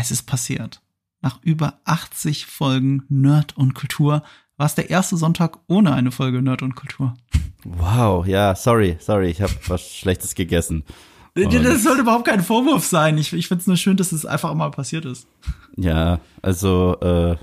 [0.00, 0.80] Es ist passiert.
[1.22, 4.22] Nach über 80 Folgen Nerd und Kultur
[4.56, 7.14] war es der erste Sonntag ohne eine Folge Nerd und Kultur.
[7.64, 10.84] Wow, ja, sorry, sorry, ich habe was Schlechtes gegessen.
[11.34, 13.18] Und das sollte überhaupt kein Vorwurf sein.
[13.18, 15.26] Ich, ich finde es nur schön, dass es einfach mal passiert ist.
[15.76, 17.36] Ja, also äh,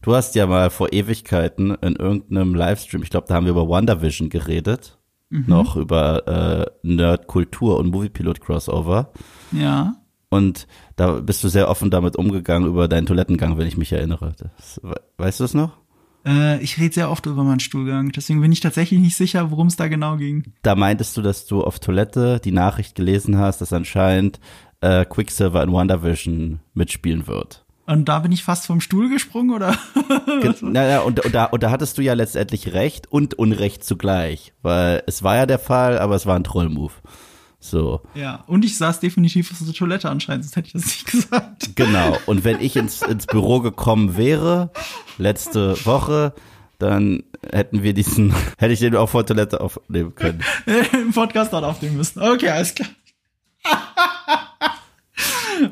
[0.00, 3.68] du hast ja mal vor Ewigkeiten in irgendeinem Livestream, ich glaube, da haben wir über
[3.68, 4.98] WandaVision geredet,
[5.28, 5.44] mhm.
[5.46, 9.12] noch über äh, Nerdkultur und Moviepilot Crossover.
[9.52, 9.96] Ja.
[10.30, 10.66] Und
[10.96, 14.34] da bist du sehr offen damit umgegangen über deinen Toilettengang, wenn ich mich erinnere.
[14.38, 14.80] Das,
[15.16, 15.78] weißt du es noch?
[16.26, 19.68] Äh, ich rede sehr oft über meinen Stuhlgang, deswegen bin ich tatsächlich nicht sicher, worum
[19.68, 20.52] es da genau ging.
[20.62, 24.40] Da meintest du, dass du auf Toilette die Nachricht gelesen hast, dass anscheinend
[24.80, 27.64] äh, Quicksilver in WandaVision mitspielen wird.
[27.86, 29.74] Und da bin ich fast vom Stuhl gesprungen, oder?
[30.60, 35.02] naja, und, und, da, und da hattest du ja letztendlich Recht und Unrecht zugleich, weil
[35.06, 37.00] es war ja der Fall, aber es war ein Trollmove.
[37.60, 38.02] So.
[38.14, 41.76] Ja, und ich saß definitiv auf der Toilette anscheinend, sonst hätte ich das nicht gesagt.
[41.76, 42.16] Genau.
[42.26, 44.70] Und wenn ich ins, ins Büro gekommen wäre,
[45.18, 46.34] letzte Woche,
[46.78, 50.42] dann hätten wir diesen, hätte ich den auch vor der Toilette aufnehmen können.
[50.92, 52.22] Im Podcast dort aufnehmen müssen.
[52.22, 52.88] Okay, alles klar.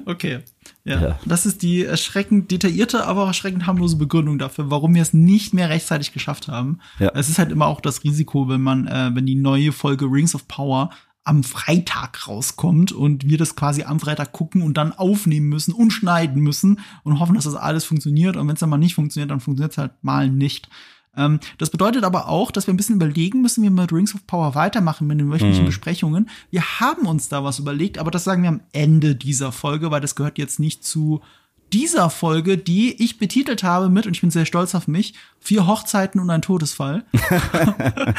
[0.07, 0.41] okay.
[0.85, 5.03] Ja, ja, das ist die erschreckend detaillierte, aber auch erschreckend harmlose Begründung dafür, warum wir
[5.03, 6.79] es nicht mehr rechtzeitig geschafft haben.
[7.01, 7.11] Ja.
[7.15, 10.37] Es ist halt immer auch das Risiko, wenn man, äh, wenn die neue Folge Rings
[10.37, 10.91] of Power
[11.27, 15.91] am Freitag rauskommt und wir das quasi am Freitag gucken und dann aufnehmen müssen und
[15.91, 18.37] schneiden müssen und hoffen, dass das alles funktioniert.
[18.37, 20.69] Und wenn es dann mal nicht funktioniert, dann funktioniert es halt mal nicht.
[21.17, 24.15] Ähm, das bedeutet aber auch, dass wir ein bisschen überlegen müssen, wie wir mit Rings
[24.15, 25.69] of Power weitermachen mit den wöchentlichen mhm.
[25.69, 26.31] Besprechungen.
[26.51, 30.01] Wir haben uns da was überlegt, aber das sagen wir am Ende dieser Folge, weil
[30.01, 31.23] das gehört jetzt nicht zu
[31.73, 35.67] dieser Folge, die ich betitelt habe mit, und ich bin sehr stolz auf mich, vier
[35.67, 37.05] Hochzeiten und ein Todesfall.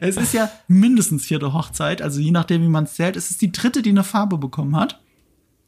[0.00, 3.16] es ist ja mindestens vierte Hochzeit, also je nachdem, wie man es zählt.
[3.16, 5.00] Es ist die dritte, die eine Farbe bekommen hat.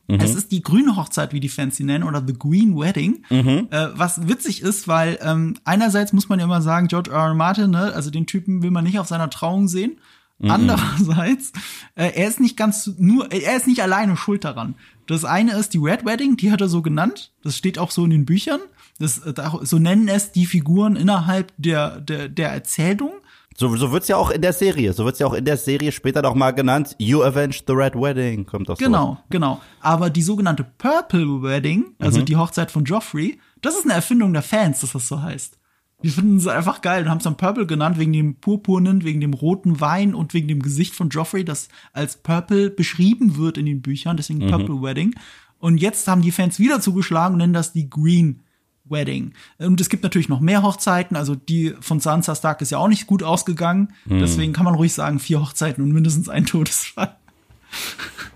[0.06, 0.20] Mhm.
[0.20, 3.24] Es ist die grüne Hochzeit, wie die Fans sie nennen, oder The Green Wedding.
[3.30, 3.68] Mhm.
[3.70, 7.28] Äh, was witzig ist, weil ähm, einerseits muss man ja immer sagen, George R.
[7.28, 7.34] R.
[7.34, 9.98] Martin, ne, also den Typen will man nicht auf seiner Trauung sehen.
[10.38, 10.50] Mhm.
[10.50, 11.52] Andererseits,
[11.94, 14.74] äh, er ist nicht ganz nur, er ist nicht alleine schuld daran.
[15.06, 17.32] Das eine ist die Red Wedding, die hat er so genannt.
[17.42, 18.60] Das steht auch so in den Büchern.
[18.98, 23.12] Das, äh, so nennen es die Figuren innerhalb der, der, der Erzählung.
[23.56, 24.92] So, so wird's ja auch in der Serie.
[24.92, 26.96] So wird's ja auch in der Serie später noch mal genannt.
[26.98, 29.24] You avenged the Red Wedding, kommt das Genau, so.
[29.30, 29.60] genau.
[29.80, 32.24] Aber die sogenannte Purple Wedding, also mhm.
[32.24, 35.56] die Hochzeit von Joffrey, das ist eine Erfindung der Fans, dass das so heißt.
[36.04, 39.22] Die finden es einfach geil und haben es dann Purple genannt, wegen dem purpurnen, wegen
[39.22, 43.64] dem roten Wein und wegen dem Gesicht von Joffrey, das als Purple beschrieben wird in
[43.64, 44.50] den Büchern, deswegen mhm.
[44.50, 45.14] Purple Wedding.
[45.60, 48.42] Und jetzt haben die Fans wieder zugeschlagen und nennen das die Green
[48.84, 49.32] Wedding.
[49.56, 52.88] Und es gibt natürlich noch mehr Hochzeiten, also die von Sansa Stark ist ja auch
[52.88, 53.94] nicht gut ausgegangen.
[54.04, 54.18] Mhm.
[54.18, 57.16] Deswegen kann man ruhig sagen, vier Hochzeiten und mindestens ein Todesfall.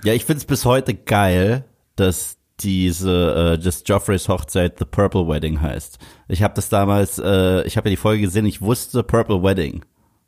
[0.05, 5.61] Ja, ich find's bis heute geil, dass diese äh, dass Joffreys Hochzeit The Purple Wedding
[5.61, 5.99] heißt.
[6.29, 9.85] Ich habe das damals, äh, ich habe ja die Folge gesehen, ich wusste Purple Wedding,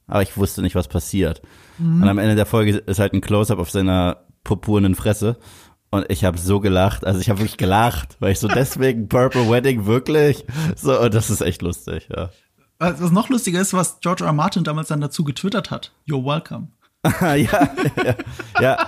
[0.07, 1.43] aber ich wusste nicht, was passiert.
[1.79, 2.03] Mhm.
[2.03, 5.39] Und am Ende der Folge ist halt ein Close-up auf seiner purpurnen Fresse
[5.91, 9.51] und ich habe so gelacht, also ich habe wirklich gelacht, weil ich so deswegen Purple
[9.51, 10.45] Wedding wirklich
[10.77, 12.31] so und das ist echt lustig, ja.
[12.79, 14.29] Was noch lustiger ist, was George R.
[14.29, 14.33] R.
[14.33, 15.93] Martin damals dann dazu getwittert hat.
[16.09, 16.69] You're welcome.
[17.21, 18.15] ja, ja,
[18.61, 18.87] ja.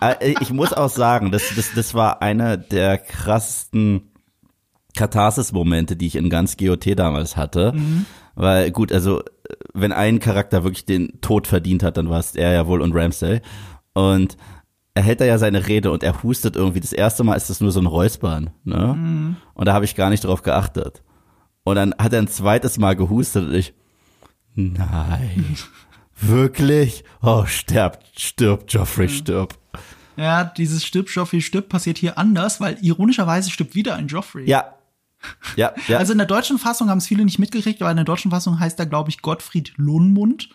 [0.00, 4.12] Äh, ich muss auch sagen, das, das, das war einer der krassesten
[4.96, 7.72] Katharsis-Momente, die ich in ganz GOT damals hatte.
[7.72, 8.06] Mhm.
[8.34, 9.22] Weil gut, also
[9.74, 12.94] wenn ein Charakter wirklich den Tod verdient hat, dann war es er ja wohl und
[12.94, 13.40] Ramsay.
[13.94, 14.36] Und
[14.94, 16.80] er hält da ja seine Rede und er hustet irgendwie.
[16.80, 18.94] Das erste Mal ist das nur so ein Räuspern, ne?
[18.94, 19.36] Mhm.
[19.54, 21.02] Und da habe ich gar nicht drauf geachtet.
[21.64, 23.74] Und dann hat er ein zweites Mal gehustet und ich,
[24.54, 25.56] nein.
[26.22, 27.02] Wirklich?
[27.20, 29.58] Oh, stirbt, stirbt, Joffrey, stirbt.
[30.16, 34.48] Ja, dieses stirbt, Joffrey, stirbt passiert hier anders, weil ironischerweise stirbt wieder ein Joffrey.
[34.48, 34.76] Ja.
[35.56, 35.98] Ja, ja.
[35.98, 38.60] Also in der deutschen Fassung haben es viele nicht mitgekriegt, aber in der deutschen Fassung
[38.60, 40.50] heißt er, glaube ich, Gottfried Lohnmund,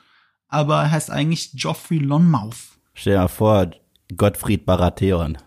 [0.48, 2.56] aber er heißt eigentlich Joffrey Lonmouth.
[2.94, 3.72] Stell dir mal vor,
[4.16, 5.38] Gottfried Baratheon.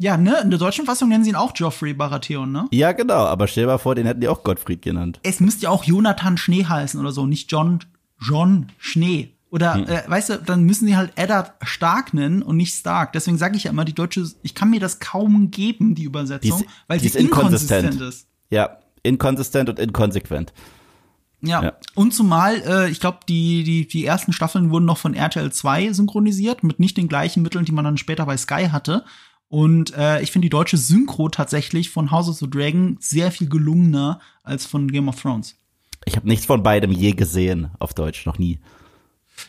[0.00, 0.40] Ja, ne?
[0.42, 2.68] In der deutschen Fassung nennen sie ihn auch Joffrey Baratheon, ne?
[2.70, 5.18] Ja, genau, aber stell dir mal vor, den hätten die auch Gottfried genannt.
[5.24, 7.80] Es müsste ja auch Jonathan Schnee heißen oder so, nicht John
[8.20, 9.34] John Schnee.
[9.50, 9.84] Oder, hm.
[9.86, 13.12] äh, weißt du, dann müssen sie halt Eddard Stark nennen und nicht Stark.
[13.14, 16.58] Deswegen sage ich ja immer, die deutsche, ich kann mir das kaum geben, die Übersetzung,
[16.58, 18.28] die ist, weil sie inkonsistent ist.
[18.50, 20.52] Ja, inkonsistent und inkonsequent.
[21.40, 21.62] Ja.
[21.62, 21.72] ja.
[21.94, 25.92] Und zumal, äh, ich glaube, die, die, die ersten Staffeln wurden noch von RTL 2
[25.92, 29.04] synchronisiert, mit nicht den gleichen Mitteln, die man dann später bei Sky hatte.
[29.48, 33.48] Und äh, ich finde die deutsche Synchro tatsächlich von House of the Dragon sehr viel
[33.48, 35.56] gelungener als von Game of Thrones.
[36.08, 38.58] Ich habe nichts von beidem je gesehen, auf Deutsch, noch nie.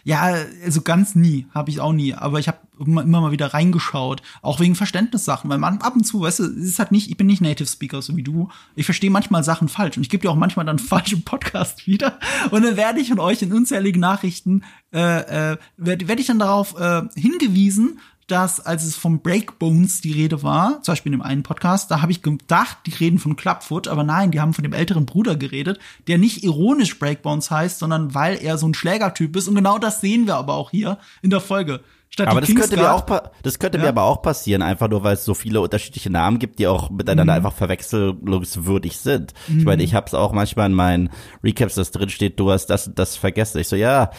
[0.04, 2.14] Ja, also ganz nie, habe ich auch nie.
[2.14, 6.22] Aber ich habe immer, mal wieder reingeschaut, auch wegen Verständnissachen, weil man ab und zu,
[6.22, 8.50] weißt du, es ist halt nicht, ich bin nicht Native Speaker so wie du.
[8.76, 12.20] Ich verstehe manchmal Sachen falsch und ich gebe dir auch manchmal dann falschen Podcast wieder
[12.52, 14.64] und dann werde ich von euch in unzähligen Nachrichten
[14.94, 18.00] äh, äh, werde werd ich dann darauf äh, hingewiesen,
[18.32, 22.02] dass als es vom Breakbones die Rede war, zum Beispiel in dem einen Podcast, da
[22.02, 25.36] habe ich gedacht, die reden von Clubfoot, aber nein, die haben von dem älteren Bruder
[25.36, 29.48] geredet, der nicht ironisch Breakbones heißt, sondern weil er so ein Schlägertyp ist.
[29.48, 31.82] Und genau das sehen wir aber auch hier in der Folge.
[32.12, 33.06] Statt aber das könnte, mir auch,
[33.44, 33.84] das könnte ja.
[33.84, 36.90] mir aber auch passieren, einfach nur, weil es so viele unterschiedliche Namen gibt, die auch
[36.90, 37.38] miteinander mhm.
[37.38, 39.34] einfach verwechselungswürdig sind.
[39.48, 39.60] Mhm.
[39.60, 41.10] Ich meine, ich habe es auch manchmal in meinen
[41.44, 43.60] Recaps, das drin steht, du hast das das vergessen.
[43.60, 44.10] Ich so, ja,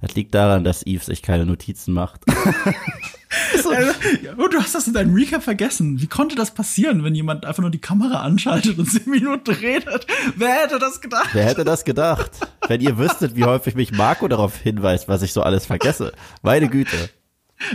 [0.00, 2.22] das liegt daran, dass Yves sich keine Notizen macht.
[3.62, 3.92] so, äh,
[4.36, 6.00] und du hast das in deinem Recap vergessen.
[6.00, 10.06] Wie konnte das passieren, wenn jemand einfach nur die Kamera anschaltet und zehn Minuten redet?
[10.36, 11.30] Wer hätte das gedacht?
[11.32, 12.30] Wer hätte das gedacht?
[12.68, 16.12] Wenn ihr wüsstet, wie häufig mich Marco darauf hinweist, was ich so alles vergesse.
[16.42, 17.10] Meine Güte.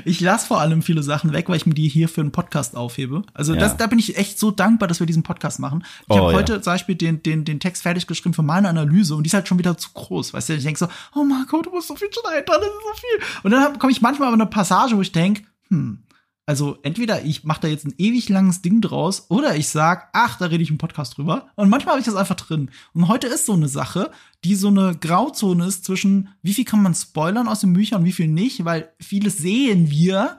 [0.05, 2.75] Ich lasse vor allem viele Sachen weg, weil ich mir die hier für einen Podcast
[2.75, 3.23] aufhebe.
[3.33, 3.59] Also ja.
[3.59, 5.83] das, da bin ich echt so dankbar, dass wir diesen Podcast machen.
[6.01, 6.61] Ich oh, habe heute ja.
[6.61, 9.47] zum Beispiel den, den, den Text fertig geschrieben für meine Analyse und die ist halt
[9.47, 10.33] schon wieder zu groß.
[10.33, 12.99] Weißt du, ich denke so, oh Marco, du musst so viel schneiden, das ist so
[12.99, 13.41] viel.
[13.43, 15.99] Und dann komme ich manchmal auf eine Passage, wo ich denke, hm,
[16.45, 20.37] also entweder ich mache da jetzt ein ewig langes Ding draus oder ich sag, ach,
[20.37, 21.47] da rede ich im Podcast drüber.
[21.55, 22.69] Und manchmal habe ich das einfach drin.
[22.93, 24.11] Und heute ist so eine Sache,
[24.43, 28.05] die so eine Grauzone ist zwischen, wie viel kann man spoilern aus den Büchern und
[28.05, 30.37] wie viel nicht, weil vieles sehen wir.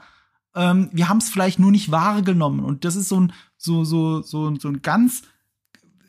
[0.54, 2.60] Ähm, wir haben es vielleicht nur nicht wahrgenommen.
[2.60, 5.22] Und das ist so ein, so, so, so, so ein ganz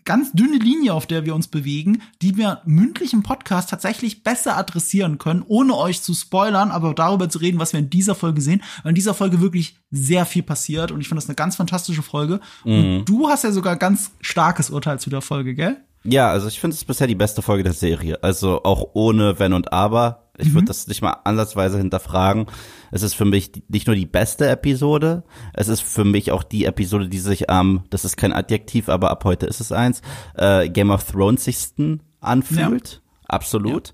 [0.05, 4.55] ganz dünne Linie, auf der wir uns bewegen, die wir mündlich im Podcast tatsächlich besser
[4.55, 8.41] adressieren können, ohne euch zu spoilern, aber darüber zu reden, was wir in dieser Folge
[8.41, 8.61] sehen.
[8.83, 12.03] Weil in dieser Folge wirklich sehr viel passiert und ich finde das eine ganz fantastische
[12.03, 12.39] Folge.
[12.63, 12.99] Mhm.
[12.99, 15.77] Und du hast ja sogar ganz starkes Urteil zu der Folge, gell?
[16.03, 18.23] Ja, also ich finde es bisher die beste Folge der Serie.
[18.23, 20.24] Also auch ohne Wenn und Aber.
[20.37, 20.67] Ich würde mhm.
[20.67, 22.47] das nicht mal ansatzweise hinterfragen.
[22.91, 25.23] Es ist für mich nicht nur die beste Episode,
[25.53, 28.89] es ist für mich auch die Episode, die sich am, ähm, das ist kein Adjektiv,
[28.89, 30.01] aber ab heute ist es eins,
[30.35, 33.01] äh, Game of Thronesigsten anfühlt.
[33.03, 33.25] Ja.
[33.27, 33.93] Absolut.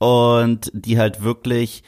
[0.00, 0.06] Ja.
[0.06, 1.82] Und die halt wirklich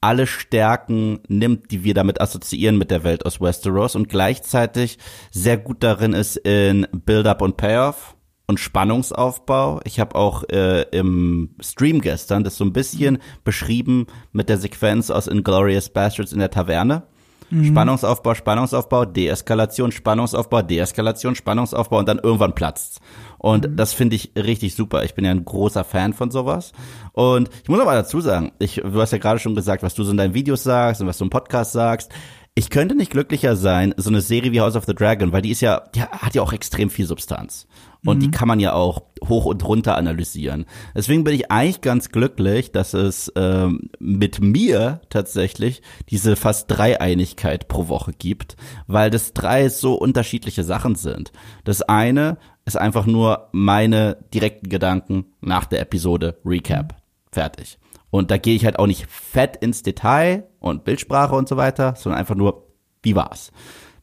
[0.00, 4.98] alle Stärken nimmt, die wir damit assoziieren mit der Welt aus Westeros und gleichzeitig
[5.30, 8.16] sehr gut darin ist in Build-up und Payoff
[8.52, 9.80] und Spannungsaufbau.
[9.84, 15.10] Ich habe auch äh, im Stream gestern das so ein bisschen beschrieben mit der Sequenz
[15.10, 17.04] aus Inglorious Bastards in der Taverne.
[17.48, 17.64] Mhm.
[17.64, 23.00] Spannungsaufbau, Spannungsaufbau, Deeskalation, Spannungsaufbau, Deeskalation, Spannungsaufbau und dann irgendwann platzt's.
[23.38, 23.76] Und mhm.
[23.76, 25.02] das finde ich richtig super.
[25.04, 26.72] Ich bin ja ein großer Fan von sowas.
[27.12, 30.04] Und ich muss aber dazu sagen, ich, du hast ja gerade schon gesagt, was du
[30.04, 32.10] so in deinen Videos sagst und was du im Podcast sagst.
[32.54, 35.50] Ich könnte nicht glücklicher sein, so eine Serie wie House of the Dragon, weil die
[35.50, 37.66] ist ja, die hat ja auch extrem viel Substanz.
[38.04, 38.20] Und mhm.
[38.20, 40.66] die kann man ja auch hoch und runter analysieren.
[40.94, 47.68] Deswegen bin ich eigentlich ganz glücklich, dass es ähm, mit mir tatsächlich diese fast Dreieinigkeit
[47.68, 48.56] pro Woche gibt,
[48.86, 51.32] weil das drei so unterschiedliche Sachen sind.
[51.64, 56.96] Das eine ist einfach nur meine direkten Gedanken nach der Episode Recap.
[57.30, 57.78] Fertig.
[58.10, 61.94] Und da gehe ich halt auch nicht fett ins Detail und Bildsprache und so weiter,
[61.96, 62.68] sondern einfach nur,
[63.02, 63.52] wie war's?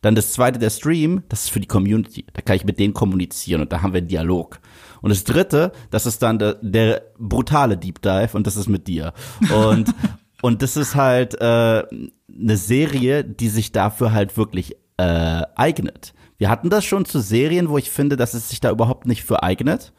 [0.02, 2.26] Dann das zweite, der Stream, das ist für die Community.
[2.34, 4.60] Da kann ich mit denen kommunizieren und da haben wir einen Dialog.
[5.02, 8.88] Und das dritte, das ist dann der, der brutale Deep Dive und das ist mit
[8.88, 9.14] dir.
[9.54, 9.94] Und,
[10.42, 16.14] und das ist halt äh, eine Serie, die sich dafür halt wirklich äh, eignet.
[16.38, 19.24] Wir hatten das schon zu Serien, wo ich finde, dass es sich da überhaupt nicht
[19.24, 19.92] für eignet.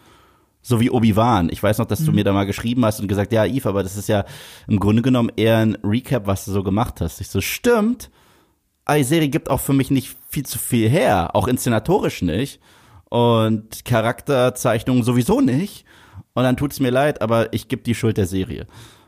[0.62, 1.48] So wie Obi-Wan.
[1.50, 2.16] Ich weiß noch, dass du mhm.
[2.16, 4.24] mir da mal geschrieben hast und gesagt, ja, Eve, aber das ist ja
[4.68, 7.20] im Grunde genommen eher ein Recap, was du so gemacht hast.
[7.20, 8.10] Ich so, stimmt.
[8.88, 11.34] Die Serie gibt auch für mich nicht viel zu viel her.
[11.34, 12.60] Auch inszenatorisch nicht.
[13.08, 15.84] Und Charakterzeichnungen sowieso nicht.
[16.34, 18.66] Und dann tut's mir leid, aber ich gebe die Schuld der Serie.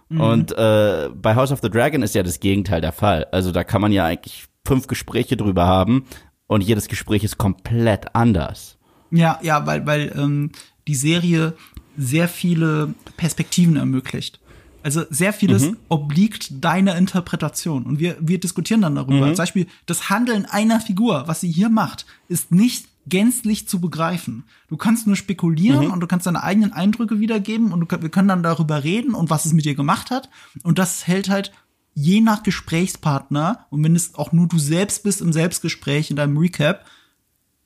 [0.09, 0.21] Mhm.
[0.21, 3.26] Und äh, bei House of the Dragon ist ja das Gegenteil der Fall.
[3.33, 6.07] Also da kann man ja eigentlich fünf Gespräche drüber haben
[6.47, 8.79] und jedes Gespräch ist komplett anders.
[9.11, 10.52] Ja, ja, weil, weil ähm,
[10.87, 11.55] die Serie
[11.97, 14.41] sehr viele Perspektiven ermöglicht.
[14.83, 15.77] Also sehr vieles mhm.
[15.89, 17.85] obliegt deiner Interpretation.
[17.85, 19.27] Und wir, wir diskutieren dann darüber.
[19.27, 19.35] Mhm.
[19.35, 24.45] Zum Beispiel das Handeln einer Figur, was sie hier macht, ist nicht gänzlich zu begreifen.
[24.69, 25.93] Du kannst nur spekulieren mhm.
[25.93, 29.31] und du kannst deine eigenen Eindrücke wiedergeben und du, wir können dann darüber reden und
[29.31, 30.29] was es mit dir gemacht hat.
[30.62, 31.53] Und das hält halt
[31.95, 36.39] je nach Gesprächspartner und wenn es auch nur du selbst bist im Selbstgespräch in deinem
[36.39, 36.87] Recap,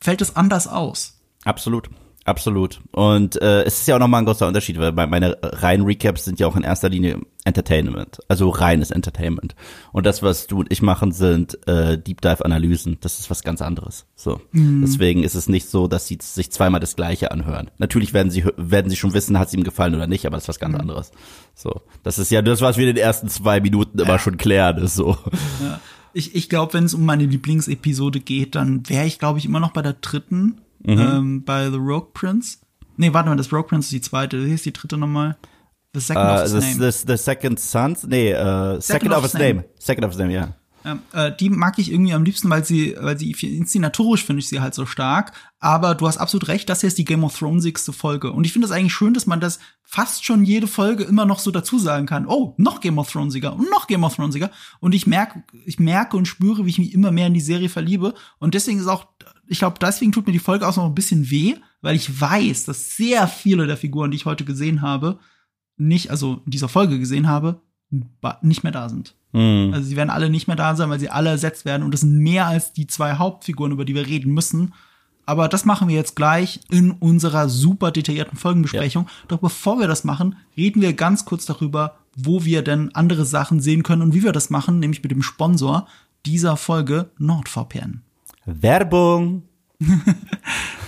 [0.01, 1.21] fällt es anders aus.
[1.45, 1.91] Absolut.
[2.27, 2.81] Absolut.
[2.91, 6.41] Und äh, es ist ja auch nochmal ein großer Unterschied, weil meine reinen Recaps sind
[6.41, 9.55] ja auch in erster Linie Entertainment, also reines Entertainment.
[9.93, 12.99] Und das, was du und ich machen, sind äh, Deep Dive Analysen.
[13.01, 14.07] Das ist was ganz anderes.
[14.17, 14.83] So, mhm.
[14.85, 17.71] deswegen ist es nicht so, dass sie sich zweimal das Gleiche anhören.
[17.79, 20.45] Natürlich werden sie werden sie schon wissen, hat es ihm gefallen oder nicht, aber das
[20.45, 20.81] ist was ganz mhm.
[20.81, 21.13] anderes.
[21.55, 24.19] So, das ist ja das, was wir in den ersten zwei Minuten immer ja.
[24.19, 24.79] schon klären.
[24.79, 25.17] Ist so.
[25.63, 25.81] Ja.
[26.13, 29.61] Ich, ich glaube, wenn es um meine Lieblingsepisode geht, dann wäre ich, glaube ich, immer
[29.61, 30.99] noch bei der dritten mhm.
[30.99, 32.59] ähm, bei The Rogue Prince.
[32.97, 34.45] Nee, warte mal, das Rogue Prince ist die zweite.
[34.45, 35.37] Wie ist die dritte nochmal?
[35.93, 36.93] The Second uh, of His the, Name.
[36.93, 38.07] The, the Second Sons?
[38.07, 39.55] Nee, uh, Second, Second of His Name.
[39.55, 39.65] name.
[39.79, 40.55] Second of His Name, ja.
[40.87, 44.49] Ja, äh, die mag ich irgendwie am liebsten, weil sie, weil sie inszenatorisch finde ich
[44.49, 45.33] sie halt so stark.
[45.59, 48.31] Aber du hast absolut recht, das hier ist die Game of Thronesigste Folge.
[48.31, 51.41] Und ich finde es eigentlich schön, dass man das fast schon jede Folge immer noch
[51.41, 52.29] so dazu sagen kann.
[52.29, 54.53] Oh, noch Game of Thronesiger und noch Game of Thronesiger.
[54.79, 57.69] Und ich merke, ich merke und spüre, wie ich mich immer mehr in die Serie
[57.69, 58.15] verliebe.
[58.39, 59.07] Und deswegen ist auch
[59.49, 62.65] ich glaube, deswegen tut mir die Folge auch noch ein bisschen weh, weil ich weiß,
[62.65, 65.19] dass sehr viele der Figuren, die ich heute gesehen habe,
[65.77, 67.61] nicht, also in dieser Folge gesehen habe,
[68.43, 69.15] nicht mehr da sind.
[69.33, 69.71] Mhm.
[69.73, 72.01] Also sie werden alle nicht mehr da sein, weil sie alle ersetzt werden und das
[72.01, 74.75] sind mehr als die zwei Hauptfiguren, über die wir reden müssen.
[75.27, 79.05] Aber das machen wir jetzt gleich in unserer super detaillierten Folgenbesprechung.
[79.05, 79.11] Ja.
[79.29, 83.61] Doch bevor wir das machen, reden wir ganz kurz darüber, wo wir denn andere Sachen
[83.61, 85.87] sehen können und wie wir das machen, nämlich mit dem Sponsor
[86.25, 88.03] dieser Folge NordVPN.
[88.47, 89.43] Werbung.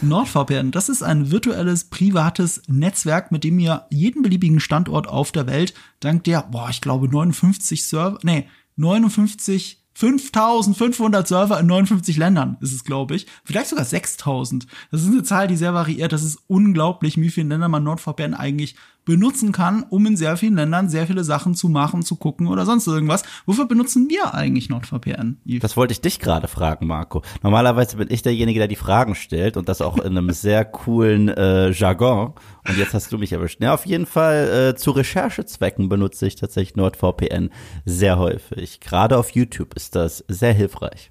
[0.00, 5.46] NordVPN, das ist ein virtuelles, privates Netzwerk, mit dem ihr jeden beliebigen Standort auf der
[5.46, 12.57] Welt dank der, boah, ich glaube 59 Server, nee, 59 5500 Server in 59 Ländern
[12.61, 13.26] ist es, glaube ich.
[13.43, 14.69] Vielleicht sogar 6000.
[14.93, 16.12] Das ist eine Zahl, die sehr variiert.
[16.12, 18.76] Das ist unglaublich, wie viele Länder man NordVPN eigentlich
[19.09, 22.67] benutzen kann, um in sehr vielen Ländern sehr viele Sachen zu machen, zu gucken oder
[22.67, 23.23] sonst irgendwas.
[23.47, 25.38] Wofür benutzen wir eigentlich NordVPN?
[25.47, 27.23] Das wollte ich dich gerade fragen, Marco.
[27.43, 31.28] Normalerweise bin ich derjenige, der die Fragen stellt und das auch in einem sehr coolen
[31.28, 32.35] äh, Jargon.
[32.69, 33.62] Und jetzt hast du mich erwischt.
[33.62, 37.49] Ja, auf jeden Fall äh, zu Recherchezwecken benutze ich tatsächlich NordVPN
[37.87, 38.81] sehr häufig.
[38.81, 41.11] Gerade auf YouTube ist das sehr hilfreich.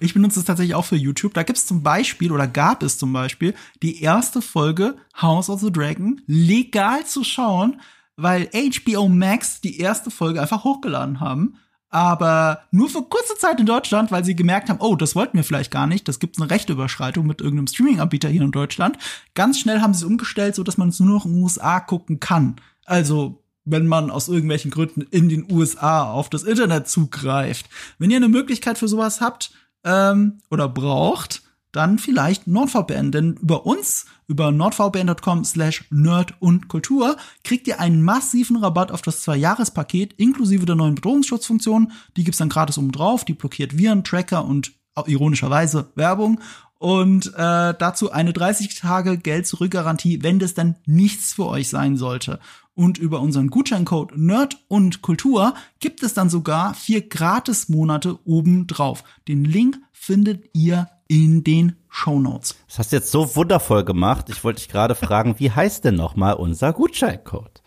[0.00, 1.34] Ich benutze es tatsächlich auch für YouTube.
[1.34, 5.60] Da gibt es zum Beispiel oder gab es zum Beispiel die erste Folge House of
[5.60, 7.80] the Dragon legal zu schauen,
[8.16, 11.56] weil HBO Max die erste Folge einfach hochgeladen haben.
[11.90, 15.44] Aber nur für kurze Zeit in Deutschland, weil sie gemerkt haben, oh, das wollten wir
[15.44, 16.06] vielleicht gar nicht.
[16.06, 18.98] Das gibt eine Rechteüberschreitung mit irgendeinem Streaming-Anbieter hier in Deutschland.
[19.34, 21.80] Ganz schnell haben sie es umgestellt, so dass man es nur noch in den USA
[21.80, 22.56] gucken kann.
[22.84, 27.66] Also wenn man aus irgendwelchen Gründen in den USA auf das Internet zugreift.
[27.98, 29.50] Wenn ihr eine Möglichkeit für sowas habt,
[29.84, 33.12] ähm, oder braucht, dann vielleicht NordVPN.
[33.12, 39.02] Denn über uns, über nordvpn.com slash nerd und Kultur, kriegt ihr einen massiven Rabatt auf
[39.02, 41.92] das Zwei-Jahres-Paket inklusive der neuen Bedrohungsschutzfunktion.
[42.16, 43.24] Die gibt's dann gratis oben drauf.
[43.24, 44.72] Die blockiert Viren, Tracker und
[45.06, 46.40] ironischerweise Werbung.
[46.78, 52.38] Und äh, dazu eine 30 Tage Geld-Zurück-Garantie, wenn das dann nichts für euch sein sollte.
[52.78, 59.02] Und über unseren Gutscheincode Nerd und Kultur gibt es dann sogar vier Gratis-Monate oben drauf.
[59.26, 62.54] Den Link findet ihr in den Show Notes.
[62.68, 64.26] Das hast du jetzt so wundervoll gemacht.
[64.28, 67.64] Ich wollte dich gerade fragen, wie heißt denn nochmal unser Gutscheincode?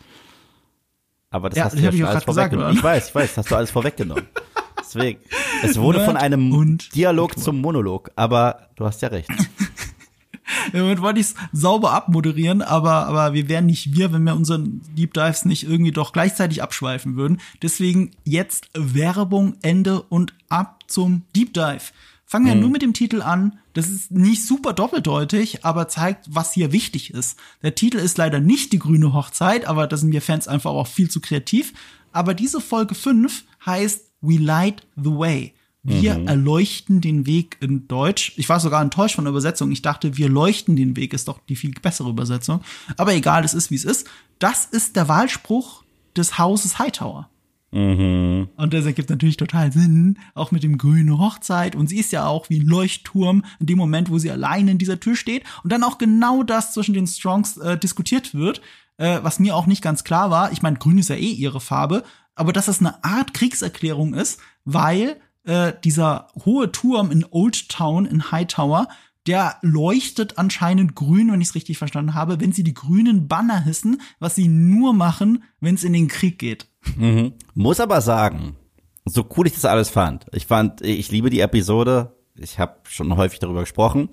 [1.30, 2.78] Aber das ja, hast du ja schon alles vorweggenommen.
[2.78, 4.28] Ich weiß, ich weiß, das hast du alles vorweggenommen.
[4.80, 5.20] Deswegen.
[5.62, 9.30] Es wurde Nerd von einem Dialog zum Monolog, aber du hast ja recht.
[10.74, 14.82] Damit wollte ich es sauber abmoderieren, aber, aber wir wären nicht wir, wenn wir unseren
[14.98, 17.40] Deep Dives nicht irgendwie doch gleichzeitig abschweifen würden.
[17.62, 21.92] Deswegen jetzt Werbung, Ende und ab zum Deep Dive.
[22.26, 22.62] Fangen wir hm.
[22.62, 23.60] nur mit dem Titel an.
[23.74, 27.38] Das ist nicht super doppeldeutig, aber zeigt, was hier wichtig ist.
[27.62, 30.88] Der Titel ist leider nicht die grüne Hochzeit, aber da sind wir Fans einfach auch
[30.88, 31.74] viel zu kreativ.
[32.14, 35.54] Aber diese Folge 5 heißt We Light the Way.
[35.84, 36.28] Wir mhm.
[36.28, 38.34] erleuchten den Weg in Deutsch.
[38.38, 39.72] Ich war sogar enttäuscht von der Übersetzung.
[39.72, 42.62] Ich dachte, wir leuchten den Weg ist doch die viel bessere Übersetzung.
[42.98, 44.08] Aber egal, es ist wie es ist.
[44.38, 45.84] Das ist der Wahlspruch
[46.16, 47.30] des Hauses Hightower.
[47.72, 48.50] Mhm.
[48.58, 51.76] Und das ergibt natürlich total Sinn, auch mit dem grünen Hochzeit.
[51.76, 54.78] Und sie ist ja auch wie ein Leuchtturm in dem Moment, wo sie alleine in
[54.78, 55.44] dieser Tür steht.
[55.64, 58.62] Und dann auch genau das zwischen den Strongs äh, diskutiert wird,
[58.98, 60.52] äh, was mir auch nicht ganz klar war.
[60.52, 62.04] Ich meine, grün ist ja eh ihre Farbe,
[62.36, 68.06] aber dass das eine Art Kriegserklärung ist, weil äh, dieser hohe Turm in Old Town
[68.06, 68.88] in Hightower,
[69.28, 73.64] der leuchtet anscheinend grün, wenn ich es richtig verstanden habe, wenn sie die grünen Banner
[73.64, 76.68] hissen, was sie nur machen, wenn es in den Krieg geht.
[76.98, 77.34] Mhm.
[77.54, 78.56] Muss aber sagen,
[79.06, 83.16] so cool ich das alles fand, ich fand, ich liebe die Episode, ich habe schon
[83.16, 84.10] häufig darüber gesprochen,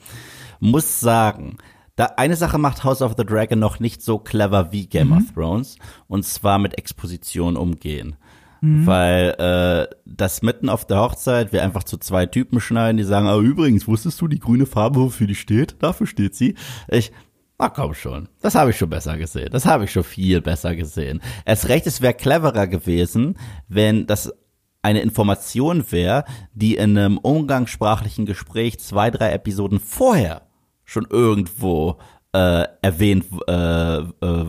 [0.61, 1.57] muss sagen,
[1.97, 5.17] da eine Sache macht House of the Dragon noch nicht so clever wie Game mhm.
[5.17, 8.17] of Thrones, und zwar mit Exposition umgehen.
[8.61, 8.87] Mhm.
[8.87, 13.27] Weil äh, das mitten auf der Hochzeit wir einfach zu zwei Typen schneiden, die sagen,
[13.27, 15.77] ah, übrigens, wusstest du die grüne Farbe, wofür die steht?
[15.81, 16.55] Dafür steht sie.
[16.89, 17.13] Ich,
[17.61, 19.49] Ach komm schon, das habe ich schon besser gesehen.
[19.51, 21.21] Das habe ich schon viel besser gesehen.
[21.45, 23.37] Erst recht, es wäre cleverer gewesen,
[23.67, 24.33] wenn das
[24.81, 26.25] eine Information wäre,
[26.55, 30.43] die in einem umgangssprachlichen Gespräch zwei, drei Episoden vorher
[30.85, 31.99] schon irgendwo
[32.33, 34.05] äh, erwähnt äh, äh,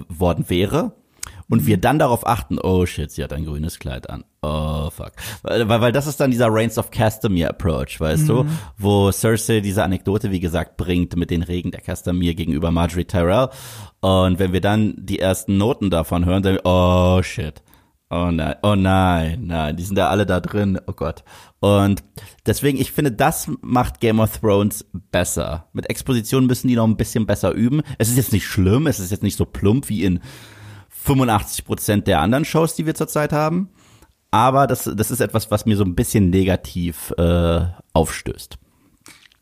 [0.07, 0.93] worden wäre
[1.49, 4.23] und wir dann darauf achten, oh shit, sie hat ein grünes Kleid an.
[4.41, 5.13] Oh fuck.
[5.41, 8.27] Weil, weil das ist dann dieser Reigns of Castamere Approach, weißt mhm.
[8.27, 8.45] du,
[8.77, 13.49] wo Cersei diese Anekdote, wie gesagt, bringt mit den Regen der Castamere gegenüber Marjorie Tyrell.
[14.01, 17.61] Und wenn wir dann die ersten Noten davon hören, dann, oh shit.
[18.11, 21.23] Oh nein, oh nein, nein, die sind ja alle da drin, oh Gott.
[21.59, 22.03] Und
[22.43, 25.67] deswegen, ich finde, das macht Game of Thrones besser.
[25.73, 27.83] Mit Exposition müssen die noch ein bisschen besser üben.
[27.99, 30.21] Es ist jetzt nicht schlimm, es ist jetzt nicht so plump wie in
[31.03, 33.69] 85 Prozent der anderen Shows, die wir zurzeit haben.
[34.31, 37.61] Aber das, das ist etwas, was mir so ein bisschen negativ äh,
[37.93, 38.57] aufstößt.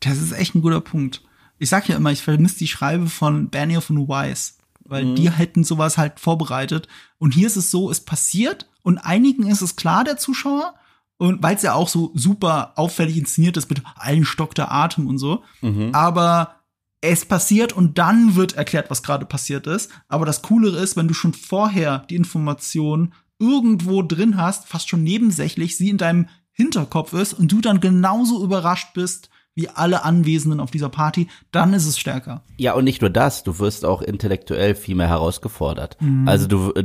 [0.00, 1.22] Das ist echt ein guter Punkt.
[1.58, 5.16] Ich sag ja immer, ich vermisse die Schreibe von Benioff und Weiss, weil mhm.
[5.16, 6.88] die hätten sowas halt vorbereitet.
[7.18, 10.74] Und hier ist es so, es passiert und einigen ist es klar, der Zuschauer,
[11.18, 15.08] und weil es ja auch so super auffällig inszeniert ist mit allen Stock der Atem
[15.08, 15.42] und so.
[15.60, 15.90] Mhm.
[15.92, 16.57] Aber
[17.00, 19.90] es passiert und dann wird erklärt, was gerade passiert ist.
[20.08, 25.04] Aber das Coolere ist, wenn du schon vorher die Information irgendwo drin hast, fast schon
[25.04, 30.60] nebensächlich, sie in deinem Hinterkopf ist und du dann genauso überrascht bist wie alle Anwesenden
[30.60, 32.44] auf dieser Party, dann ist es stärker.
[32.58, 36.00] Ja, und nicht nur das, du wirst auch intellektuell viel mehr herausgefordert.
[36.00, 36.28] Mhm.
[36.28, 36.84] Also du äh,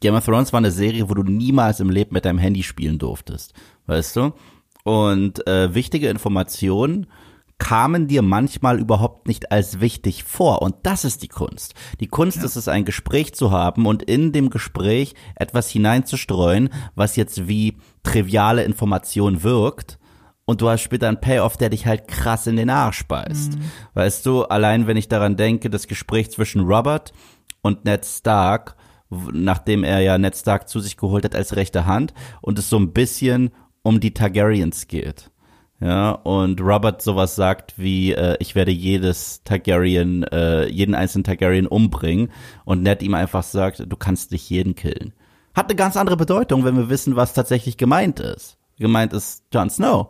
[0.00, 2.98] Game of Thrones war eine Serie, wo du niemals im Leben mit deinem Handy spielen
[2.98, 3.52] durftest,
[3.86, 4.32] weißt du?
[4.84, 7.08] Und äh, wichtige Informationen
[7.58, 10.62] kamen dir manchmal überhaupt nicht als wichtig vor.
[10.62, 11.74] Und das ist die Kunst.
[12.00, 12.44] Die Kunst ja.
[12.44, 17.76] ist es, ein Gespräch zu haben und in dem Gespräch etwas hineinzustreuen, was jetzt wie
[18.02, 19.98] triviale Information wirkt.
[20.44, 23.56] Und du hast später einen Payoff, der dich halt krass in den Arsch beißt.
[23.56, 23.62] Mhm.
[23.94, 27.12] Weißt du, allein wenn ich daran denke, das Gespräch zwischen Robert
[27.60, 28.76] und Ned Stark,
[29.10, 32.78] nachdem er ja Ned Stark zu sich geholt hat als rechte Hand und es so
[32.78, 33.50] ein bisschen
[33.82, 35.30] um die Targaryens geht.
[35.80, 41.68] Ja, und Robert sowas sagt wie, äh, ich werde jedes Targaryen, äh, jeden einzelnen Targaryen
[41.68, 42.32] umbringen
[42.64, 45.12] und Ned ihm einfach sagt, du kannst nicht jeden killen.
[45.54, 48.58] Hat eine ganz andere Bedeutung, wenn wir wissen, was tatsächlich gemeint ist.
[48.78, 50.08] Gemeint ist Jon Snow.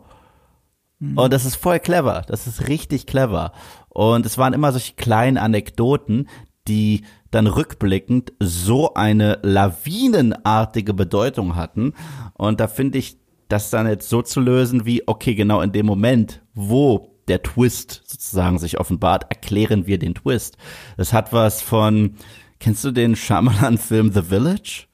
[0.99, 1.17] Mhm.
[1.17, 2.23] Und das ist voll clever.
[2.27, 3.51] Das ist richtig clever.
[3.89, 6.27] Und es waren immer solche kleinen Anekdoten,
[6.67, 11.93] die dann rückblickend so eine lawinenartige Bedeutung hatten.
[12.33, 13.17] Und da finde ich,
[13.49, 18.03] das dann jetzt so zu lösen wie, okay, genau in dem Moment, wo der Twist
[18.05, 20.57] sozusagen sich offenbart, erklären wir den Twist.
[20.97, 22.15] Das hat was von,
[22.59, 24.85] kennst du den Shyamalan-Film The Village?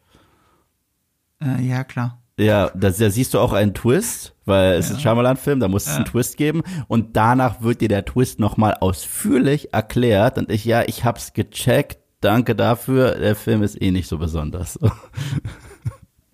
[1.41, 2.21] Äh, ja, klar.
[2.37, 4.91] Ja, da, da siehst du auch einen Twist, weil es ja.
[4.91, 8.39] ist ein Shyamalan-Film, da muss es einen Twist geben und danach wird dir der Twist
[8.39, 13.91] nochmal ausführlich erklärt und ich, ja, ich hab's gecheckt, danke dafür, der Film ist eh
[13.91, 14.77] nicht so besonders.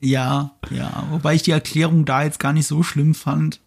[0.02, 1.08] Ja, ja.
[1.12, 3.62] Wobei ich die Erklärung da jetzt gar nicht so schlimm fand.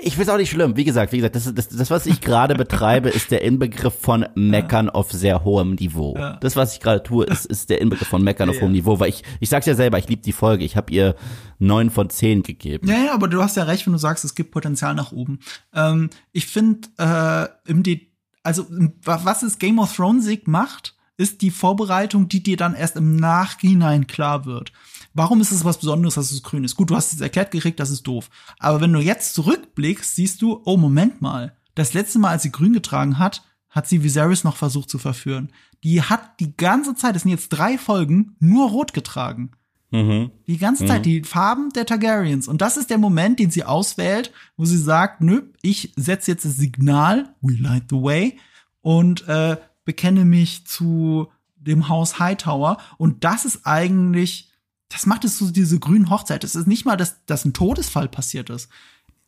[0.00, 0.76] Ich finde es auch nicht schlimm.
[0.76, 4.26] Wie gesagt, wie gesagt, das, das, das was ich gerade betreibe, ist der Inbegriff von
[4.36, 4.92] Meckern ja.
[4.92, 6.14] auf sehr hohem Niveau.
[6.16, 6.36] Ja.
[6.36, 8.54] Das, was ich gerade tue, ist, ist der Inbegriff von Meckern ja.
[8.54, 9.00] auf hohem Niveau.
[9.00, 10.64] Weil ich, ich sag's ja selber, ich liebe die Folge.
[10.64, 11.16] Ich habe ihr
[11.58, 12.86] neun von zehn gegeben.
[12.86, 15.40] Ja, ja, aber du hast ja recht, wenn du sagst, es gibt Potenzial nach oben.
[15.74, 18.06] Ähm, ich finde, äh, im De
[18.44, 18.66] also
[19.02, 24.06] was es Game of Thrones macht, ist die Vorbereitung, die dir dann erst im Nachhinein
[24.06, 24.72] klar wird.
[25.18, 26.76] Warum ist es was Besonderes, dass es grün ist?
[26.76, 28.30] Gut, du hast es erklärt gekriegt, das ist doof.
[28.60, 31.56] Aber wenn du jetzt zurückblickst, siehst du, oh, Moment mal.
[31.74, 35.50] Das letzte Mal, als sie grün getragen hat, hat sie Viserys noch versucht zu verführen.
[35.82, 39.50] Die hat die ganze Zeit, das sind jetzt drei Folgen, nur rot getragen.
[39.90, 40.30] Mhm.
[40.46, 41.10] Die ganze Zeit, mhm.
[41.10, 42.46] die Farben der Targaryens.
[42.46, 46.44] Und das ist der Moment, den sie auswählt, wo sie sagt, nö, ich setze jetzt
[46.44, 48.38] das Signal, we light the way,
[48.82, 51.26] und äh, bekenne mich zu
[51.56, 52.78] dem Haus Hightower.
[52.98, 54.47] Und das ist eigentlich
[54.88, 56.44] das macht es so diese grünen Hochzeit.
[56.44, 58.68] Es ist nicht mal, dass, dass ein Todesfall passiert ist.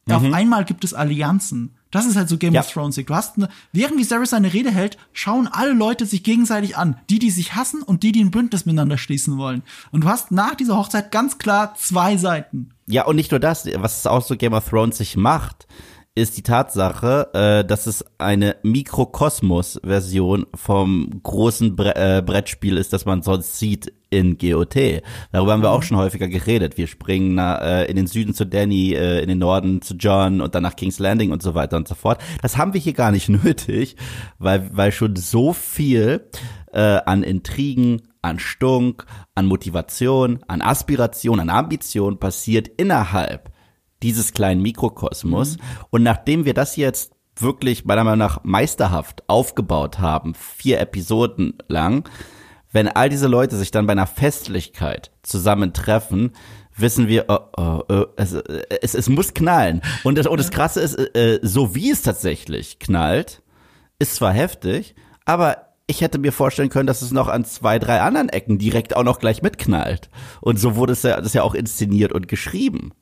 [0.07, 0.15] Mhm.
[0.15, 1.77] Auf einmal gibt es Allianzen.
[1.91, 2.61] Das ist halt so Game ja.
[2.61, 2.95] of Thrones.
[2.95, 7.01] Du hast eine, während Viserys seine Rede hält, schauen alle Leute sich gegenseitig an.
[7.11, 9.63] Die, die sich hassen und die, die ein Bündnis miteinander schließen wollen.
[9.91, 12.71] Und du hast nach dieser Hochzeit ganz klar zwei Seiten.
[12.87, 15.67] Ja, und nicht nur das, was auch so Game of Thrones sich macht,
[16.17, 23.05] ist die Tatsache, äh, dass es eine Mikrokosmos-Version vom großen Bre äh, Brettspiel ist, das
[23.05, 25.03] man sonst sieht in GOT.
[25.31, 25.85] Darüber haben wir auch mhm.
[25.85, 26.77] schon häufiger geredet.
[26.77, 30.41] Wir springen na, äh, in den Süden zu Danny, äh, in den Norden zu John
[30.41, 32.21] und dann nach King's Landing und so weiter und so fort.
[32.43, 33.95] Das haben wir hier gar nicht nötig,
[34.39, 36.29] weil, weil schon so viel
[36.73, 43.50] äh, an Intrigen, an Stunk, an Motivation, an Aspiration, an Ambition passiert innerhalb
[44.03, 45.57] dieses kleinen Mikrokosmos.
[45.57, 45.63] Mhm.
[45.91, 52.09] Und nachdem wir das jetzt wirklich meiner Meinung nach meisterhaft aufgebaut haben, vier Episoden lang,
[52.73, 56.33] wenn all diese Leute sich dann bei einer Festlichkeit zusammentreffen,
[56.77, 59.83] wissen wir, oh, oh, oh, es, es, es muss knallen.
[60.05, 63.43] Und das, und das Krasse ist, äh, so wie es tatsächlich knallt,
[63.99, 68.01] ist zwar heftig, aber ich hätte mir vorstellen können, dass es noch an zwei, drei
[68.01, 70.09] anderen Ecken direkt auch noch gleich mitknallt.
[70.41, 72.93] Und so wurde es ja, das ja auch inszeniert und geschrieben.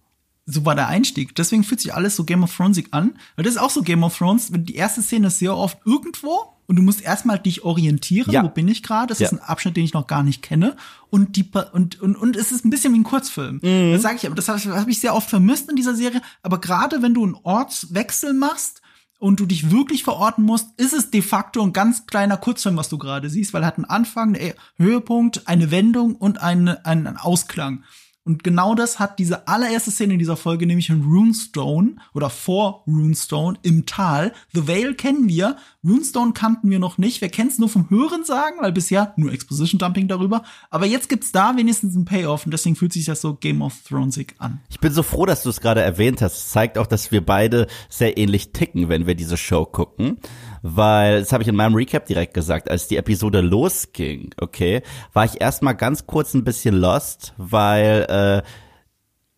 [0.51, 1.35] So war der Einstieg.
[1.35, 3.19] Deswegen fühlt sich alles so Game of Thronesig an.
[3.37, 4.51] Weil das ist auch so Game of Thrones.
[4.51, 8.45] Die erste Szene ist sehr oft irgendwo und du musst erstmal dich orientieren, ja.
[8.45, 9.09] wo bin ich gerade?
[9.09, 9.27] Das ja.
[9.27, 10.77] ist ein Abschnitt, den ich noch gar nicht kenne
[11.11, 13.61] und die und und und es ist ein bisschen wie ein Kurzfilm.
[13.63, 13.93] Mhm.
[13.93, 16.61] Das sage ich, aber das habe hab ich sehr oft vermisst in dieser Serie, aber
[16.61, 18.83] gerade wenn du einen Ortswechsel machst,
[19.21, 22.89] und du dich wirklich verorten musst, ist es de facto ein ganz kleiner Kurzfilm, was
[22.89, 27.17] du gerade siehst, weil er hat einen Anfang, einen Höhepunkt, eine Wendung und eine, einen
[27.17, 27.83] Ausklang.
[28.29, 32.85] Und genau das hat diese allererste Szene in dieser Folge, nämlich in Runestone oder vor
[32.87, 34.35] Runestone im Tal.
[34.53, 37.23] The Vale kennen wir, Runestone kannten wir noch nicht.
[37.23, 40.43] Wir kennen es nur vom Hören sagen, weil bisher nur Exposition Dumping darüber.
[40.69, 43.73] Aber jetzt gibt's da wenigstens einen Payoff und deswegen fühlt sich das so Game of
[43.89, 44.61] Thronesig an.
[44.69, 46.37] Ich bin so froh, dass du es gerade erwähnt hast.
[46.37, 50.19] Es zeigt auch, dass wir beide sehr ähnlich ticken, wenn wir diese Show gucken
[50.63, 55.25] weil, das habe ich in meinem Recap direkt gesagt, als die Episode losging, okay, war
[55.25, 58.49] ich erstmal ganz kurz ein bisschen lost, weil äh,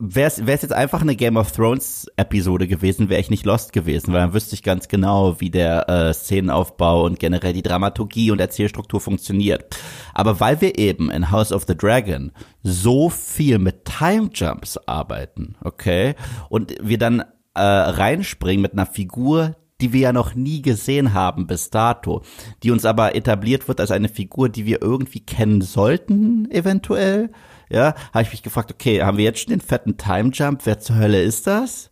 [0.01, 4.13] wäre es jetzt einfach eine Game of Thrones Episode gewesen, wäre ich nicht lost gewesen,
[4.13, 8.41] weil dann wüsste ich ganz genau, wie der äh, Szenenaufbau und generell die Dramaturgie und
[8.41, 9.77] Erzählstruktur funktioniert.
[10.15, 15.57] Aber weil wir eben in House of the Dragon so viel mit Time Jumps arbeiten,
[15.63, 16.15] okay,
[16.49, 17.21] und wir dann
[17.55, 22.23] äh, reinspringen mit einer Figur, die wir ja noch nie gesehen haben bis dato,
[22.63, 27.31] die uns aber etabliert wird als eine Figur, die wir irgendwie kennen sollten, eventuell.
[27.69, 30.63] Ja, habe ich mich gefragt, okay, haben wir jetzt schon den fetten Time Jump?
[30.65, 31.91] Wer zur Hölle ist das?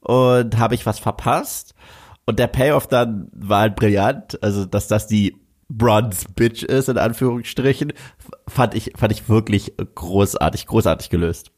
[0.00, 1.74] Und habe ich was verpasst?
[2.24, 5.36] Und der Payoff dann war halt brillant, also dass das die
[5.68, 7.92] Bronze Bitch ist, in Anführungsstrichen,
[8.46, 11.50] fand ich, fand ich wirklich großartig, großartig gelöst.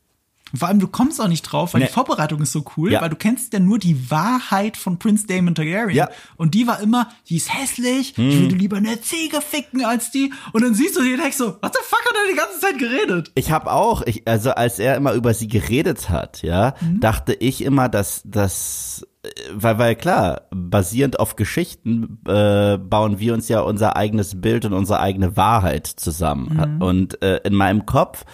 [0.55, 1.89] Und vor allem, du kommst auch nicht drauf, weil nee.
[1.89, 3.01] die Vorbereitung ist so cool, ja.
[3.01, 5.97] weil du kennst ja nur die Wahrheit von Prince Damon Targaryen.
[5.97, 6.11] Ja.
[6.37, 8.29] Und die war immer, die ist hässlich, hm.
[8.29, 10.33] ich würde lieber eine Ziege ficken als die.
[10.53, 12.61] Und dann siehst du die und denkst so, what the fuck hat er die ganze
[12.61, 13.33] Zeit geredet?
[13.35, 17.01] Ich habe auch, ich, also als er immer über sie geredet hat, ja, mhm.
[17.01, 19.05] dachte ich immer, dass das
[19.53, 24.73] weil, weil klar, basierend auf Geschichten äh, bauen wir uns ja unser eigenes Bild und
[24.73, 26.77] unsere eigene Wahrheit zusammen.
[26.77, 26.83] Mhm.
[26.83, 28.25] Und äh, in meinem Kopf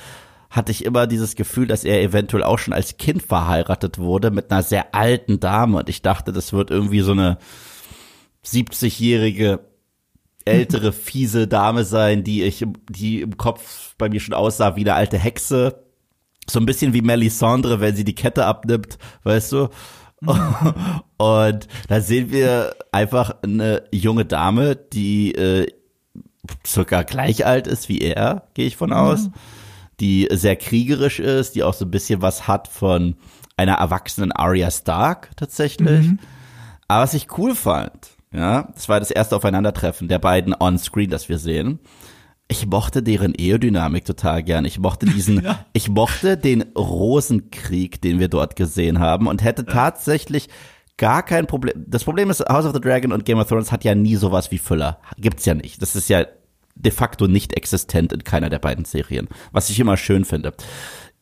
[0.50, 4.50] hatte ich immer dieses Gefühl, dass er eventuell auch schon als Kind verheiratet wurde mit
[4.50, 5.78] einer sehr alten Dame.
[5.78, 7.38] Und ich dachte, das wird irgendwie so eine
[8.44, 9.60] 70-jährige
[10.44, 14.94] ältere, fiese Dame sein, die ich, die im Kopf bei mir schon aussah wie eine
[14.94, 15.84] alte Hexe.
[16.48, 19.68] So ein bisschen wie Melisandre, wenn sie die Kette abnimmt, weißt du?
[21.16, 25.68] Und da sehen wir einfach eine junge Dame, die äh,
[26.66, 29.28] circa gleich alt ist wie er, gehe ich von aus.
[29.28, 29.34] Mhm
[30.00, 33.16] die sehr kriegerisch ist, die auch so ein bisschen was hat von
[33.56, 36.06] einer erwachsenen Arya Stark tatsächlich.
[36.06, 36.18] Mhm.
[36.88, 41.28] Aber was ich cool fand, ja, das war das erste Aufeinandertreffen der beiden on-screen, das
[41.28, 41.78] wir sehen.
[42.48, 44.64] Ich mochte deren Ehodynamik total gern.
[44.64, 45.64] Ich mochte diesen, ja.
[45.72, 50.48] ich mochte den Rosenkrieg, den wir dort gesehen haben und hätte tatsächlich
[50.96, 51.84] gar kein Problem.
[51.86, 54.50] Das Problem ist, House of the Dragon und Game of Thrones hat ja nie sowas
[54.50, 54.98] wie Füller.
[55.16, 55.80] Gibt's ja nicht.
[55.80, 56.24] Das ist ja
[56.74, 60.54] de facto nicht existent in keiner der beiden Serien, was ich immer schön finde.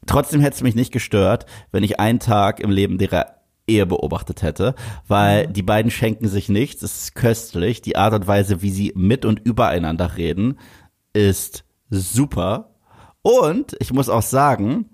[0.07, 4.43] Trotzdem hätte es mich nicht gestört, wenn ich einen Tag im Leben derer Ehe beobachtet
[4.43, 4.75] hätte,
[5.07, 5.53] weil mhm.
[5.53, 9.25] die beiden schenken sich nichts, es ist köstlich, die Art und Weise, wie sie mit
[9.25, 10.59] und übereinander reden,
[11.13, 12.75] ist super.
[13.23, 14.87] Und ich muss auch sagen,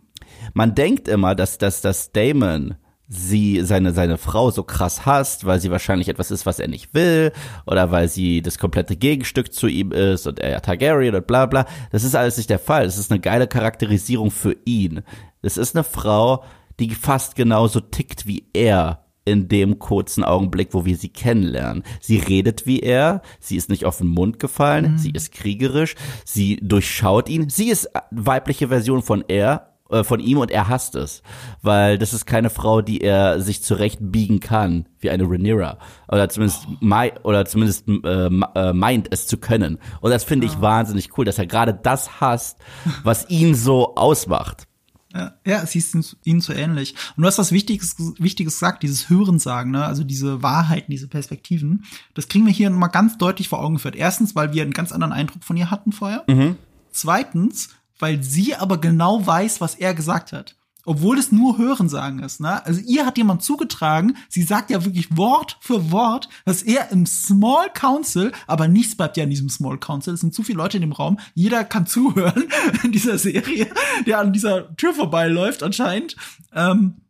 [0.55, 2.77] man denkt immer, dass, dass, dass Damon
[3.09, 6.95] sie seine seine Frau so krass hasst, weil sie wahrscheinlich etwas ist, was er nicht
[6.95, 7.33] will,
[7.67, 11.47] oder weil sie das komplette Gegenstück zu ihm ist und er ja Targaryen und bla
[11.47, 11.67] bla.
[11.93, 12.85] Das ist alles nicht der Fall.
[12.85, 15.03] Das ist eine geile Charakterisierung für ihn.
[15.43, 16.45] Das ist eine Frau,
[16.81, 21.83] die fast genauso tickt wie er in dem kurzen Augenblick, wo wir sie kennenlernen.
[22.01, 24.99] Sie redet wie er, sie ist nicht auf den Mund gefallen, mhm.
[24.99, 30.39] sie ist kriegerisch, sie durchschaut ihn, sie ist weibliche Version von er äh, von ihm
[30.39, 31.23] und er hasst es,
[31.63, 35.79] weil das ist keine Frau, die er sich zurechtbiegen kann wie eine Rhaenyra
[36.09, 37.29] oder zumindest oh.
[37.29, 39.79] oder zumindest äh, äh, meint es zu können.
[40.01, 40.61] Und das finde ich oh.
[40.63, 42.59] wahnsinnig cool, dass er gerade das hasst,
[43.05, 44.67] was ihn so ausmacht.
[45.15, 46.97] Ja, ja, sie ist ihnen zu ähnlich.
[47.17, 49.85] Und du hast was Wichtiges, Wichtiges gesagt, dieses Hörensagen, ne?
[49.85, 51.85] also diese Wahrheiten, diese Perspektiven.
[52.15, 53.95] Das kriegen wir hier nochmal ganz deutlich vor Augen geführt.
[53.95, 56.25] Erstens, weil wir einen ganz anderen Eindruck von ihr hatten vorher.
[56.27, 56.57] Mhm.
[56.91, 57.69] Zweitens,
[58.05, 60.57] weil sie aber genau weiß, was er gesagt hat.
[60.87, 62.41] obwohl es nur Hörensagen ist.
[62.41, 62.63] Ne?
[62.67, 67.07] Also ihr hat jemand zugetragen, sie sagt ja wirklich Wort für Wort, dass er im
[67.07, 70.77] Small Council, aber nichts bleibt ja in diesem Small Council, es sind zu viele Leute
[70.77, 72.45] in dem Raum, jeder kann zuhören
[72.83, 73.67] in dieser Serie,
[74.07, 76.17] der an dieser Tür vorbeiläuft anscheinend.
[76.53, 77.01] Ähm,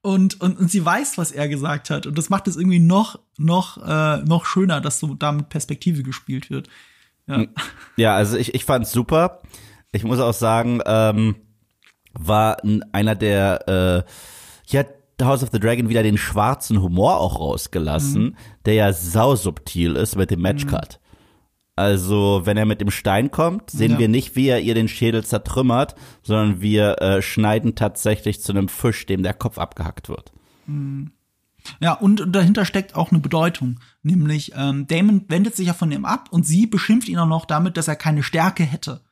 [0.00, 2.06] und, und, und sie weiß, was er gesagt hat.
[2.06, 6.02] Und das macht es irgendwie noch, noch, äh, noch schöner, dass so da mit Perspektive
[6.02, 6.70] gespielt wird.
[7.26, 7.44] Ja,
[7.96, 9.42] ja also ich, ich fand's super.
[9.92, 11.36] Ich muss auch sagen, ähm,
[12.12, 12.58] war
[12.92, 13.68] einer der,
[14.06, 14.10] äh,
[14.66, 14.88] hier hat
[15.22, 18.36] House of the Dragon wieder den schwarzen Humor auch rausgelassen, mhm.
[18.66, 21.00] der ja sausubtil ist mit dem Matchcut.
[21.00, 21.06] Mhm.
[21.78, 23.98] Also, wenn er mit dem Stein kommt, sehen ja.
[23.98, 28.68] wir nicht, wie er ihr den Schädel zertrümmert, sondern wir äh, schneiden tatsächlich zu einem
[28.68, 30.32] Fisch, dem der Kopf abgehackt wird.
[30.66, 31.12] Mhm.
[31.80, 33.80] Ja, und dahinter steckt auch eine Bedeutung.
[34.02, 37.44] Nämlich, ähm, Damon wendet sich ja von ihm ab und sie beschimpft ihn auch noch
[37.44, 39.02] damit, dass er keine Stärke hätte.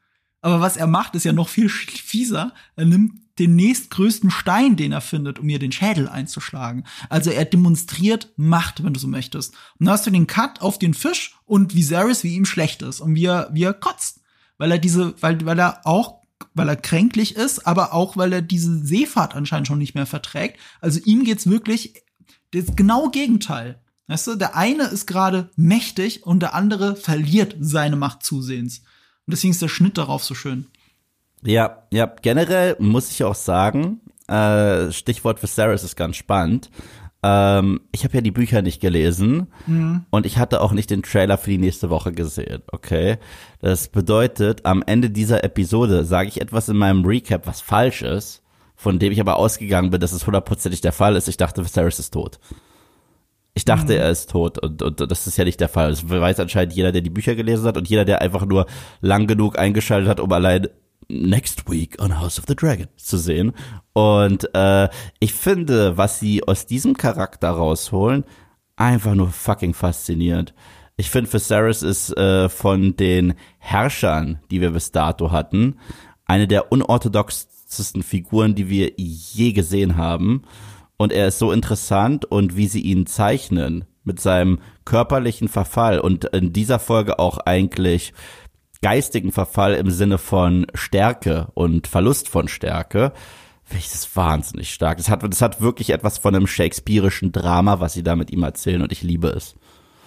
[0.44, 2.52] Aber was er macht, ist ja noch viel fieser.
[2.76, 6.84] Er nimmt den nächstgrößten Stein, den er findet, um ihr den Schädel einzuschlagen.
[7.08, 9.54] Also er demonstriert Macht, wenn du so möchtest.
[9.78, 13.00] Und dann hast du den Cut auf den Fisch und Viserys, wie ihm schlecht ist
[13.00, 14.20] und wie er, wie er kotzt.
[14.58, 16.20] Weil er diese, weil, weil er auch,
[16.52, 20.60] weil er kränklich ist, aber auch, weil er diese Seefahrt anscheinend schon nicht mehr verträgt.
[20.82, 22.02] Also ihm geht's wirklich
[22.50, 23.80] das genaue Gegenteil.
[24.08, 28.82] Weißt du, der eine ist gerade mächtig und der andere verliert seine Macht zusehends.
[29.26, 30.66] Und deswegen ist der Schnitt darauf so schön.
[31.42, 36.70] Ja, ja, generell muss ich auch sagen, äh, Stichwort Viserys ist ganz spannend.
[37.22, 40.04] Ähm, ich habe ja die Bücher nicht gelesen mhm.
[40.10, 43.16] und ich hatte auch nicht den Trailer für die nächste Woche gesehen, okay?
[43.60, 48.42] Das bedeutet, am Ende dieser Episode sage ich etwas in meinem Recap, was falsch ist,
[48.76, 51.28] von dem ich aber ausgegangen bin, dass es hundertprozentig der Fall ist.
[51.28, 52.40] Ich dachte, Viserys ist tot.
[53.54, 54.00] Ich dachte, mhm.
[54.00, 55.90] er ist tot und, und das ist ja nicht der Fall.
[55.90, 58.66] Das weiß anscheinend jeder, der die Bücher gelesen hat und jeder, der einfach nur
[59.00, 60.68] lang genug eingeschaltet hat, um allein
[61.08, 63.52] Next Week on House of the Dragon zu sehen.
[63.92, 64.88] Und äh,
[65.20, 68.24] ich finde, was sie aus diesem Charakter rausholen,
[68.76, 70.54] einfach nur fucking faszinierend.
[70.96, 75.78] Ich finde, Viserys ist äh, von den Herrschern, die wir bis dato hatten,
[76.24, 80.42] eine der unorthodoxesten Figuren, die wir je gesehen haben.
[81.04, 86.24] Und er ist so interessant und wie sie ihn zeichnen mit seinem körperlichen Verfall und
[86.24, 88.14] in dieser Folge auch eigentlich
[88.80, 93.12] geistigen Verfall im Sinne von Stärke und Verlust von Stärke,
[93.70, 94.96] ich das wahnsinnig stark.
[94.96, 98.42] Das hat, das hat wirklich etwas von einem shakespearischen Drama, was sie da mit ihm
[98.42, 99.56] erzählen und ich liebe es.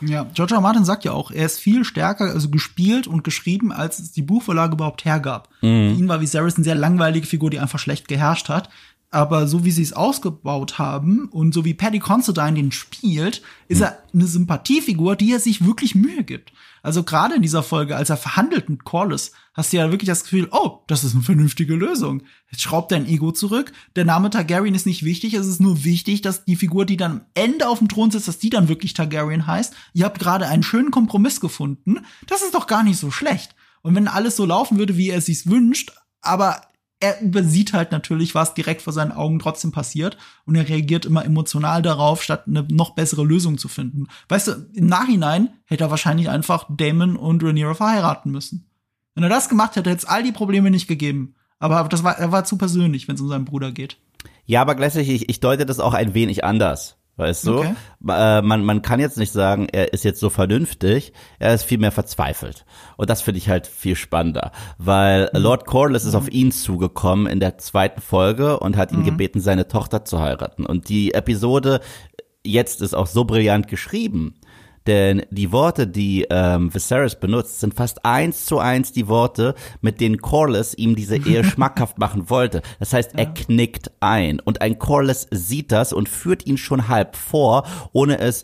[0.02, 0.62] Ja, George R.
[0.62, 4.22] Martin sagt ja auch, er ist viel stärker, also gespielt und geschrieben, als es die
[4.22, 5.50] Buchvorlage überhaupt hergab.
[5.62, 5.94] Mhm.
[5.94, 8.70] Für ihn war Viserys eine sehr langweilige Figur, die einfach schlecht geherrscht hat.
[9.10, 13.82] Aber so wie sie es ausgebaut haben und so wie Paddy Considine den spielt, ist
[13.82, 16.52] er eine Sympathiefigur, die er sich wirklich Mühe gibt.
[16.84, 20.24] Also gerade in dieser Folge, als er verhandelt mit Corliss, hast du ja wirklich das
[20.24, 22.24] Gefühl, oh, das ist eine vernünftige Lösung.
[22.52, 23.72] Jetzt schraubt dein Ego zurück.
[23.96, 25.34] Der Name Targaryen ist nicht wichtig.
[25.36, 28.28] Es ist nur wichtig, dass die Figur, die dann am Ende auf dem Thron sitzt,
[28.28, 29.74] dass die dann wirklich Targaryen heißt.
[29.94, 32.00] Ihr habt gerade einen schönen Kompromiss gefunden.
[32.28, 33.56] Das ist doch gar nicht so schlecht.
[33.82, 36.62] Und wenn alles so laufen würde, wie er es sich wünscht, aber
[37.00, 41.24] er übersieht halt natürlich, was direkt vor seinen Augen trotzdem passiert und er reagiert immer
[41.24, 44.08] emotional darauf, statt eine noch bessere Lösung zu finden.
[44.30, 48.70] Weißt du, im Nachhinein hätte er wahrscheinlich einfach Damon und Rhaenyra verheiraten müssen.
[49.14, 51.36] Wenn er das gemacht hätte, hätte es all die Probleme nicht gegeben.
[51.60, 53.98] Aber das war, er war zu persönlich, wenn es um seinen Bruder geht.
[54.46, 56.97] Ja, aber gleichzeitig, ich, ich deute das auch ein wenig anders.
[57.18, 57.58] Weißt du?
[57.58, 57.74] Okay.
[58.08, 61.80] Äh, man, man kann jetzt nicht sagen, er ist jetzt so vernünftig, er ist viel
[61.80, 62.64] mehr verzweifelt.
[62.96, 65.42] Und das finde ich halt viel spannender, weil mhm.
[65.42, 69.06] Lord Corliss ist auf ihn zugekommen in der zweiten Folge und hat ihn mhm.
[69.06, 70.66] gebeten, seine Tochter zu heiraten.
[70.66, 71.82] Und die Episode
[72.46, 74.36] jetzt ist auch so brillant geschrieben,
[74.88, 80.02] denn die Worte, die ähm, Viserys benutzt, sind fast eins zu eins die Worte, mit
[80.02, 82.62] denen Corlys ihm diese Ehe schmackhaft machen wollte.
[82.80, 84.40] Das heißt, er knickt ein.
[84.40, 88.44] Und ein Corlys sieht das und führt ihn schon halb vor, ohne es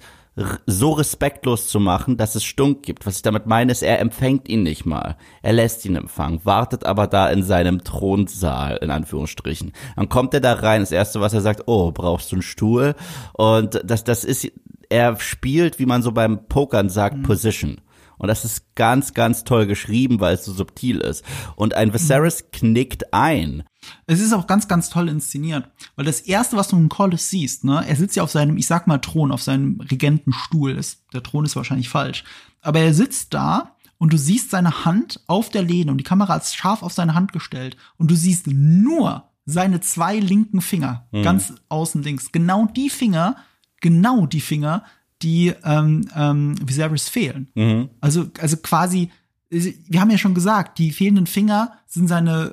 [0.65, 3.05] so respektlos zu machen, dass es Stunk gibt.
[3.05, 5.15] Was ich damit meine, ist, er empfängt ihn nicht mal.
[5.43, 9.73] Er lässt ihn empfangen, wartet aber da in seinem Thronsaal, in Anführungsstrichen.
[9.95, 12.95] Dann kommt er da rein, das erste, was er sagt, oh, brauchst du einen Stuhl?
[13.33, 14.51] Und das, das ist
[14.89, 17.23] er spielt, wie man so beim Pokern sagt, mhm.
[17.23, 17.81] Position.
[18.17, 21.25] Und das ist ganz, ganz toll geschrieben, weil es so subtil ist.
[21.55, 22.51] Und ein Viserys mhm.
[22.51, 23.63] knickt ein.
[24.05, 25.69] Es ist auch ganz, ganz toll inszeniert.
[25.95, 28.67] Weil das erste, was du in Collis siehst, ne, er sitzt ja auf seinem, ich
[28.67, 30.79] sag mal, Thron, auf seinem Regentenstuhl.
[31.13, 32.23] der Thron ist wahrscheinlich falsch.
[32.61, 36.35] Aber er sitzt da und du siehst seine Hand auf der Lehne und die Kamera
[36.37, 37.77] ist scharf auf seine Hand gestellt.
[37.97, 41.23] Und du siehst nur seine zwei linken Finger, mhm.
[41.23, 42.31] ganz außen links.
[42.31, 43.35] Genau die Finger,
[43.83, 44.83] genau die Finger,
[45.21, 47.49] die ähm, ähm, Viserys fehlen.
[47.53, 47.89] Mhm.
[48.01, 49.11] Also, also quasi
[49.53, 52.45] wir haben ja schon gesagt, die fehlenden Finger sind seine,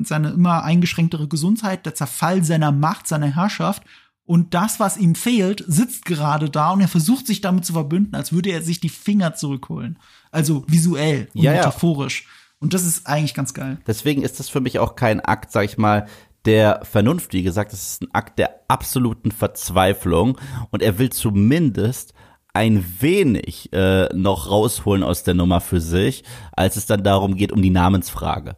[0.00, 3.84] äh, seine immer eingeschränktere Gesundheit, der Zerfall seiner Macht, seiner Herrschaft.
[4.24, 8.14] Und das, was ihm fehlt, sitzt gerade da und er versucht sich damit zu verbünden,
[8.14, 9.98] als würde er sich die Finger zurückholen.
[10.30, 11.58] Also visuell und Ja, ja.
[11.58, 12.26] metaphorisch.
[12.60, 13.78] Und das ist eigentlich ganz geil.
[13.86, 16.08] Deswegen ist das für mich auch kein Akt, sag ich mal,
[16.44, 17.32] der Vernunft.
[17.32, 20.38] Wie gesagt, das ist ein Akt der absoluten Verzweiflung.
[20.70, 22.14] Und er will zumindest
[22.54, 27.52] ein wenig äh, noch rausholen aus der Nummer für sich, als es dann darum geht,
[27.52, 28.56] um die Namensfrage.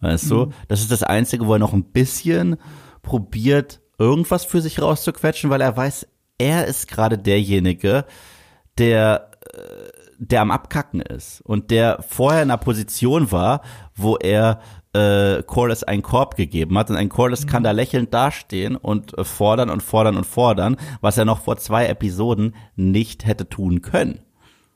[0.00, 0.50] Weißt du?
[0.68, 2.56] Das ist das Einzige, wo er noch ein bisschen
[3.02, 6.06] probiert, irgendwas für sich rauszuquetschen, weil er weiß,
[6.38, 8.04] er ist gerade derjenige,
[8.78, 9.30] der
[10.18, 13.62] der am Abkacken ist und der vorher in einer Position war,
[13.96, 14.60] wo er
[14.92, 19.24] äh, Corliss einen Korb gegeben hat und ein Corliss kann da lächelnd dastehen und äh,
[19.24, 24.20] fordern und fordern und fordern, was er noch vor zwei Episoden nicht hätte tun können.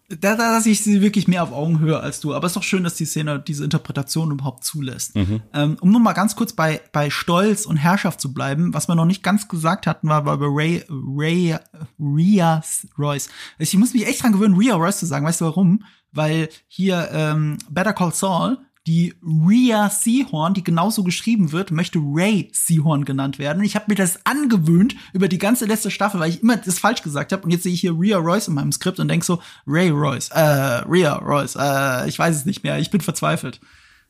[0.09, 2.33] Da, da lasse ich sie wirklich mehr auf Augenhöhe als du.
[2.33, 5.17] Aber es ist doch schön, dass die Szene diese Interpretation überhaupt zulässt.
[5.53, 8.95] Ähm, um nur mal ganz kurz bei, bei Stolz und Herrschaft zu bleiben, was wir
[8.95, 11.57] noch nicht ganz gesagt hatten, war, war bei Ray, Ray,
[11.99, 12.63] Rhea
[12.97, 13.31] Royce.
[13.59, 15.27] Ich muss mich echt dran gewöhnen, Rhea Royce zu sagen.
[15.27, 15.83] Weißt du warum?
[16.13, 22.49] Weil hier ähm, Better Call Saul die Rhea Seahorn, die genauso geschrieben wird, möchte Ray
[22.53, 23.65] Seahorn genannt werden.
[23.65, 27.03] Ich habe mir das angewöhnt über die ganze letzte Staffel, weil ich immer das falsch
[27.03, 27.43] gesagt habe.
[27.43, 30.31] Und jetzt sehe ich hier Rhea Royce in meinem Skript und denk so, Ray Royce,
[30.31, 33.61] äh, Rhea Royce, äh, ich weiß es nicht mehr, ich bin verzweifelt.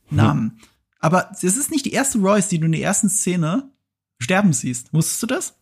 [0.09, 0.59] Namen.
[0.99, 3.71] Aber es ist nicht die erste Royce, die du in der ersten Szene
[4.19, 4.93] sterben siehst.
[4.93, 5.55] Wusstest du das?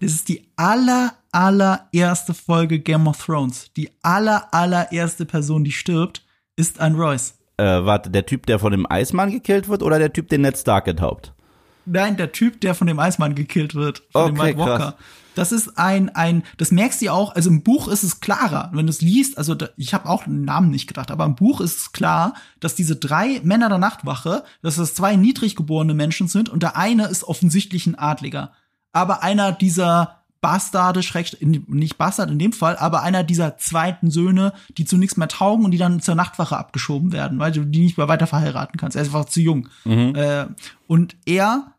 [0.00, 3.70] Das ist die aller, allererste Folge Game of Thrones.
[3.76, 6.25] Die aller, allererste Person, die stirbt,
[6.56, 7.34] ist ein Royce.
[7.58, 10.58] Äh, warte, der Typ, der von dem Eismann gekillt wird oder der Typ, den Ned
[10.58, 11.32] Stark enthaupt?
[11.86, 14.76] Nein, der Typ, der von dem Eismann gekillt wird, von dem Okay, White Walker.
[14.78, 14.94] krass.
[15.36, 18.70] Das ist ein, ein, das merkst du ja auch, also im Buch ist es klarer,
[18.72, 21.34] wenn du es liest, also da, ich habe auch den Namen nicht gedacht, aber im
[21.34, 25.92] Buch ist es klar, dass diese drei Männer der Nachtwache, dass das zwei niedrig geborene
[25.92, 28.52] Menschen sind und der eine ist offensichtlich ein Adliger.
[28.92, 34.52] Aber einer dieser Bastarde, schräg, nicht Bastard in dem Fall, aber einer dieser zweiten Söhne,
[34.76, 37.80] die zu nichts mehr taugen und die dann zur Nachtwache abgeschoben werden, weil du die
[37.80, 38.96] nicht mehr weiter verheiraten kannst.
[38.96, 39.68] Er ist einfach zu jung.
[40.14, 40.46] Äh,
[40.86, 41.72] und er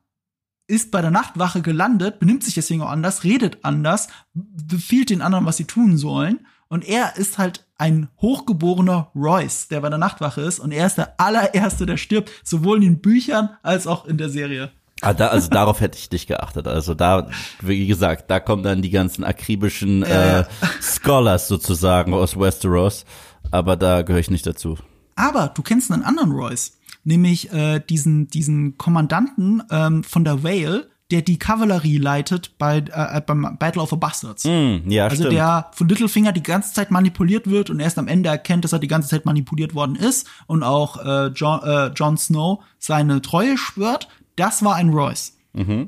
[0.68, 5.46] ist bei der Nachtwache gelandet, benimmt sich deswegen auch anders, redet anders, befiehlt den anderen,
[5.46, 6.46] was sie tun sollen.
[6.68, 10.60] Und er ist halt ein hochgeborener Royce, der bei der Nachtwache ist.
[10.60, 14.30] Und er ist der allererste, der stirbt, sowohl in den Büchern als auch in der
[14.30, 14.72] Serie.
[15.02, 16.68] Ah, da, also darauf hätte ich nicht geachtet.
[16.68, 17.30] Also da,
[17.62, 20.44] wie gesagt, da kommen dann die ganzen akribischen äh,
[20.82, 23.06] Scholars sozusagen aus Westeros.
[23.52, 24.78] Aber da gehöre ich nicht dazu.
[25.16, 30.90] Aber du kennst einen anderen Royce, nämlich äh, diesen, diesen Kommandanten ähm, von der Vale,
[31.10, 34.44] der die Kavallerie leitet bei, äh, beim Battle of the Bastards.
[34.44, 35.34] Hm, ja, Also stimmt.
[35.34, 38.80] der von Littlefinger die ganze Zeit manipuliert wird und erst am Ende erkennt, dass er
[38.80, 43.58] die ganze Zeit manipuliert worden ist und auch äh, John, äh, Jon Snow seine Treue
[43.58, 44.08] schwört.
[44.38, 45.34] Das war ein Royce.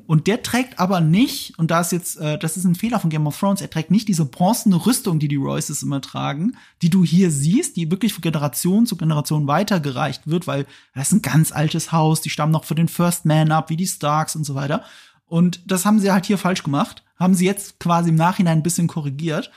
[0.07, 3.11] Und der trägt aber nicht, und da ist jetzt, äh, das ist ein Fehler von
[3.11, 6.89] Game of Thrones, er trägt nicht diese bronzene Rüstung, die die Royces immer tragen, die
[6.89, 11.21] du hier siehst, die wirklich von Generation zu Generation weitergereicht wird, weil das ist ein
[11.21, 14.43] ganz altes Haus, die stammen noch von den First Man ab, wie die Starks und
[14.43, 14.83] so weiter.
[15.27, 18.63] Und das haben sie halt hier falsch gemacht, haben sie jetzt quasi im Nachhinein ein
[18.63, 19.51] bisschen korrigiert.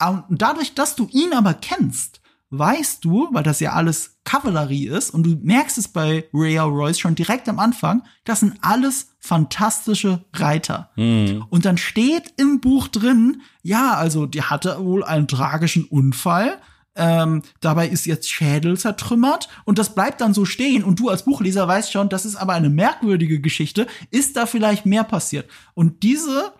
[0.00, 2.20] Und dadurch, dass du ihn aber kennst,
[2.52, 7.00] weißt du, weil das ja alles Kavallerie ist, und du merkst es bei Rhea Royce
[7.00, 10.90] schon direkt am Anfang, das sind alles fantastische Reiter.
[11.48, 16.60] Und dann steht im Buch drin, ja, also die hatte wohl einen tragischen Unfall,
[16.94, 21.24] ähm, dabei ist jetzt Schädel zertrümmert und das bleibt dann so stehen und du als
[21.24, 25.48] Buchleser weißt schon, das ist aber eine merkwürdige Geschichte, ist da vielleicht mehr passiert?
[25.72, 26.52] Und diese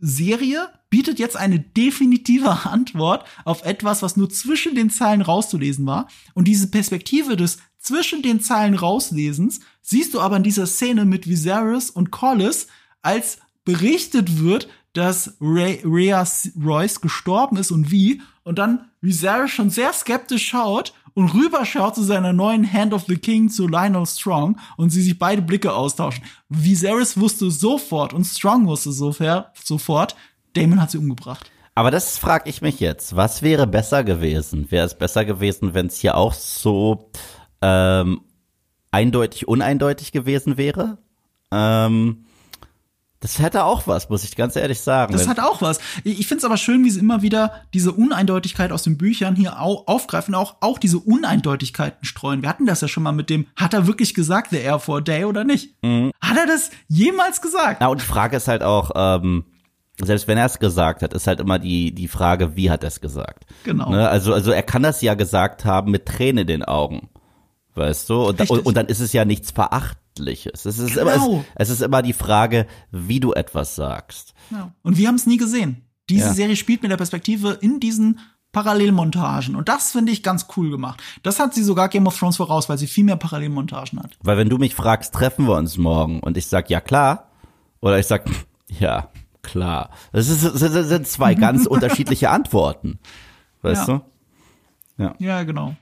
[0.00, 6.08] Serie bietet jetzt eine definitive Antwort auf etwas, was nur zwischen den Zeilen rauszulesen war.
[6.34, 11.26] Und diese Perspektive des zwischen den Zeilen rauslesens siehst du aber in dieser Szene mit
[11.26, 12.66] Viserys und Collis,
[13.02, 16.24] als berichtet wird, dass Rhea
[16.62, 18.20] Royce gestorben ist und wie.
[18.42, 23.16] Und dann Viserys schon sehr skeptisch schaut und rüberschaut zu seiner neuen Hand of the
[23.16, 26.24] King zu Lionel Strong und sie sich beide Blicke austauschen.
[26.48, 30.16] Viserys wusste sofort und Strong wusste sofort,
[30.54, 31.50] Damon hat sie umgebracht.
[31.74, 33.16] Aber das frage ich mich jetzt.
[33.16, 34.70] Was wäre besser gewesen?
[34.70, 37.10] Wäre es besser gewesen, wenn es hier auch so
[37.62, 38.22] ähm,
[38.90, 40.98] eindeutig uneindeutig gewesen wäre?
[41.52, 42.26] Ähm,
[43.20, 45.12] das hätte auch was, muss ich ganz ehrlich sagen.
[45.12, 45.78] Das hat auch was.
[46.04, 49.60] Ich finde es aber schön, wie sie immer wieder diese Uneindeutigkeit aus den Büchern hier
[49.60, 52.40] au aufgreifen, auch, auch diese Uneindeutigkeiten streuen.
[52.40, 55.02] Wir hatten das ja schon mal mit dem, hat er wirklich gesagt, the Air for
[55.02, 55.74] Day oder nicht?
[55.82, 57.78] Hat er das jemals gesagt?
[57.80, 59.44] Na, und die Frage ist halt auch, ähm,
[59.98, 62.88] selbst wenn er es gesagt hat, ist halt immer die, die Frage, wie hat er
[62.88, 63.44] es gesagt?
[63.64, 63.90] Genau.
[63.90, 64.08] Ne?
[64.08, 67.10] Also, also er kann das ja gesagt haben mit Tränen in den Augen.
[67.74, 68.22] Weißt du?
[68.24, 70.64] Und, und, und, dann ist es ja nichts Verachtliches.
[70.66, 71.02] Es ist, genau.
[71.02, 74.34] immer, es, es, ist immer die Frage, wie du etwas sagst.
[74.50, 74.72] Ja.
[74.82, 75.84] Und wir haben es nie gesehen.
[76.08, 76.34] Diese ja.
[76.34, 78.18] Serie spielt mit der Perspektive in diesen
[78.52, 79.54] Parallelmontagen.
[79.54, 81.00] Und das finde ich ganz cool gemacht.
[81.22, 84.16] Das hat sie sogar Game of Thrones voraus, weil sie viel mehr Parallelmontagen hat.
[84.20, 86.20] Weil wenn du mich fragst, treffen wir uns morgen?
[86.20, 87.30] Und ich sag, ja klar.
[87.80, 88.28] Oder ich sag,
[88.66, 89.10] ja,
[89.42, 89.90] klar.
[90.12, 92.98] Das, ist, das sind zwei ganz unterschiedliche Antworten.
[93.62, 93.98] Weißt ja.
[94.96, 95.02] du?
[95.02, 95.14] Ja.
[95.18, 95.76] Ja, genau.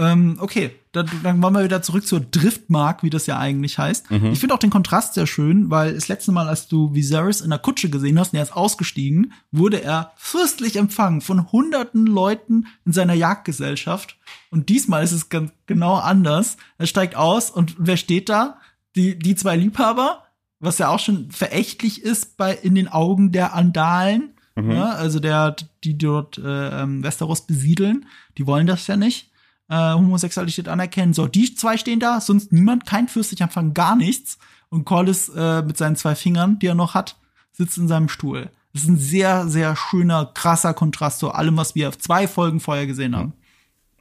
[0.00, 4.10] Ähm, okay, dann, dann wollen wir wieder zurück zur Driftmark, wie das ja eigentlich heißt.
[4.10, 4.32] Mhm.
[4.32, 7.50] Ich finde auch den Kontrast sehr schön, weil das letzte Mal, als du Viserys in
[7.50, 12.66] der Kutsche gesehen hast und er ist ausgestiegen, wurde er fürstlich empfangen von hunderten Leuten
[12.86, 14.16] in seiner Jagdgesellschaft.
[14.50, 16.56] Und diesmal ist es ganz genau anders.
[16.78, 18.56] Er steigt aus und wer steht da?
[18.96, 20.24] Die, die zwei Liebhaber,
[20.60, 24.70] was ja auch schon verächtlich ist bei in den Augen der Andalen, mhm.
[24.70, 28.06] ja, also der, die dort äh, ähm, Westeros besiedeln,
[28.38, 29.29] die wollen das ja nicht,
[29.70, 31.14] äh, Homosexualität anerkennen.
[31.14, 34.38] So, die zwei stehen da, sonst niemand, kein fürstlicher Empfang, gar nichts.
[34.68, 37.16] Und Corlys äh, mit seinen zwei Fingern, die er noch hat,
[37.52, 38.50] sitzt in seinem Stuhl.
[38.72, 42.60] Das ist ein sehr, sehr schöner, krasser Kontrast zu allem, was wir auf zwei Folgen
[42.60, 43.32] vorher gesehen haben.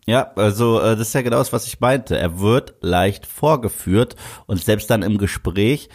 [0.06, 2.18] Ja, also äh, das ist ja genau das, was ich meinte.
[2.18, 4.16] Er wird leicht vorgeführt
[4.48, 5.90] und selbst dann im Gespräch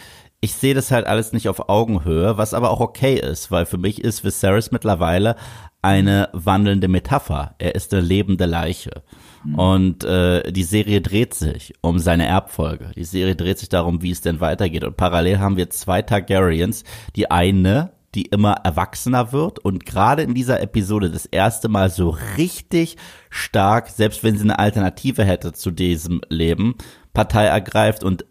[0.44, 3.78] ich sehe das halt alles nicht auf Augenhöhe, was aber auch okay ist, weil für
[3.78, 5.36] mich ist Viserys mittlerweile
[5.80, 7.54] eine wandelnde Metapher.
[7.56, 9.02] Er ist eine lebende Leiche.
[9.44, 9.54] Mhm.
[9.58, 12.90] Und äh, die Serie dreht sich um seine Erbfolge.
[12.96, 14.84] Die Serie dreht sich darum, wie es denn weitergeht.
[14.84, 16.84] Und parallel haben wir zwei Targaryens.
[17.16, 22.16] Die eine, die immer erwachsener wird und gerade in dieser Episode das erste Mal so
[22.36, 22.96] richtig
[23.28, 26.76] stark, selbst wenn sie eine Alternative hätte zu diesem Leben,
[27.12, 28.24] Partei ergreift und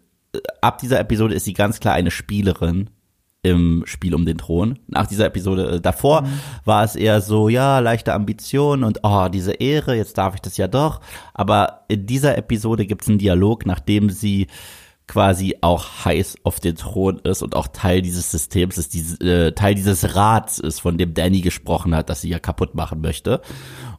[0.60, 2.90] ab dieser Episode ist sie ganz klar eine Spielerin
[3.44, 4.78] im Spiel um den Thron.
[4.88, 6.40] Nach dieser Episode äh, davor mhm.
[6.64, 10.56] war es eher so, ja, leichte Ambition und oh, diese Ehre, jetzt darf ich das
[10.56, 11.00] ja doch.
[11.34, 14.48] Aber in dieser Episode gibt es einen Dialog, nachdem sie
[15.06, 19.52] quasi auch heiß auf den Thron ist und auch Teil dieses Systems ist, diese, äh,
[19.52, 23.42] Teil dieses Rats ist, von dem Danny gesprochen hat, dass sie ja kaputt machen möchte.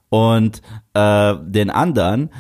[0.10, 0.64] Und
[0.96, 2.32] äh, den anderen,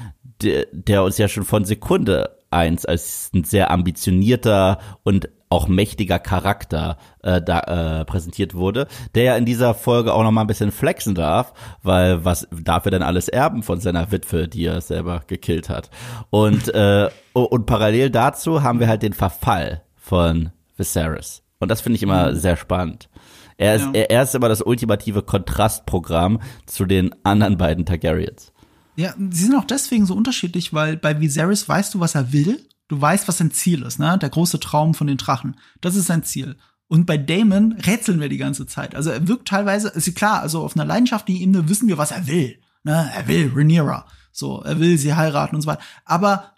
[0.41, 6.19] der, der uns ja schon von Sekunde 1 als ein sehr ambitionierter und auch mächtiger
[6.19, 7.59] Charakter äh, da
[8.01, 11.53] äh, präsentiert wurde, der ja in dieser Folge auch noch mal ein bisschen flexen darf,
[11.83, 15.89] weil was darf er denn alles erben von seiner Witwe, die er selber gekillt hat.
[16.29, 21.43] Und äh, und parallel dazu haben wir halt den Verfall von Viserys.
[21.59, 22.35] Und das finde ich immer mhm.
[22.35, 23.09] sehr spannend.
[23.57, 23.91] Er ist, ja.
[23.93, 28.51] er, er ist immer das ultimative Kontrastprogramm zu den anderen beiden Targaryens.
[28.95, 32.65] Ja, sie sind auch deswegen so unterschiedlich, weil bei Viserys weißt du, was er will.
[32.87, 34.17] Du weißt, was sein Ziel ist, ne?
[34.19, 35.57] Der große Traum von den Drachen.
[35.81, 36.55] Das ist sein Ziel.
[36.87, 38.95] Und bei Damon rätseln wir die ganze Zeit.
[38.95, 42.27] Also er wirkt teilweise, ist klar, also auf einer leidenschaftlichen Ebene wissen wir, was er
[42.27, 42.59] will.
[42.83, 43.11] Ne?
[43.13, 44.05] Er will Rhaenyra.
[44.31, 45.81] So, er will sie heiraten und so weiter.
[46.03, 46.53] Aber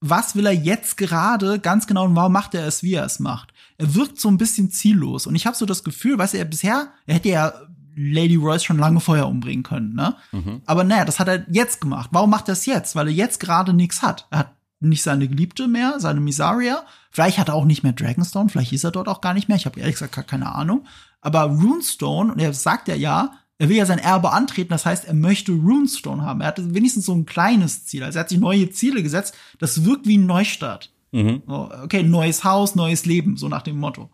[0.00, 3.18] was will er jetzt gerade ganz genau und warum macht er es, wie er es
[3.18, 3.52] macht?
[3.78, 5.26] Er wirkt so ein bisschen ziellos.
[5.26, 7.52] Und ich habe so das Gefühl, weißt du, er bisher, er hätte ja
[7.94, 10.16] Lady Royce schon lange vorher umbringen können, ne?
[10.32, 10.62] Mhm.
[10.66, 12.10] Aber naja, das hat er jetzt gemacht.
[12.12, 12.96] Warum macht er es jetzt?
[12.96, 14.26] Weil er jetzt gerade nichts hat.
[14.30, 16.84] Er hat nicht seine Geliebte mehr, seine Misaria.
[17.10, 19.56] Vielleicht hat er auch nicht mehr Dragonstone, vielleicht ist er dort auch gar nicht mehr.
[19.56, 20.86] Ich habe ehrlich gesagt gar keine Ahnung.
[21.20, 25.04] Aber Runestone, und er sagt ja ja, er will ja sein Erbe antreten, das heißt,
[25.04, 26.40] er möchte Runestone haben.
[26.40, 28.02] Er hat wenigstens so ein kleines Ziel.
[28.02, 29.36] Also er hat sich neue Ziele gesetzt.
[29.60, 30.90] Das wirkt wie ein Neustart.
[31.12, 31.42] Mhm.
[31.46, 34.10] Okay, neues Haus, neues Leben, so nach dem Motto.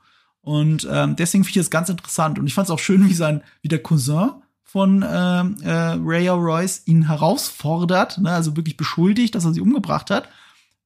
[0.49, 2.39] Und ähm, deswegen finde ich das ganz interessant.
[2.39, 4.31] Und ich fand es auch schön, wie sein, wie der Cousin
[4.63, 10.09] von ähm, äh, Raya Royce ihn herausfordert, ne, also wirklich beschuldigt, dass er sie umgebracht
[10.09, 10.27] hat.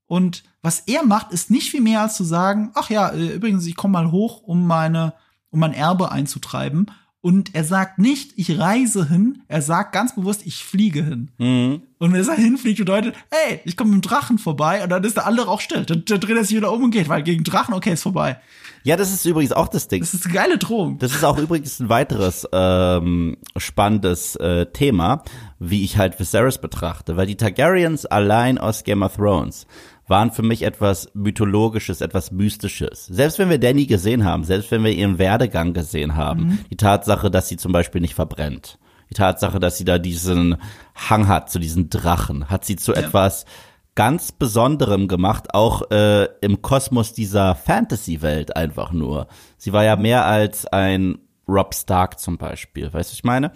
[0.09, 3.65] Und was er macht, ist nicht viel mehr als zu sagen, ach ja, äh, übrigens,
[3.65, 5.15] ich komme mal hoch, um meine,
[5.51, 6.91] um mein Erbe einzutreiben.
[7.21, 11.31] Und er sagt nicht, ich reise hin, er sagt ganz bewusst, ich fliege hin.
[11.39, 11.83] Mhm.
[11.99, 15.19] Und wenn er hinfliegt, bedeutet, hey, ich komme mit dem Drachen vorbei und dann ist
[15.19, 15.85] der andere auch still.
[15.85, 18.41] Dann, dann dreht er sich wieder um und geht, weil gegen Drachen, okay, ist vorbei.
[18.85, 20.01] Ja, das ist übrigens auch das Ding.
[20.01, 20.99] Das ist eine geile Drohung.
[20.99, 25.23] Das ist auch übrigens ein weiteres ähm, spannendes äh, Thema,
[25.59, 29.67] wie ich halt Viserys betrachte, weil die Targaryens allein aus Game of Thrones
[30.09, 33.07] waren für mich etwas mythologisches, etwas mystisches.
[33.07, 36.59] Selbst wenn wir Danny gesehen haben, selbst wenn wir ihren Werdegang gesehen haben, mhm.
[36.71, 38.79] die Tatsache, dass sie zum Beispiel nicht verbrennt,
[39.11, 40.57] die Tatsache, dass sie da diesen
[40.95, 42.99] Hang hat zu diesen Drachen, hat sie zu ja.
[42.99, 43.47] etwas
[43.95, 49.27] ganz Besonderem gemacht, auch äh, im Kosmos dieser Fantasy-Welt einfach nur.
[49.59, 53.53] Sie war ja mehr als ein Rob Stark zum Beispiel, weißt du, ich meine?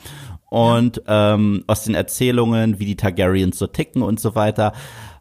[0.50, 1.34] Und ja.
[1.34, 4.72] ähm, aus den Erzählungen, wie die Targaryens so ticken und so weiter,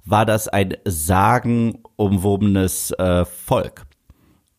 [0.03, 3.85] war das ein sagenumwobenes äh, Volk.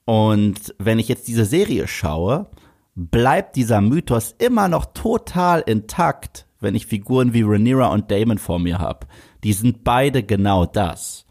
[0.04, 2.48] Und wenn ich jetzt diese Serie schaue,
[2.94, 8.59] bleibt dieser Mythos immer noch total intakt, wenn ich Figuren wie Rhaenyra und Damon vor
[8.59, 9.07] mir habe.
[9.47, 11.24] Die sind beide genau das.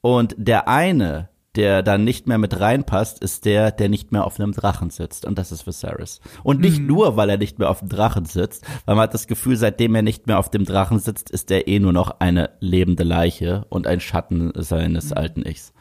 [0.00, 4.40] Und der eine, der dann nicht mehr mit reinpasst, ist der, der nicht mehr auf
[4.40, 5.26] einem Drachen sitzt.
[5.26, 6.22] Und das ist Viserys.
[6.44, 6.86] Und nicht mhm.
[6.86, 9.94] nur, weil er nicht mehr auf dem Drachen sitzt, weil man hat das Gefühl, seitdem
[9.94, 13.66] er nicht mehr auf dem Drachen sitzt, ist er eh nur noch eine lebende Leiche
[13.68, 15.16] und ein Schatten seines mhm.
[15.18, 15.74] alten Ichs.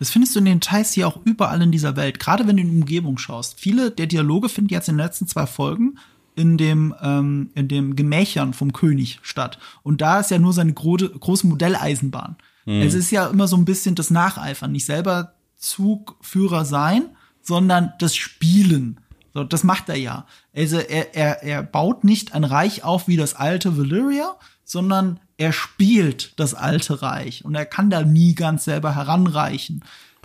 [0.00, 2.62] Das findest du in den Details hier auch überall in dieser Welt, gerade wenn du
[2.62, 3.58] in die Umgebung schaust.
[3.58, 5.98] Viele der Dialoge finden jetzt in den letzten zwei Folgen
[6.36, 9.58] in dem, ähm, in dem Gemächern vom König statt.
[9.82, 12.36] Und da ist ja nur seine gro große Modelleisenbahn.
[12.66, 12.82] Mhm.
[12.82, 17.04] Es ist ja immer so ein bisschen das Nacheifern, nicht selber Zugführer sein,
[17.42, 19.00] sondern das Spielen.
[19.34, 20.26] So, das macht er ja.
[20.54, 25.52] Also er, er, er baut nicht ein Reich auf wie das alte Valyria, sondern er
[25.52, 29.84] spielt das alte Reich und er kann da nie ganz selber heranreichen.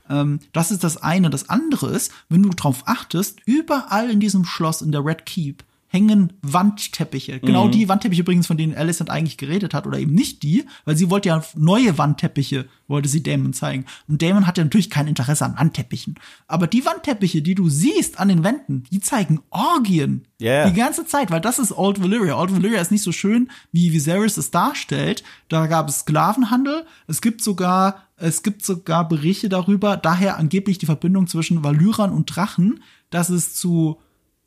[0.09, 1.29] Ähm, das ist das eine.
[1.29, 5.63] Das andere ist, wenn du drauf achtest, überall in diesem Schloss in der Red Keep
[5.95, 7.39] hängen Wandteppiche.
[7.39, 7.71] Genau mhm.
[7.71, 11.09] die Wandteppiche übrigens, von denen Alicent eigentlich geredet hat, oder eben nicht die, weil sie
[11.09, 13.85] wollte ja neue Wandteppiche, wollte sie Damon zeigen.
[14.09, 16.15] Und Damon hatte natürlich kein Interesse an Wandteppichen.
[16.47, 20.27] Aber die Wandteppiche, die du siehst an den Wänden, die zeigen Orgien.
[20.41, 20.69] Yeah.
[20.69, 22.37] Die ganze Zeit, weil das ist Old Valyria.
[22.37, 25.23] Old Valyria ist nicht so schön, wie Viserys es darstellt.
[25.47, 26.85] Da gab es Sklavenhandel.
[27.07, 32.35] Es gibt sogar, es gibt sogar Berichte darüber, daher angeblich die Verbindung zwischen Valyrern und
[32.35, 33.97] Drachen, dass es zu,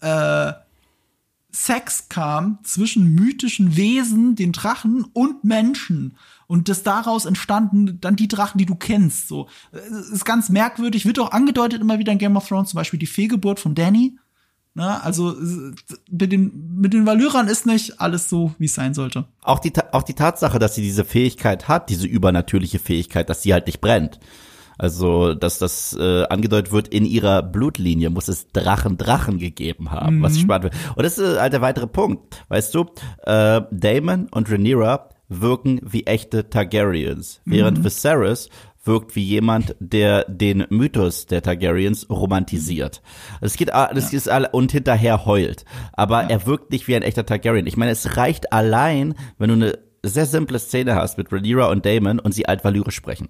[0.03, 0.53] äh,
[1.51, 6.17] Sex kam zwischen mythischen Wesen, den Drachen und Menschen.
[6.47, 9.29] Und das daraus entstanden dann die Drachen, die du kennst.
[9.29, 9.49] So
[10.13, 11.07] ist ganz merkwürdig.
[11.07, 14.19] Wird auch angedeutet immer wieder in Game of Thrones, zum Beispiel die Fehlgeburt von Danny.
[14.75, 15.35] Na, also
[16.09, 19.27] mit den, mit den Valyrern ist nicht alles so, wie es sein sollte.
[19.43, 23.53] Auch die, auch die Tatsache, dass sie diese Fähigkeit hat, diese übernatürliche Fähigkeit, dass sie
[23.53, 24.21] halt nicht brennt.
[24.79, 30.19] Also, dass das äh, angedeutet wird, in ihrer Blutlinie muss es Drachen Drachen gegeben haben,
[30.19, 30.23] mhm.
[30.23, 30.75] was spannend wird.
[30.97, 32.45] Und das ist halt der weitere Punkt.
[32.49, 32.87] Weißt du,
[33.25, 37.85] äh, Damon und Rhaenyra wirken wie echte Targaryens, während mhm.
[37.85, 38.49] Viserys
[38.85, 43.03] wirkt wie jemand, der den Mythos der Targaryens romantisiert.
[43.41, 44.17] Es geht, das ja.
[44.17, 45.65] ist alle und hinterher heult.
[45.93, 46.29] Aber ja.
[46.31, 47.67] er wirkt nicht wie ein echter Targaryen.
[47.67, 51.85] Ich meine, es reicht allein, wenn du eine sehr simple Szene hast mit Rhaenyra und
[51.85, 53.29] Damon und sie altvalyrisch sprechen.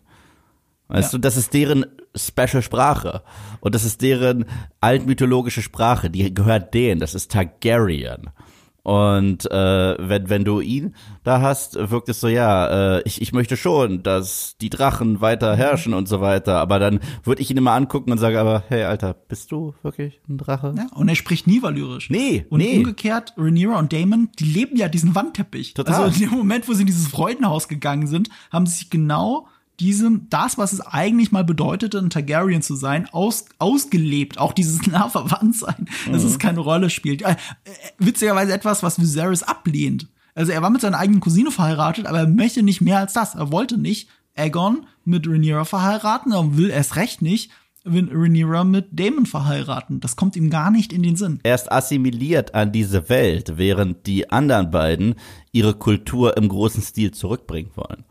[0.89, 1.19] Weißt ja.
[1.19, 1.87] du, das ist deren
[2.17, 3.23] Special Sprache.
[3.61, 4.47] Und das ist deren
[4.81, 6.11] altmythologische Sprache.
[6.11, 7.01] Die gehört denen.
[7.01, 8.31] Das ist Targaryen.
[8.89, 13.35] Und äh, wenn, wenn du ihn da hast, wirkt es so, ja, äh, ich, ich
[13.35, 16.57] möchte schon, dass die Drachen weiter herrschen und so weiter.
[16.57, 20.23] Aber dann würde ich ihn immer angucken und sage aber, hey, Alter, bist du wirklich
[20.27, 20.75] ein Drache?
[20.75, 22.09] Ja, und er spricht nie valyrisch.
[22.09, 22.79] Nee, Und nee.
[22.79, 25.75] umgekehrt, Rhaenyra und Damon, die leben ja diesen Wandteppich.
[25.75, 26.05] Total.
[26.05, 29.49] Also in dem Moment, wo sie in dieses Freudenhaus gegangen sind, haben sie sich genau
[29.81, 34.39] diesem, das, was es eigentlich mal bedeutete, ein Targaryen zu sein, aus, ausgelebt.
[34.39, 36.13] Auch dieses nah verwandt sein, mhm.
[36.13, 37.23] dass es keine Rolle spielt.
[37.23, 37.37] Äh, äh,
[37.99, 40.09] witzigerweise etwas, was Viserys ablehnt.
[40.35, 43.35] Also er war mit seiner eigenen Cousine verheiratet, aber er möchte nicht mehr als das.
[43.35, 47.51] Er wollte nicht Aegon mit Rhaenyra verheiraten, er will erst recht nicht
[47.85, 49.99] Rhaenyra mit Daemon verheiraten.
[50.01, 51.41] Das kommt ihm gar nicht in den Sinn.
[51.43, 55.15] Er ist assimiliert an diese Welt, während die anderen beiden
[55.53, 58.05] ihre Kultur im großen Stil zurückbringen wollen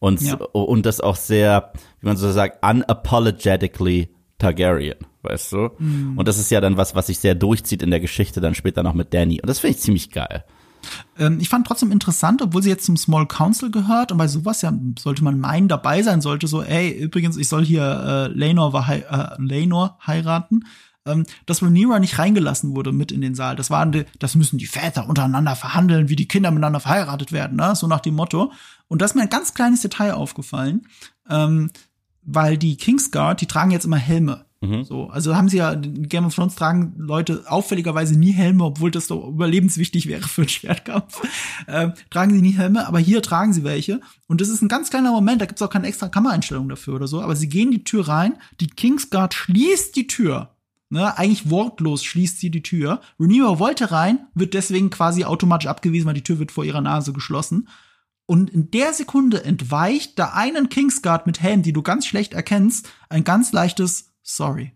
[0.00, 0.34] und, ja.
[0.34, 5.70] und das auch sehr, wie man so sagt, unapologetically Targaryen, weißt du?
[5.78, 6.18] Mhm.
[6.18, 8.82] Und das ist ja dann was, was sich sehr durchzieht in der Geschichte dann später
[8.82, 9.40] noch mit Danny.
[9.40, 10.44] Und das finde ich ziemlich geil.
[11.18, 14.62] Ähm, ich fand trotzdem interessant, obwohl sie jetzt zum Small Council gehört und bei sowas
[14.62, 18.88] ja sollte man meinen dabei sein sollte, so, ey, übrigens, ich soll hier äh, Lenor,
[18.88, 20.64] äh, Lenor heiraten
[21.06, 23.56] ähm, dass Rhaenyra nicht reingelassen wurde mit in den Saal.
[23.56, 27.56] Das waren die, das müssen die Väter untereinander verhandeln, wie die Kinder miteinander verheiratet werden,
[27.56, 27.74] ne?
[27.74, 28.52] so nach dem Motto.
[28.88, 30.86] Und das ist mir ein ganz kleines Detail aufgefallen,
[31.28, 31.70] ähm,
[32.22, 34.44] weil die Kingsguard, die tragen jetzt immer Helme.
[34.62, 34.84] Mhm.
[34.84, 38.90] So, also haben sie ja, in Game of Thrones tragen Leute auffälligerweise nie Helme, obwohl
[38.90, 41.22] das doch überlebenswichtig wäre für einen Schwertkampf.
[41.66, 44.02] Ähm, tragen sie nie Helme, aber hier tragen sie welche.
[44.28, 47.06] Und das ist ein ganz kleiner Moment, da gibt's auch keine extra Kameraeinstellung dafür oder
[47.06, 50.50] so, aber sie gehen die Tür rein, die Kingsguard schließt die Tür
[50.92, 53.00] Ne, eigentlich wortlos schließt sie die Tür.
[53.20, 57.12] Rhaenyra wollte rein, wird deswegen quasi automatisch abgewiesen, weil die Tür wird vor ihrer Nase
[57.12, 57.68] geschlossen.
[58.26, 62.88] Und in der Sekunde entweicht da einen Kingsguard mit Helm, die du ganz schlecht erkennst,
[63.08, 64.72] ein ganz leichtes Sorry.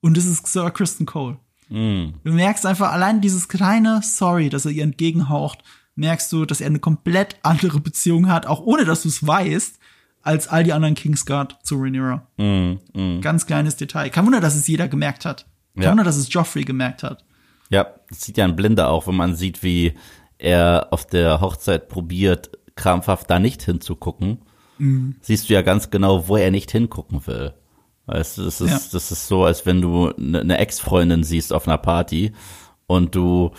[0.00, 1.38] Und es ist Sir Kristen Cole.
[1.68, 2.10] Mm.
[2.22, 5.64] Du merkst einfach allein dieses kleine Sorry, das er ihr entgegenhaucht,
[5.96, 9.80] merkst du, dass er eine komplett andere Beziehung hat, auch ohne dass du es weißt
[10.22, 12.26] als all die anderen Kingsguard zu Rhaenyra.
[12.36, 13.20] Mm, mm.
[13.20, 14.10] Ganz kleines Detail.
[14.10, 15.46] Kein Wunder, dass es jeder gemerkt hat.
[15.74, 15.90] Kein ja.
[15.90, 17.24] Wunder, dass es Joffrey gemerkt hat.
[17.70, 19.94] Ja, das sieht ja ein Blinder auch, wenn man sieht, wie
[20.38, 24.42] er auf der Hochzeit probiert, krampfhaft da nicht hinzugucken.
[24.78, 25.12] Mm.
[25.20, 27.54] Siehst du ja ganz genau, wo er nicht hingucken will.
[28.06, 28.66] Das ist, ja.
[28.66, 32.32] das ist so, als wenn du eine ne Ex-Freundin siehst auf einer Party
[32.86, 33.52] und du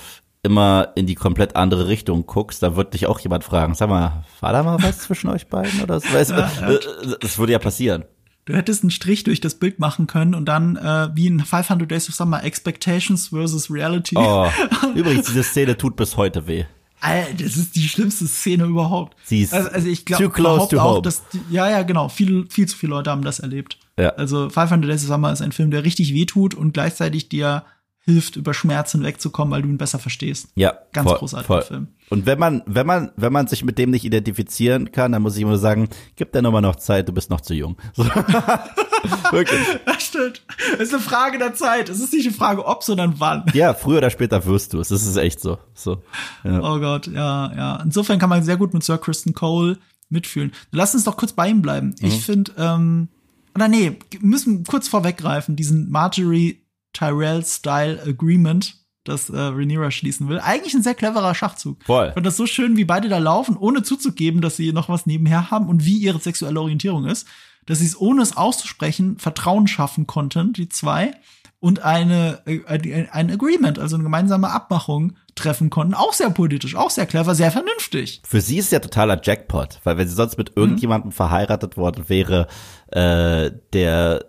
[0.44, 4.24] immer in die komplett andere Richtung guckst, da wird dich auch jemand fragen, sag mal,
[4.40, 6.12] war da mal was zwischen euch beiden oder so?
[6.14, 6.72] Weißt, ja, ja.
[6.72, 6.80] Äh,
[7.20, 8.06] das würde ja passieren.
[8.46, 11.90] Du hättest einen Strich durch das Bild machen können und dann äh, wie in 500
[11.90, 14.16] Days of Summer Expectations versus Reality.
[14.18, 14.48] Oh,
[14.96, 16.66] übrigens, diese Szene tut bis heute weh.
[17.02, 19.16] Alter, das ist die schlimmste Szene überhaupt.
[19.24, 21.02] Sie ist also, also ich glaube überhaupt auch, home.
[21.02, 23.78] dass die, ja ja genau viel viel zu viele Leute haben das erlebt.
[23.98, 24.10] Ja.
[24.16, 27.64] Also 500 Days of Summer ist ein Film, der richtig wehtut und gleichzeitig dir
[28.10, 30.50] hilft, über Schmerzen wegzukommen, weil du ihn besser verstehst.
[30.56, 31.62] Ja, ganz voll, großartiger voll.
[31.62, 31.88] Film.
[32.10, 35.36] Und wenn man, wenn man, wenn man sich mit dem nicht identifizieren kann, dann muss
[35.36, 37.78] ich immer sagen, gib dir nochmal noch Zeit, du bist noch zu jung.
[37.94, 38.04] So.
[39.32, 39.60] Wirklich.
[39.86, 40.42] Das stimmt.
[40.74, 41.90] Es ist eine Frage der Zeit.
[41.90, 43.46] Es ist nicht eine Frage ob, sondern wann.
[43.54, 44.90] Ja, früher oder später wirst du es.
[44.90, 45.60] Das ist echt so.
[45.74, 46.02] so
[46.44, 46.60] ja.
[46.62, 47.76] Oh Gott, ja, ja.
[47.84, 49.78] Insofern kann man sehr gut mit Sir Kristen Cole
[50.10, 50.52] mitfühlen.
[50.72, 51.96] Lass uns doch kurz bei ihm bleiben.
[52.00, 52.08] Mhm.
[52.08, 53.10] Ich finde, ähm,
[53.56, 56.59] oder nee, müssen kurz vorweggreifen, diesen Marjorie
[56.94, 60.40] Tyrell-Style Agreement, das äh, Rhaenyra schließen will.
[60.40, 61.84] Eigentlich ein sehr cleverer Schachzug.
[61.86, 62.08] Voll.
[62.08, 65.06] Ich fand das so schön, wie beide da laufen, ohne zuzugeben, dass sie noch was
[65.06, 67.28] nebenher haben und wie ihre sexuelle Orientierung ist,
[67.66, 71.14] dass sie es ohne es auszusprechen Vertrauen schaffen konnten, die zwei,
[71.62, 75.94] und eine, äh, ein Agreement, also eine gemeinsame Abmachung treffen konnten.
[75.94, 78.22] Auch sehr politisch, auch sehr clever, sehr vernünftig.
[78.26, 81.14] Für sie ist ja totaler Jackpot, weil wenn sie sonst mit irgendjemandem mhm.
[81.14, 82.48] verheiratet worden wäre,
[82.88, 84.26] äh, der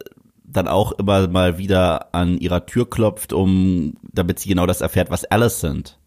[0.53, 5.11] dann auch immer mal wieder an ihrer Tür klopft, um, damit sie genau das erfährt,
[5.11, 5.99] was Alicent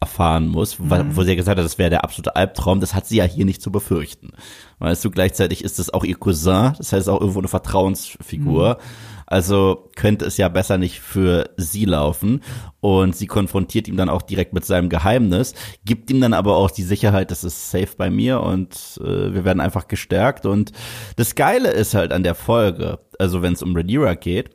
[0.00, 1.16] erfahren muss, mhm.
[1.16, 3.44] wo sie ja gesagt hat, das wäre der absolute Albtraum, das hat sie ja hier
[3.44, 4.32] nicht zu befürchten.
[4.80, 8.74] Weißt du, gleichzeitig ist es auch ihr Cousin, das heißt auch irgendwo eine Vertrauensfigur.
[8.74, 9.11] Mhm.
[9.32, 12.42] Also könnte es ja besser nicht für sie laufen.
[12.80, 15.54] Und sie konfrontiert ihn dann auch direkt mit seinem Geheimnis,
[15.86, 19.46] gibt ihm dann aber auch die Sicherheit, das ist safe bei mir und äh, wir
[19.46, 20.44] werden einfach gestärkt.
[20.44, 20.72] Und
[21.16, 24.50] das Geile ist halt an der Folge, also wenn es um Rhaenyra geht,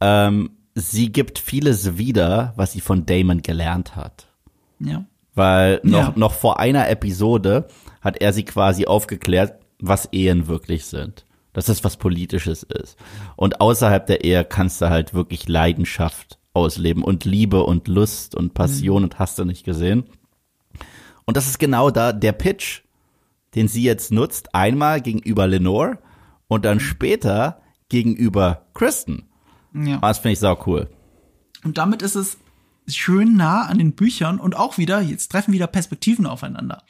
[0.00, 4.26] ähm, sie gibt vieles wieder, was sie von Damon gelernt hat.
[4.80, 5.04] Ja.
[5.36, 6.12] Weil noch, ja.
[6.16, 7.68] noch vor einer Episode
[8.00, 11.27] hat er sie quasi aufgeklärt, was Ehen wirklich sind
[11.58, 12.96] dass das was Politisches ist.
[13.34, 18.54] Und außerhalb der Ehe kannst du halt wirklich Leidenschaft ausleben und Liebe und Lust und
[18.54, 19.04] Passion mhm.
[19.04, 20.04] und hast du nicht gesehen.
[21.24, 22.82] Und das ist genau da der Pitch,
[23.56, 25.98] den sie jetzt nutzt, einmal gegenüber Lenore
[26.46, 29.24] und dann später gegenüber Kristen.
[29.74, 29.98] Ja.
[29.98, 30.88] Das finde ich sau cool.
[31.64, 32.38] Und damit ist es
[32.86, 36.84] schön nah an den Büchern und auch wieder, jetzt treffen wieder Perspektiven aufeinander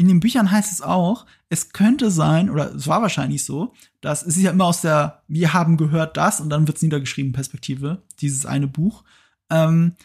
[0.00, 4.22] in den Büchern heißt es auch, es könnte sein, oder es war wahrscheinlich so, dass
[4.22, 7.32] es ist ja immer aus der, wir haben gehört das und dann wird es niedergeschrieben,
[7.32, 9.04] Perspektive, dieses eine Buch.
[9.50, 9.96] Ähm,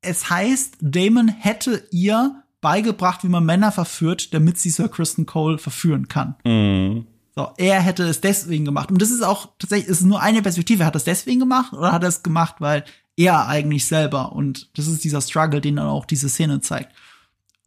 [0.00, 5.58] es heißt, Damon hätte ihr beigebracht, wie man Männer verführt, damit sie Sir Kristen Cole
[5.58, 6.36] verführen kann.
[6.44, 7.08] Mhm.
[7.34, 8.92] So, er hätte es deswegen gemacht.
[8.92, 10.84] Und das ist auch tatsächlich, ist nur eine Perspektive.
[10.84, 12.84] Hat er es deswegen gemacht oder hat er es gemacht, weil
[13.16, 16.94] er eigentlich selber und das ist dieser Struggle, den dann auch diese Szene zeigt.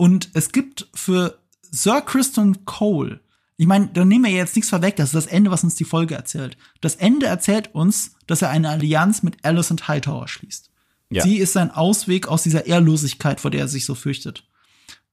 [0.04, 1.40] Und es gibt für
[1.72, 3.22] Sir Kristen Cole,
[3.56, 5.86] ich meine, da nehmen wir jetzt nichts vorweg, das ist das Ende, was uns die
[5.86, 6.58] Folge erzählt.
[6.82, 10.72] Das Ende erzählt uns, dass er eine Allianz mit Alicent Hightower schließt.
[11.10, 11.24] Ja.
[11.24, 14.46] Sie ist sein Ausweg aus dieser Ehrlosigkeit, vor der er sich so fürchtet.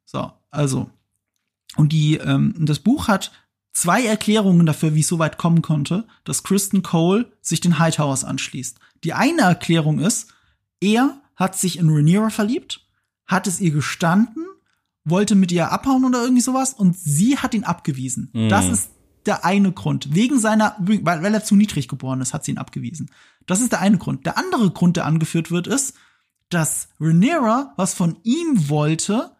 [0.06, 0.90] So, also.
[1.76, 3.30] Und die, ähm, das Buch hat
[3.72, 8.24] zwei Erklärungen dafür, wie es so weit kommen konnte, dass Kristen Cole sich den Hightowers
[8.24, 8.80] anschließt.
[9.04, 10.34] Die eine Erklärung ist,
[10.80, 12.88] er hat sich in Rhaenyra verliebt,
[13.28, 14.46] hat es ihr gestanden
[15.10, 18.30] wollte mit ihr abhauen oder irgendwie sowas und sie hat ihn abgewiesen.
[18.32, 18.48] Mhm.
[18.48, 18.90] Das ist
[19.26, 20.14] der eine Grund.
[20.14, 23.10] Wegen seiner, weil, er zu niedrig geboren ist, hat sie ihn abgewiesen.
[23.46, 24.24] Das ist der eine Grund.
[24.26, 25.94] Der andere Grund, der angeführt wird, ist,
[26.48, 29.36] dass Rhaenyra was von ihm wollte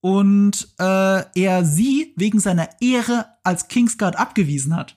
[0.00, 4.96] und äh, er sie wegen seiner Ehre als Kingsguard abgewiesen hat.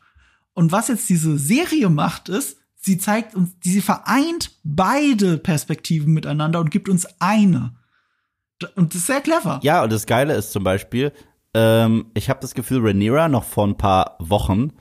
[0.54, 6.60] Und was jetzt diese Serie macht, ist, sie zeigt uns, sie vereint beide Perspektiven miteinander
[6.60, 7.76] und gibt uns eine.
[8.76, 9.60] Und das ist sehr clever.
[9.64, 11.12] Ja, und das Geile ist zum Beispiel,
[11.54, 14.72] ähm, ich habe das Gefühl, Rhaenyra noch vor ein paar Wochen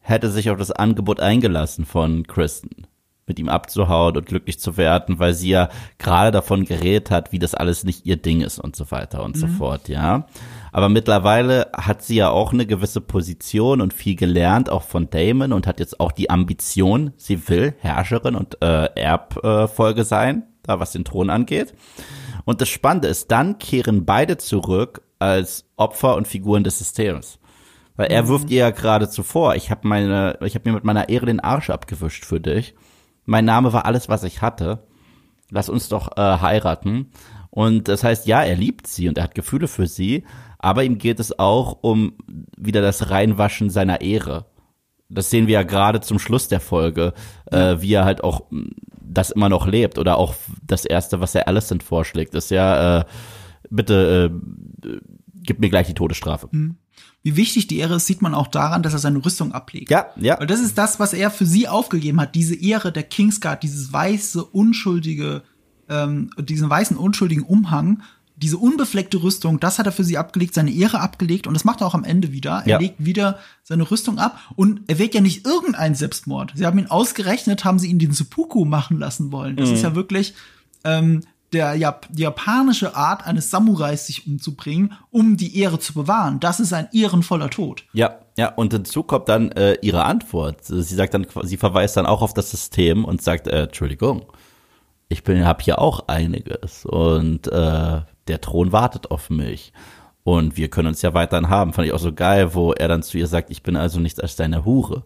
[0.00, 2.86] hätte sich auf das Angebot eingelassen von Kristen,
[3.26, 7.38] mit ihm abzuhauen und glücklich zu werden, weil sie ja gerade davon geredet hat, wie
[7.38, 9.40] das alles nicht ihr Ding ist und so weiter und mhm.
[9.40, 10.26] so fort, ja.
[10.72, 15.52] Aber mittlerweile hat sie ja auch eine gewisse Position und viel gelernt, auch von Damon
[15.52, 20.92] und hat jetzt auch die Ambition, sie will Herrscherin und äh, Erbfolge sein, da was
[20.92, 21.72] den Thron angeht.
[22.44, 27.38] Und das Spannende ist, dann kehren beide zurück als Opfer und Figuren des Systems.
[27.96, 28.28] Weil er mhm.
[28.28, 31.40] wirft ihr ja gerade zuvor, ich habe meine, ich habe mir mit meiner Ehre den
[31.40, 32.74] Arsch abgewischt für dich.
[33.24, 34.86] Mein Name war alles, was ich hatte.
[35.50, 37.12] Lass uns doch äh, heiraten.
[37.50, 40.24] Und das heißt, ja, er liebt sie und er hat Gefühle für sie,
[40.58, 42.14] aber ihm geht es auch um
[42.56, 44.46] wieder das Reinwaschen seiner Ehre.
[45.08, 47.12] Das sehen wir ja gerade zum Schluss der Folge,
[47.52, 48.50] äh, wie er halt auch
[49.14, 49.98] das immer noch lebt.
[49.98, 50.34] Oder auch
[50.66, 53.04] das Erste, was er Alicent vorschlägt, ist ja, äh,
[53.70, 54.30] bitte
[54.84, 54.98] äh,
[55.44, 56.48] gib mir gleich die Todesstrafe.
[56.50, 56.76] Mhm.
[57.22, 59.90] Wie wichtig die Ehre ist, sieht man auch daran, dass er seine Rüstung ablegt.
[59.90, 60.38] Ja, ja.
[60.38, 62.34] Weil das ist das, was er für sie aufgegeben hat.
[62.34, 65.42] Diese Ehre der Kingsguard, dieses weiße, unschuldige,
[65.88, 68.02] ähm, diesen weißen, unschuldigen Umhang,
[68.36, 71.80] diese unbefleckte Rüstung, das hat er für sie abgelegt, seine Ehre abgelegt und das macht
[71.80, 72.62] er auch am Ende wieder.
[72.64, 72.78] Er ja.
[72.78, 76.52] legt wieder seine Rüstung ab und er wählt ja nicht irgendeinen Selbstmord.
[76.54, 79.56] Sie haben ihn ausgerechnet, haben sie ihn den Seppuku machen lassen wollen.
[79.56, 79.74] Das mhm.
[79.76, 80.34] ist ja wirklich
[80.82, 81.22] ähm,
[81.52, 86.40] der Jap die japanische Art eines Samurais sich umzubringen, um die Ehre zu bewahren.
[86.40, 87.84] Das ist ein ehrenvoller Tod.
[87.92, 90.64] Ja, ja, und dazu kommt dann äh, ihre Antwort.
[90.64, 94.26] Sie sagt dann, sie verweist dann auch auf das System und sagt, äh, Entschuldigung,
[95.08, 99.72] ich bin, hab hier auch einiges und äh, der Thron wartet auf mich.
[100.22, 101.72] Und wir können uns ja weiterhin haben.
[101.72, 104.20] Fand ich auch so geil, wo er dann zu ihr sagt, ich bin also nichts
[104.20, 105.04] als deine Hure.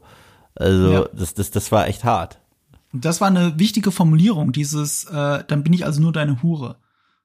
[0.54, 1.04] Also, ja.
[1.12, 2.38] das, das, das war echt hart.
[2.92, 6.76] Das war eine wichtige Formulierung, dieses, äh, dann bin ich also nur deine Hure.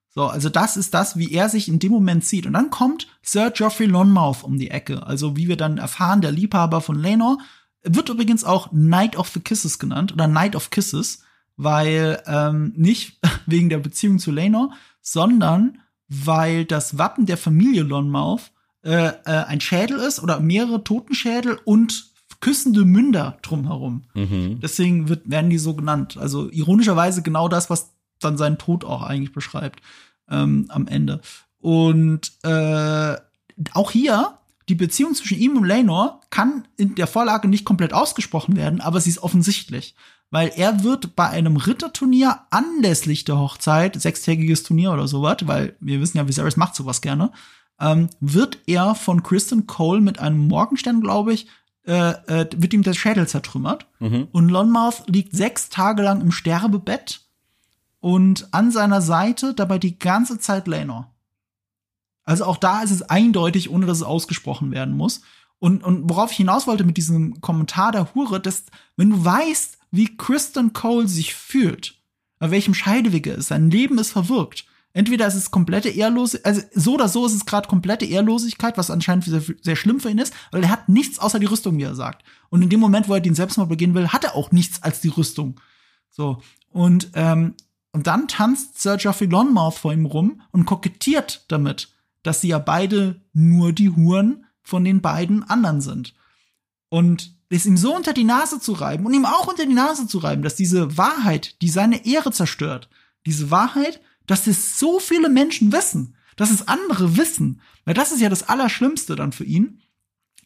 [0.10, 2.46] So, also das ist das, wie er sich in dem Moment sieht.
[2.46, 5.06] Und dann kommt Sir Geoffrey Lonmouth um die Ecke.
[5.06, 7.40] Also wie wir dann erfahren, der Liebhaber von Lenor.
[7.84, 11.24] Wird übrigens auch Night of the Kisses genannt oder Night of Kisses,
[11.58, 14.72] weil ähm, nicht wegen der Beziehung zu Lenor,
[15.02, 18.52] sondern weil das Wappen der Familie Lonmouth
[18.84, 24.04] äh, äh, ein Schädel ist oder mehrere Totenschädel und küssende Münder drumherum.
[24.14, 24.60] Mhm.
[24.62, 26.18] Deswegen wird, werden die so genannt.
[26.18, 29.82] Also ironischerweise genau das, was dann seinen Tod auch eigentlich beschreibt
[30.30, 31.22] ähm, am Ende.
[31.60, 33.16] Und äh,
[33.74, 34.38] auch hier
[34.70, 39.02] die Beziehung zwischen ihm und Lenor kann in der Vorlage nicht komplett ausgesprochen werden, aber
[39.02, 39.96] sie ist offensichtlich.
[40.32, 46.02] Weil er wird bei einem Ritterturnier anlässlich der Hochzeit, sechstägiges Turnier oder sowas, weil wir
[46.02, 47.32] wissen ja, Viserys macht sowas gerne,
[47.80, 51.48] ähm, wird er von Kristen Cole mit einem Morgenstern, glaube ich,
[51.86, 53.86] äh, äh, wird ihm der Schädel zertrümmert.
[54.00, 54.28] Mhm.
[54.32, 57.22] Und Lonmouth liegt sechs Tage lang im Sterbebett
[58.00, 61.13] und an seiner Seite dabei die ganze Zeit Lenor.
[62.26, 65.22] Also auch da ist es eindeutig, ohne dass es ausgesprochen werden muss.
[65.60, 68.66] Und, und worauf ich hinaus wollte mit diesem Kommentar der Hure, dass,
[68.98, 71.96] wenn du weißt, wie Kristen Cole sich fühlt,
[72.40, 74.66] auf welchem Scheideweg er ist, sein Leben ist verwirkt,
[74.96, 78.92] Entweder ist es komplette Ehrlosigkeit, also so oder so ist es gerade komplette Ehrlosigkeit, was
[78.92, 81.84] anscheinend sehr, sehr schlimm für ihn ist, weil er hat nichts außer die Rüstung, wie
[81.84, 82.24] er sagt.
[82.50, 85.02] Und in dem Moment, wo er den Selbstmord begehen will, hat er auch nichts als
[85.02, 85.60] die Rüstung.
[86.12, 86.44] So.
[86.70, 87.56] Und, ähm,
[87.92, 91.92] und dann tanzt Sir Geoffrey Lonmouth vor ihm rum und kokettiert damit,
[92.24, 96.14] dass sie ja beide nur die Huren von den beiden anderen sind.
[96.90, 100.08] Und es ihm so unter die Nase zu reiben und ihm auch unter die Nase
[100.08, 102.90] zu reiben, dass diese Wahrheit, die seine Ehre zerstört,
[103.26, 107.62] diese Wahrheit, dass es so viele Menschen wissen, dass es andere wissen.
[107.86, 109.82] Weil das ist ja das Allerschlimmste dann für ihn,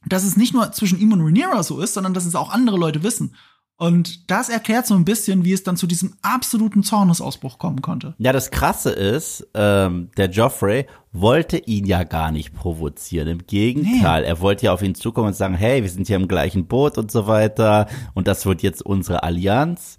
[0.06, 2.78] dass es nicht nur zwischen ihm und Rhaenyra so ist, sondern dass es auch andere
[2.78, 3.36] Leute wissen.
[3.80, 8.16] Und das erklärt so ein bisschen, wie es dann zu diesem absoluten Zornesausbruch kommen konnte.
[8.18, 13.28] Ja, das Krasse ist, ähm, der Joffrey wollte ihn ja gar nicht provozieren.
[13.28, 14.28] Im Gegenteil, nee.
[14.28, 16.98] er wollte ja auf ihn zukommen und sagen, hey, wir sind hier im gleichen Boot
[16.98, 17.88] und so weiter.
[18.16, 19.98] Und das wird jetzt unsere Allianz.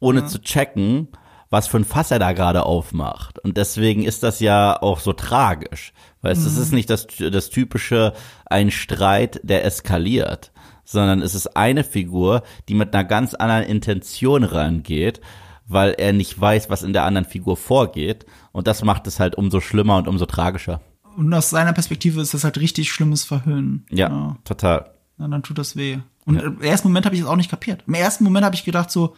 [0.00, 0.26] Ohne ja.
[0.26, 1.08] zu checken,
[1.48, 3.38] was für ein Fass er da gerade aufmacht.
[3.38, 5.92] Und deswegen ist das ja auch so tragisch.
[6.22, 6.46] Weißt, mhm.
[6.46, 8.14] es ist nicht das, das typische,
[8.46, 10.51] ein Streit, der eskaliert,
[10.84, 15.20] sondern es ist eine Figur, die mit einer ganz anderen Intention rangeht,
[15.66, 18.26] weil er nicht weiß, was in der anderen Figur vorgeht.
[18.52, 20.80] Und das macht es halt umso schlimmer und umso tragischer.
[21.16, 23.86] Und aus seiner Perspektive ist das halt richtig schlimmes Verhöhnen.
[23.90, 24.36] Ja, ja.
[24.44, 24.90] total.
[25.18, 25.98] Ja, dann tut das weh.
[26.24, 26.42] Und ja.
[26.42, 27.84] im ersten Moment habe ich es auch nicht kapiert.
[27.86, 29.14] Im ersten Moment habe ich gedacht so,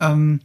[0.00, 0.40] ähm,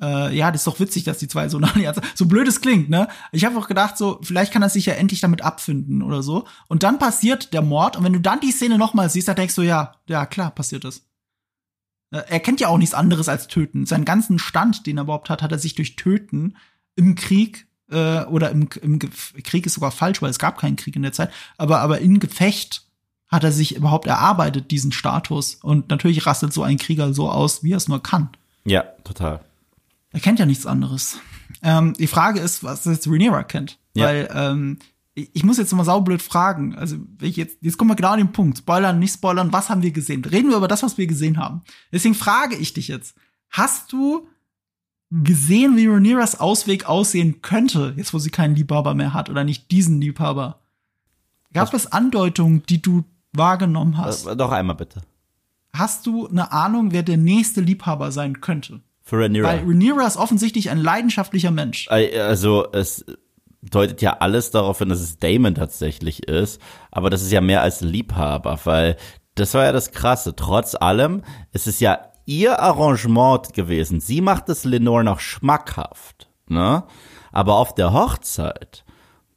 [0.00, 2.60] äh, ja, das ist doch witzig, dass die zwei so eine Allianz, so blöd es
[2.60, 3.08] klingt, ne?
[3.32, 6.46] Ich habe auch gedacht, so, vielleicht kann er sich ja endlich damit abfinden oder so.
[6.68, 9.54] Und dann passiert der Mord und wenn du dann die Szene nochmal siehst, dann denkst
[9.54, 11.02] du, ja, ja, klar, passiert das.
[12.10, 13.86] Äh, er kennt ja auch nichts anderes als Töten.
[13.86, 16.56] Seinen ganzen Stand, den er überhaupt hat, hat er sich durch Töten
[16.96, 20.96] im Krieg äh, oder im, im Krieg ist sogar falsch, weil es gab keinen Krieg
[20.96, 22.84] in der Zeit, aber, aber in Gefecht
[23.28, 25.56] hat er sich überhaupt erarbeitet, diesen Status.
[25.56, 28.30] Und natürlich rastet so ein Krieger so aus, wie er es nur kann.
[28.64, 29.40] Ja, total.
[30.10, 31.18] Er kennt ja nichts anderes.
[31.62, 33.78] Ähm, die Frage ist, was jetzt Rhaenyra kennt.
[33.94, 34.06] Ja.
[34.06, 34.78] Weil ähm,
[35.14, 36.74] ich muss jetzt mal saublöd fragen.
[36.76, 38.58] Also, ich jetzt, jetzt kommen wir genau an den Punkt.
[38.58, 40.24] Spoilern, nicht spoilern, was haben wir gesehen?
[40.24, 41.62] Reden wir über das, was wir gesehen haben.
[41.92, 43.16] Deswegen frage ich dich jetzt.
[43.50, 44.28] Hast du
[45.10, 49.70] gesehen, wie Rhaenyras Ausweg aussehen könnte, jetzt wo sie keinen Liebhaber mehr hat oder nicht
[49.70, 50.60] diesen Liebhaber?
[51.52, 51.86] Gab was?
[51.86, 54.26] es Andeutungen, die du wahrgenommen hast?
[54.26, 55.02] Äh, doch einmal bitte.
[55.72, 58.82] Hast du eine Ahnung, wer der nächste Liebhaber sein könnte?
[59.08, 59.48] Für Rhaenyra.
[59.48, 61.88] Weil Rhaenyra ist offensichtlich ein leidenschaftlicher Mensch.
[61.88, 63.06] Also es
[63.62, 67.62] deutet ja alles darauf hin, dass es Damon tatsächlich ist, aber das ist ja mehr
[67.62, 68.96] als Liebhaber, weil
[69.38, 70.34] Das war ja das Krasse.
[70.34, 74.00] Trotz allem ist es ja ihr Arrangement gewesen.
[74.00, 76.84] Sie macht es Lenore noch schmackhaft, ne?
[77.30, 78.84] Aber auf der Hochzeit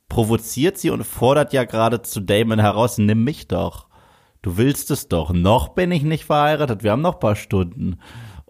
[0.09, 3.87] provoziert sie und fordert ja gerade zu Damon heraus, nimm mich doch.
[4.41, 5.31] Du willst es doch.
[5.31, 6.81] Noch bin ich nicht verheiratet.
[6.81, 7.99] Wir haben noch paar Stunden.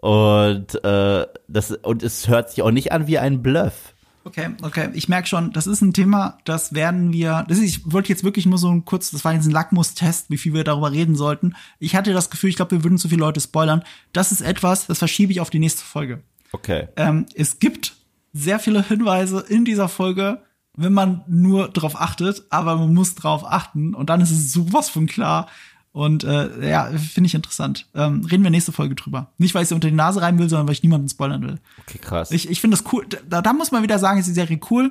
[0.02, 3.94] Und äh, das und es hört sich auch nicht an wie ein Bluff.
[4.24, 4.90] Okay, okay.
[4.94, 7.44] Ich merke schon, das ist ein Thema, das werden wir.
[7.46, 10.28] Das ist, ich wollte jetzt wirklich nur so ein kurz, das war jetzt ein Lackmustest,
[10.28, 11.54] wie viel wir darüber reden sollten.
[11.78, 13.84] Ich hatte das Gefühl, ich glaube, wir würden zu viele Leute spoilern.
[14.12, 16.24] Das ist etwas, das verschiebe ich auf die nächste Folge.
[16.50, 16.88] Okay.
[16.96, 17.94] Ähm, es gibt
[18.32, 20.42] sehr viele Hinweise in dieser Folge,
[20.76, 24.88] wenn man nur drauf achtet, aber man muss drauf achten und dann ist es sowas
[24.88, 25.46] von klar,
[25.92, 27.86] und äh, ja, finde ich interessant.
[27.94, 29.30] Ähm, reden wir nächste Folge drüber.
[29.36, 31.58] Nicht, weil ich sie unter die Nase reiben will, sondern weil ich niemanden spoilern will.
[31.82, 32.30] Okay, krass.
[32.30, 33.06] Ich, ich finde das cool.
[33.28, 34.90] Da, da muss man wieder sagen, ist die Serie cool.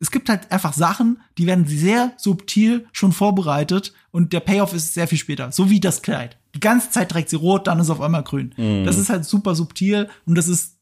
[0.00, 4.94] Es gibt halt einfach Sachen, die werden sehr subtil schon vorbereitet und der Payoff ist
[4.94, 5.50] sehr viel später.
[5.50, 6.36] So wie das Kleid.
[6.54, 8.54] Die ganze Zeit trägt sie rot, dann ist auf einmal grün.
[8.56, 8.84] Mm.
[8.84, 10.77] Das ist halt super subtil und das ist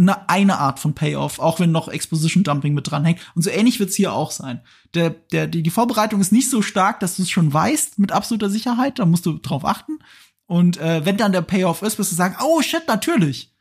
[0.00, 3.20] eine, eine Art von Payoff, auch wenn noch Exposition Dumping mit dranhängt.
[3.34, 4.60] Und so ähnlich wird's hier auch sein.
[4.94, 8.12] Der, der, die, die Vorbereitung ist nicht so stark, dass du es schon weißt mit
[8.12, 8.98] absoluter Sicherheit.
[8.98, 9.98] Da musst du drauf achten.
[10.46, 13.54] Und äh, wenn dann der Payoff ist, wirst du sagen, oh shit, natürlich.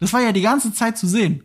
[0.00, 1.44] Das war ja die ganze Zeit zu sehen.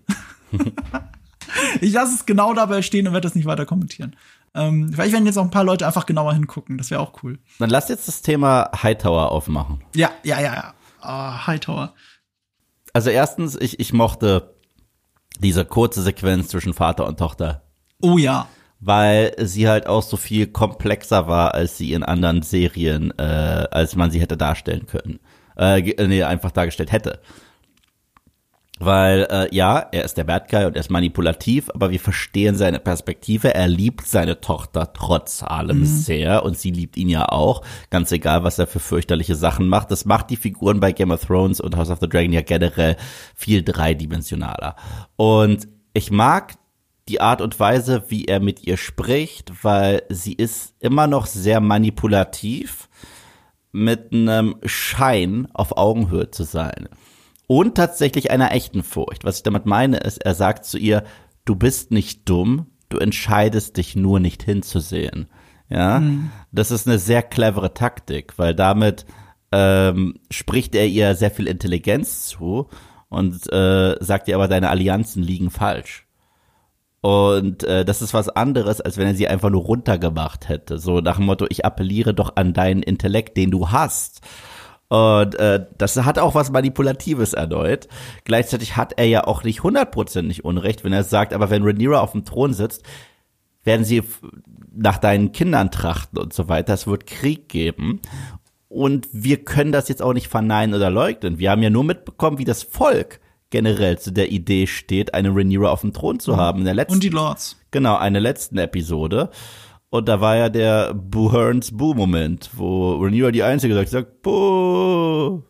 [1.81, 4.15] ich lasse es genau dabei stehen und werde das nicht weiter kommentieren.
[4.55, 6.77] Ähm, vielleicht werden jetzt auch ein paar Leute einfach genauer hingucken.
[6.77, 7.39] Das wäre auch cool.
[7.59, 9.84] Dann lass jetzt das Thema Hightower aufmachen.
[9.95, 10.73] Ja, ja, ja, ja.
[11.01, 11.93] Oh, Hightower
[12.94, 14.54] also erstens, ich, ich mochte
[15.39, 17.64] diese kurze Sequenz zwischen Vater und Tochter.
[18.02, 18.48] Oh ja.
[18.80, 23.96] Weil sie halt auch so viel komplexer war, als sie in anderen Serien, äh, als
[23.96, 25.20] man sie hätte darstellen können.
[25.56, 27.20] Äh, nee, einfach dargestellt hätte.
[28.86, 32.55] Weil, äh, ja, er ist der Bad Guy und er ist manipulativ, aber wir verstehen
[32.55, 33.53] seine Perspektive.
[33.53, 35.86] Er liebt seine Tochter trotz allem mhm.
[35.86, 37.61] sehr und sie liebt ihn ja auch.
[37.89, 39.89] Ganz egal, was er für fürchterliche Sachen macht.
[39.89, 42.97] Das macht die Figuren bei Game of Thrones und House of the Dragon ja generell
[43.36, 44.75] viel dreidimensionaler.
[45.15, 46.55] Und ich mag
[47.07, 51.61] die Art und Weise, wie er mit ihr spricht, weil sie ist immer noch sehr
[51.61, 52.89] manipulativ
[53.71, 56.89] mit einem Schein auf Augenhöhe zu sein
[57.54, 59.26] und tatsächlich einer echten Furcht.
[59.26, 61.04] Was ich damit meine, ist, er sagt zu ihr,
[61.45, 65.28] du bist nicht dumm, du entscheidest dich nur nicht hinzusehen.
[65.70, 66.32] Ja, mhm.
[66.51, 69.06] das ist eine sehr clevere Taktik, weil damit
[69.51, 72.70] ähm, spricht er ihr sehr viel Intelligenz zu
[73.10, 76.08] und äh, sagt ihr aber, deine Allianzen liegen falsch.
[77.01, 80.80] Und äh, das ist was anderes, als wenn er sie einfach nur runtergemacht hätte.
[80.80, 84.22] So nach dem Motto, ich appelliere doch an deinen Intellekt, den du hast.
[84.94, 87.88] Und äh, das hat auch was Manipulatives erneut.
[88.26, 92.12] Gleichzeitig hat er ja auch nicht hundertprozentig Unrecht, wenn er sagt, aber wenn Rhaenyra auf
[92.12, 92.84] dem Thron sitzt,
[93.64, 94.04] werden sie
[94.72, 96.76] nach deinen Kindern trachten und so weiter.
[96.76, 98.02] Es wird Krieg geben.
[98.68, 101.39] Und wir können das jetzt auch nicht verneinen oder leugnen.
[101.39, 103.20] Wir haben ja nur mitbekommen, wie das Volk
[103.50, 106.60] generell zu der Idee steht, eine Rhaenyra auf dem Thron zu haben.
[106.60, 107.58] In der letzten, und die Lords.
[107.72, 109.32] Genau, eine letzten Episode.
[109.94, 115.44] Und da war ja der Boo Hearns Boo-Moment, wo Rhaenyra die Einzige sagt, sagt, Boo.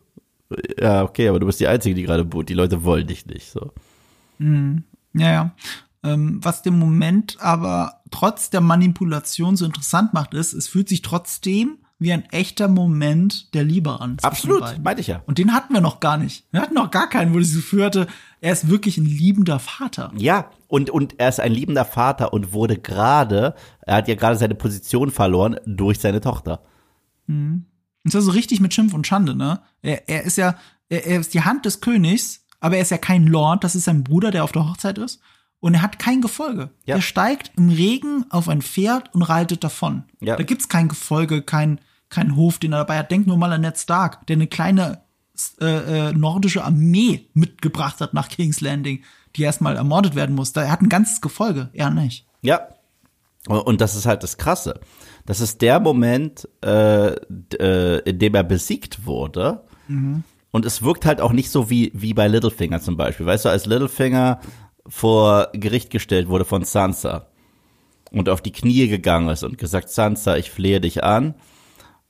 [0.78, 2.50] Ja, okay, aber du bist die Einzige, die gerade boot.
[2.50, 3.72] Die Leute wollen dich nicht, so.
[4.36, 4.84] Mhm.
[5.14, 5.54] Ja, ja.
[6.02, 11.00] Ähm, was den Moment aber trotz der Manipulation so interessant macht, ist, es fühlt sich
[11.00, 14.16] trotzdem wie ein echter Moment der Liebe an.
[14.22, 15.22] Absolut, meinte ich ja.
[15.26, 16.44] Und den hatten wir noch gar nicht.
[16.50, 18.06] Wir hatten noch gar keinen, wo sie führte,
[18.40, 20.12] er ist wirklich ein liebender Vater.
[20.16, 24.36] Ja, und, und er ist ein liebender Vater und wurde gerade, er hat ja gerade
[24.36, 26.62] seine Position verloren durch seine Tochter.
[27.26, 27.66] Mhm.
[28.04, 29.60] Und zwar so richtig mit Schimpf und Schande, ne?
[29.80, 30.56] Er, er ist ja,
[30.88, 33.84] er, er ist die Hand des Königs, aber er ist ja kein Lord, das ist
[33.84, 35.20] sein Bruder, der auf der Hochzeit ist.
[35.64, 36.68] Und er hat kein Gefolge.
[36.84, 36.96] Ja.
[36.96, 40.04] Er steigt im Regen auf ein Pferd und reitet davon.
[40.20, 40.36] Ja.
[40.36, 43.10] Da gibt's kein Gefolge, kein, kein Hof, den er dabei hat.
[43.10, 45.00] Denk nur mal an Ned Stark, der eine kleine
[45.62, 49.04] äh, äh, nordische Armee mitgebracht hat nach King's Landing,
[49.36, 50.60] die erstmal ermordet werden musste.
[50.60, 52.26] Er hat ein ganzes Gefolge, er nicht.
[52.42, 52.68] Ja.
[53.48, 54.80] Und das ist halt das Krasse.
[55.24, 59.64] Das ist der Moment, äh, äh, in dem er besiegt wurde.
[59.88, 60.24] Mhm.
[60.50, 63.26] Und es wirkt halt auch nicht so wie, wie bei Littlefinger zum Beispiel.
[63.26, 64.40] Weißt du, als Littlefinger
[64.86, 67.26] vor Gericht gestellt wurde von Sansa
[68.10, 71.34] und auf die Knie gegangen ist und gesagt, Sansa, ich flehe dich an,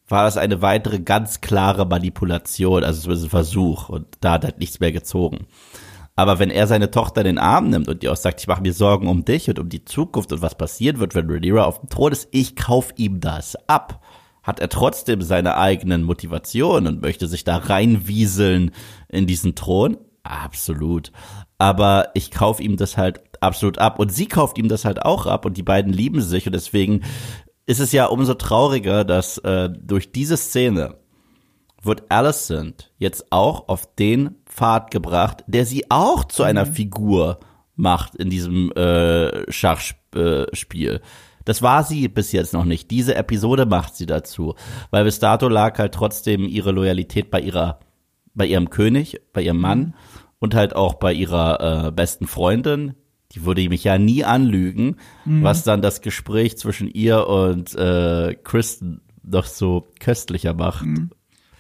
[0.09, 4.45] war das eine weitere ganz klare Manipulation, also es ist ein Versuch und da hat
[4.45, 5.47] halt nichts mehr gezogen.
[6.17, 8.63] Aber wenn er seine Tochter in den Arm nimmt und ihr auch sagt, ich mache
[8.63, 11.81] mir Sorgen um dich und um die Zukunft und was passieren wird, wenn Rhaenyra auf
[11.81, 14.05] dem Thron ist, ich kauf ihm das ab.
[14.45, 18.71] Hat er trotzdem seine eigenen Motivationen und möchte sich da reinwieseln
[19.09, 19.97] in diesen Thron?
[20.23, 21.11] Absolut.
[21.59, 25.27] Aber ich kauf ihm das halt absolut ab und sie kauft ihm das halt auch
[25.27, 27.03] ab und die beiden lieben sich und deswegen
[27.67, 30.97] ist es ja umso trauriger, dass äh, durch diese Szene
[31.83, 36.73] wird Alicent jetzt auch auf den Pfad gebracht, der sie auch zu einer mhm.
[36.73, 37.41] Figur
[37.77, 40.95] macht in diesem äh, Schachspiel.
[40.95, 41.01] Äh,
[41.45, 42.91] das war sie bis jetzt noch nicht.
[42.91, 44.55] Diese Episode macht sie dazu,
[44.91, 47.81] weil bis dato lag halt trotzdem ihre Loyalität bei ihrer,
[48.35, 49.95] bei ihrem König, bei ihrem Mann mhm.
[50.39, 52.95] Und halt auch bei ihrer äh, besten Freundin.
[53.33, 55.43] Die würde mich ja nie anlügen, mhm.
[55.43, 60.87] was dann das Gespräch zwischen ihr und äh, Kristen doch so köstlicher macht.
[60.87, 61.11] Mhm.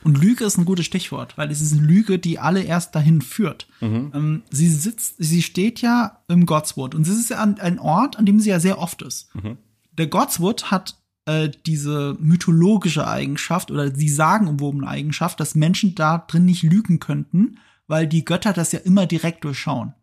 [0.04, 3.22] Und Lüge ist ein gutes Stichwort, weil es ist eine Lüge, die alle erst dahin
[3.22, 3.66] führt.
[3.80, 4.12] Mhm.
[4.14, 8.26] Ähm, sie sitzt, sie steht ja im Godswood und es ist ja ein Ort, an
[8.26, 9.34] dem sie ja sehr oft ist.
[9.34, 9.56] Mhm.
[9.92, 16.44] Der Godswood hat äh, diese mythologische Eigenschaft oder die sagenumwobene Eigenschaft, dass Menschen da drin
[16.44, 19.94] nicht lügen könnten, weil die Götter das ja immer direkt durchschauen.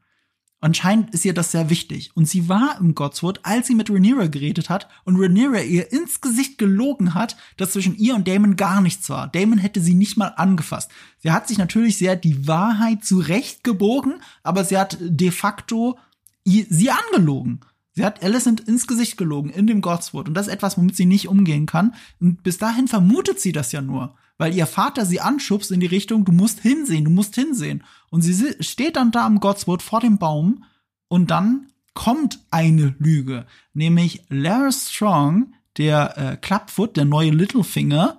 [0.64, 2.12] Anscheinend ist ihr das sehr wichtig.
[2.14, 6.22] Und sie war im Godswood, als sie mit Rhaenyra geredet hat und Rhaenyra ihr ins
[6.22, 9.28] Gesicht gelogen hat, dass zwischen ihr und Damon gar nichts war.
[9.28, 10.92] Damon hätte sie nicht mal angefasst.
[11.18, 15.98] Sie hat sich natürlich sehr die Wahrheit zurechtgebogen, aber sie hat de facto
[16.46, 17.62] sie angelogen.
[17.94, 20.28] Sie hat Alicent ins Gesicht gelogen in dem Godswood.
[20.28, 21.96] Und das ist etwas, womit sie nicht umgehen kann.
[22.20, 25.86] Und bis dahin vermutet sie das ja nur weil ihr Vater sie anschubst in die
[25.86, 27.84] Richtung, du musst hinsehen, du musst hinsehen.
[28.10, 30.64] Und sie steht dann da am Godswood vor dem Baum
[31.10, 38.18] und dann kommt eine Lüge, nämlich Larry Strong, der äh, Clubfoot, der neue Littlefinger,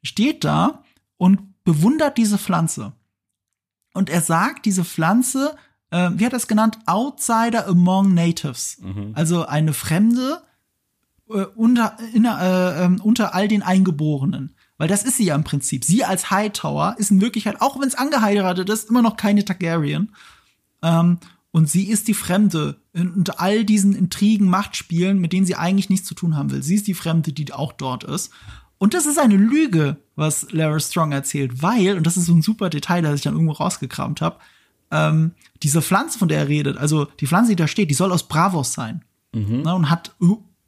[0.00, 0.84] steht da
[1.16, 2.92] und bewundert diese Pflanze.
[3.94, 5.56] Und er sagt, diese Pflanze,
[5.90, 8.78] äh, wie hat er es genannt, Outsider among Natives.
[8.80, 9.10] Mhm.
[9.16, 10.40] Also eine Fremde
[11.28, 14.53] äh, unter, inner, äh, ähm, unter all den Eingeborenen.
[14.78, 15.84] Weil das ist sie ja im Prinzip.
[15.84, 20.12] Sie als Hightower ist in Wirklichkeit, auch wenn es angeheiratet ist, immer noch keine Targaryen.
[20.82, 21.18] Ähm,
[21.52, 26.08] und sie ist die Fremde unter all diesen Intrigen, Machtspielen, mit denen sie eigentlich nichts
[26.08, 26.62] zu tun haben will.
[26.62, 28.32] Sie ist die Fremde, die auch dort ist.
[28.78, 32.42] Und das ist eine Lüge, was Lara Strong erzählt, weil, und das ist so ein
[32.42, 34.38] super Detail, das ich dann irgendwo rausgekramt habe,
[34.90, 38.12] ähm, diese Pflanze, von der er redet, also die Pflanze, die da steht, die soll
[38.12, 39.04] aus Bravos sein.
[39.32, 39.62] Mhm.
[39.62, 40.14] Ne, und hat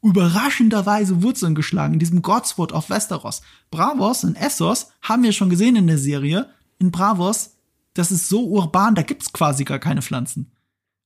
[0.06, 3.42] überraschenderweise Wurzeln geschlagen in diesem Godswood auf Westeros.
[3.70, 6.48] Bravos in Essos haben wir schon gesehen in der Serie.
[6.78, 7.56] In Bravos,
[7.94, 10.52] das ist so urban, da gibt's quasi gar keine Pflanzen.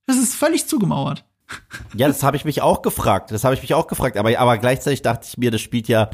[0.06, 1.24] Das ist völlig zugemauert.
[1.94, 3.30] Ja, das habe ich mich auch gefragt.
[3.30, 4.16] Das habe ich mich auch gefragt.
[4.16, 6.10] Aber, aber gleichzeitig dachte ich mir, das spielt ja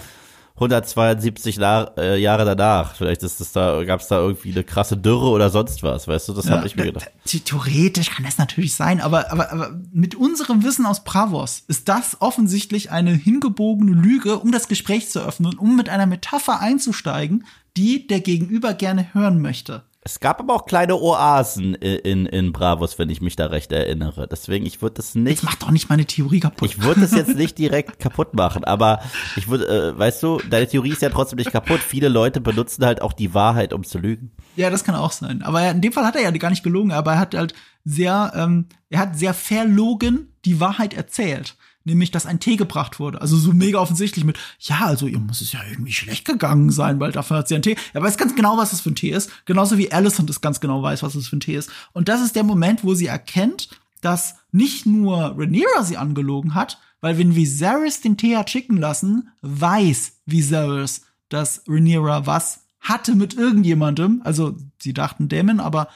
[0.57, 2.95] 172 äh, Jahre danach.
[2.95, 6.29] Vielleicht ist es da, gab es da irgendwie eine krasse Dürre oder sonst was, weißt
[6.29, 6.33] du?
[6.33, 7.11] Das ja, habe ich mir gedacht.
[7.27, 12.21] Theoretisch kann das natürlich sein, aber, aber, aber mit unserem Wissen aus Bravos ist das
[12.21, 17.45] offensichtlich eine hingebogene Lüge, um das Gespräch zu öffnen, um mit einer Metapher einzusteigen,
[17.77, 19.83] die der Gegenüber gerne hören möchte.
[20.07, 24.29] Es gab aber auch kleine Oasen in, in Bravos, wenn ich mich da recht erinnere.
[24.29, 25.39] Deswegen, ich würde das nicht.
[25.39, 26.71] Das macht doch nicht meine Theorie kaputt.
[26.71, 29.01] Ich würde das jetzt nicht direkt kaputt machen, aber
[29.35, 31.81] ich würde, äh, weißt du, deine Theorie ist ja trotzdem nicht kaputt.
[31.81, 34.31] Viele Leute benutzen halt auch die Wahrheit, um zu lügen.
[34.55, 35.43] Ja, das kann auch sein.
[35.43, 37.55] Aber in dem Fall hat er ja gar nicht gelogen, aber er hat halt
[37.85, 41.57] sehr, ähm, er hat sehr verlogen die Wahrheit erzählt
[41.87, 43.21] nämlich dass ein Tee gebracht wurde.
[43.21, 47.01] Also so mega offensichtlich mit, ja, also ihr muss es ja irgendwie schlecht gegangen sein,
[47.01, 47.77] weil dafür hat sie einen Tee.
[47.95, 49.31] Er weiß ganz genau, was das für ein Tee ist.
[49.47, 51.71] Genauso wie Alicent es ganz genau weiß, was das für ein Tee ist.
[51.93, 53.71] Und das ist der Moment, wo sie erkennt,
[54.01, 59.31] dass nicht nur Rhaenyra sie angelogen hat, weil wenn Viserys den Tee hat schicken lassen,
[59.43, 64.23] weiß Viserys, dass Rhaenyra was hatte mit irgendjemandem.
[64.25, 65.89] Also sie dachten Damon, aber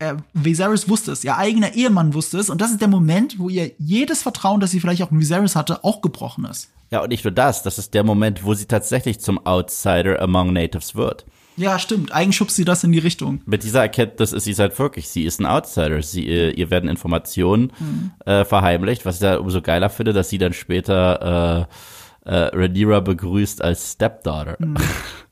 [0.00, 2.50] äh, Viserys wusste es, ihr eigener Ehemann wusste es.
[2.50, 5.54] Und das ist der Moment, wo ihr jedes Vertrauen, das sie vielleicht auch in Viserys
[5.54, 6.70] hatte, auch gebrochen ist.
[6.90, 10.52] Ja, und nicht nur das, das ist der Moment, wo sie tatsächlich zum Outsider among
[10.52, 11.24] Natives wird.
[11.56, 12.10] Ja, stimmt.
[12.12, 13.42] Eigentlich schubst sie das in die Richtung.
[13.44, 16.02] Mit dieser Erkenntnis ist sie halt wirklich, sie ist ein Outsider.
[16.02, 18.12] Sie, äh, ihr werden Informationen mhm.
[18.24, 21.68] äh, verheimlicht, was ich da umso geiler finde, dass sie dann später
[22.24, 24.56] äh, äh, Rhaenyra begrüßt als Stepdaughter.
[24.58, 24.76] Mhm.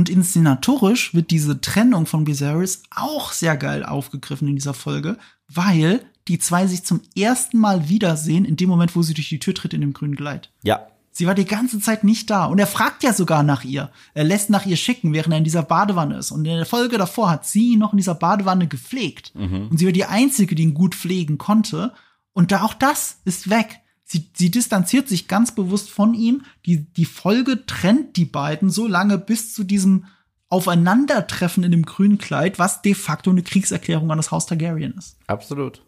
[0.00, 6.00] Und inszenatorisch wird diese Trennung von Viserys auch sehr geil aufgegriffen in dieser Folge, weil
[6.26, 9.54] die zwei sich zum ersten Mal wiedersehen in dem Moment, wo sie durch die Tür
[9.54, 10.48] tritt in dem grünen Kleid.
[10.62, 10.86] Ja.
[11.12, 12.46] Sie war die ganze Zeit nicht da.
[12.46, 13.90] Und er fragt ja sogar nach ihr.
[14.14, 16.30] Er lässt nach ihr schicken, während er in dieser Badewanne ist.
[16.30, 19.34] Und in der Folge davor hat sie ihn noch in dieser Badewanne gepflegt.
[19.34, 19.68] Mhm.
[19.68, 21.92] Und sie war die Einzige, die ihn gut pflegen konnte.
[22.32, 23.80] Und da auch das ist weg.
[24.12, 26.42] Sie, sie distanziert sich ganz bewusst von ihm.
[26.66, 30.06] Die, die Folge trennt die beiden so lange bis zu diesem
[30.48, 35.16] Aufeinandertreffen in dem grünen Kleid, was de facto eine Kriegserklärung an das Haus Targaryen ist.
[35.28, 35.84] Absolut.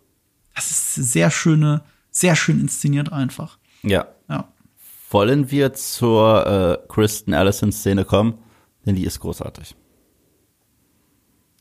[0.55, 3.59] Das ist sehr schöne, sehr schön inszeniert einfach.
[3.83, 4.07] Ja.
[4.29, 4.53] Ja.
[5.11, 8.39] Wollen wir zur äh, Kristen Allison-Szene kommen?
[8.87, 9.75] Denn die ist großartig.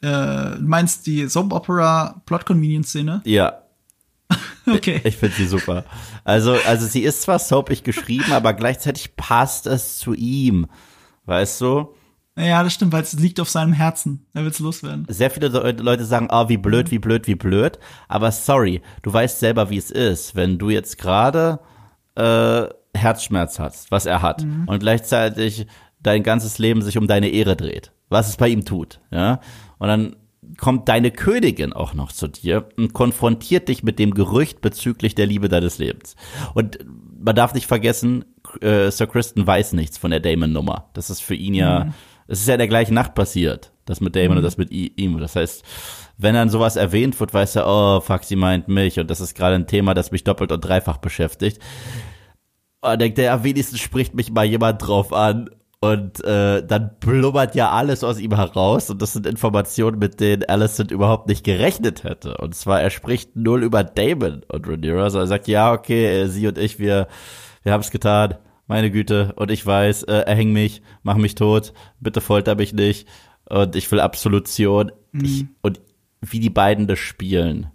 [0.02, 3.24] Äh, du meinst die Soap Opera Plot Convenience Szene?
[3.26, 3.64] Ja,
[4.68, 5.02] Okay.
[5.04, 5.86] Ich, finde sie super.
[6.24, 10.68] Also, also sie ist zwar soapig geschrieben, aber gleichzeitig passt es zu ihm.
[11.26, 11.94] Weißt du?
[12.38, 14.26] Ja, das stimmt, weil es liegt auf seinem Herzen.
[14.34, 15.06] Er will es loswerden.
[15.10, 17.78] Sehr viele Leute sagen, oh, wie blöd, wie blöd, wie blöd.
[18.08, 21.60] Aber sorry, du weißt selber, wie es ist, wenn du jetzt gerade
[22.16, 22.66] äh,
[22.96, 24.68] Herzschmerz hast, was er hat, mhm.
[24.68, 25.68] und gleichzeitig
[26.02, 29.40] dein ganzes Leben sich um deine Ehre dreht, was es bei ihm tut, ja.
[29.78, 30.16] Und dann
[30.58, 35.26] kommt deine Königin auch noch zu dir und konfrontiert dich mit dem Gerücht bezüglich der
[35.26, 36.16] Liebe deines Lebens.
[36.54, 36.80] Und
[37.20, 38.26] man darf nicht vergessen,
[38.62, 40.90] äh, Sir Kristen weiß nichts von der Damon-Nummer.
[40.94, 41.94] Das ist für ihn ja, mhm.
[42.28, 44.38] es ist ja in der gleichen Nacht passiert, das mit Damon mhm.
[44.38, 45.20] und das mit ihm.
[45.20, 45.64] Das heißt,
[46.18, 49.36] wenn dann sowas erwähnt wird, weiß er, oh, fuck, sie meint mich und das ist
[49.36, 51.60] gerade ein Thema, das mich doppelt und dreifach beschäftigt.
[52.82, 55.50] Und denkt er, ja, wenigstens spricht mich mal jemand drauf an
[55.82, 60.44] und äh, dann blubbert ja alles aus ihm heraus und das sind Informationen, mit denen
[60.44, 62.38] Allison überhaupt nicht gerechnet hätte.
[62.38, 66.28] Und zwar, er spricht null über Damon und Rhaenyra, sondern er sagt, ja, okay, äh,
[66.28, 67.08] sie und ich, wir,
[67.64, 68.36] wir haben es getan,
[68.68, 73.08] meine Güte, und ich weiß, äh, erhäng mich, mach mich tot, bitte folter mich nicht
[73.50, 74.92] und ich will Absolution.
[75.12, 75.26] Mhm.
[75.26, 75.82] Ich, und
[76.22, 77.72] wie die beiden das spielen,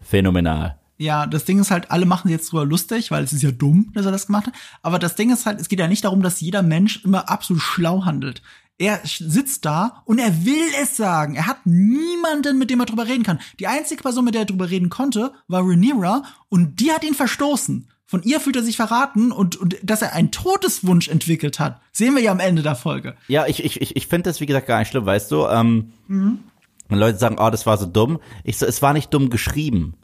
[0.00, 0.78] phänomenal.
[1.02, 3.90] Ja, das Ding ist halt, alle machen jetzt drüber lustig, weil es ist ja dumm,
[3.92, 4.54] dass er das gemacht hat.
[4.82, 7.60] Aber das Ding ist halt, es geht ja nicht darum, dass jeder Mensch immer absolut
[7.60, 8.40] schlau handelt.
[8.78, 11.34] Er sitzt da und er will es sagen.
[11.34, 13.40] Er hat niemanden, mit dem er drüber reden kann.
[13.58, 17.14] Die einzige Person, mit der er drüber reden konnte, war Rhaenyra und die hat ihn
[17.14, 17.88] verstoßen.
[18.06, 22.14] Von ihr fühlt er sich verraten und, und dass er einen Todeswunsch entwickelt hat, sehen
[22.14, 23.16] wir ja am Ende der Folge.
[23.26, 25.46] Ja, ich, ich, ich, ich finde das, wie gesagt, gar nicht schlimm, weißt du?
[25.48, 26.38] Ähm, mhm.
[26.88, 28.20] Wenn Leute sagen, oh, das war so dumm.
[28.44, 29.94] Ich so, es war nicht dumm geschrieben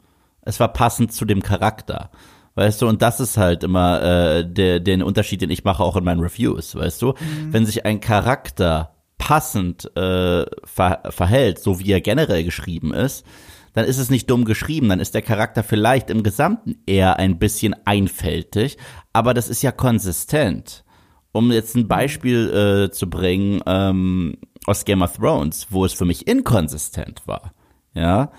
[0.41, 2.09] es war passend zu dem Charakter.
[2.55, 5.95] Weißt du, und das ist halt immer äh, der, den Unterschied, den ich mache auch
[5.95, 7.09] in meinen Reviews, weißt du?
[7.09, 7.53] Mhm.
[7.53, 13.25] Wenn sich ein Charakter passend äh, ver verhält, so wie er generell geschrieben ist,
[13.73, 17.37] dann ist es nicht dumm geschrieben, dann ist der Charakter vielleicht im Gesamten eher ein
[17.37, 18.77] bisschen einfältig,
[19.13, 20.83] aber das ist ja konsistent.
[21.31, 26.05] Um jetzt ein Beispiel äh, zu bringen ähm, aus Game of Thrones, wo es für
[26.05, 27.53] mich inkonsistent war,
[27.93, 28.31] ja,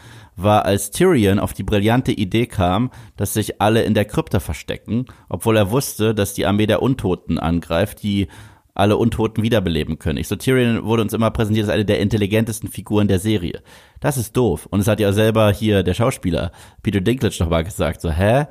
[0.42, 5.06] war, als Tyrion auf die brillante Idee kam, dass sich alle in der Krypta verstecken,
[5.28, 8.28] obwohl er wusste, dass die Armee der Untoten angreift, die
[8.74, 10.18] alle Untoten wiederbeleben können.
[10.18, 13.62] Ich so, Tyrion wurde uns immer präsentiert als eine der intelligentesten Figuren der Serie.
[14.00, 14.66] Das ist doof.
[14.70, 18.46] Und es hat ja selber hier der Schauspieler Peter Dinklage noch mal gesagt, so, hä?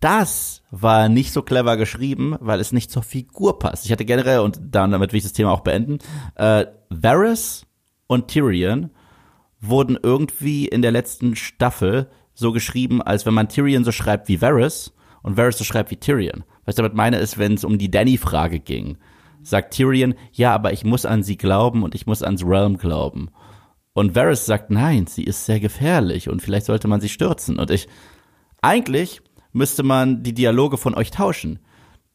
[0.00, 3.84] Das war nicht so clever geschrieben, weil es nicht zur Figur passt.
[3.84, 5.98] Ich hatte generell, und damit will ich das Thema auch beenden,
[6.34, 7.66] äh, Varys
[8.08, 8.90] und Tyrion
[9.62, 14.40] wurden irgendwie in der letzten Staffel so geschrieben, als wenn man Tyrion so schreibt wie
[14.40, 14.92] Varys
[15.22, 16.44] und Varys so schreibt wie Tyrion.
[16.64, 18.98] Was ich damit meine, ist, wenn es um die Danny-Frage ging,
[19.42, 23.30] sagt Tyrion, ja, aber ich muss an sie glauben und ich muss ans Realm glauben.
[23.94, 27.58] Und Varys sagt, nein, sie ist sehr gefährlich und vielleicht sollte man sie stürzen.
[27.58, 27.88] Und ich,
[28.62, 29.20] eigentlich
[29.52, 31.60] müsste man die Dialoge von euch tauschen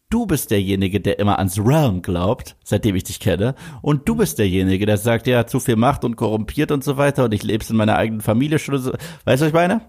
[0.10, 4.40] du bist derjenige, der immer ans Realm glaubt, seitdem ich dich kenne, und du bist
[4.40, 7.66] derjenige, der sagt, ja, zu viel Macht und korrumpiert und so weiter, und ich lebe
[7.68, 8.78] in meiner eigenen Familie schon.
[8.78, 8.92] So.
[9.26, 9.82] Weißt du, was ich meine?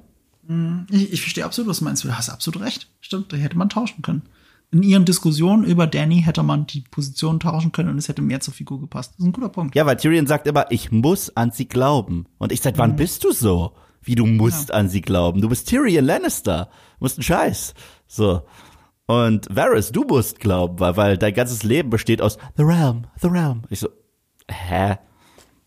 [0.46, 2.04] Mm, ich, ich verstehe absolut, was du meinst.
[2.04, 2.88] Du hast absolut recht.
[3.00, 4.22] Stimmt, da hätte man tauschen können.
[4.70, 8.40] In ihren Diskussionen über Danny hätte man die Position tauschen können und es hätte mehr
[8.40, 9.12] zur Figur gepasst.
[9.12, 9.74] Das ist ein guter Punkt.
[9.74, 12.26] Ja, weil Tyrion sagt immer, ich muss an sie glauben.
[12.36, 12.96] Und ich seit wann mhm.
[12.96, 13.72] bist du so?
[14.02, 14.74] Wie du musst ja.
[14.74, 15.40] an sie glauben.
[15.40, 16.68] Du bist Tyrion Lannister.
[16.98, 17.74] Du musst einen Scheiß.
[18.06, 18.42] So.
[19.08, 23.28] Und Varys, du musst glauben, weil, weil dein ganzes Leben besteht aus The Realm, The
[23.28, 23.62] Realm.
[23.70, 23.88] Ich so,
[24.50, 24.98] hä?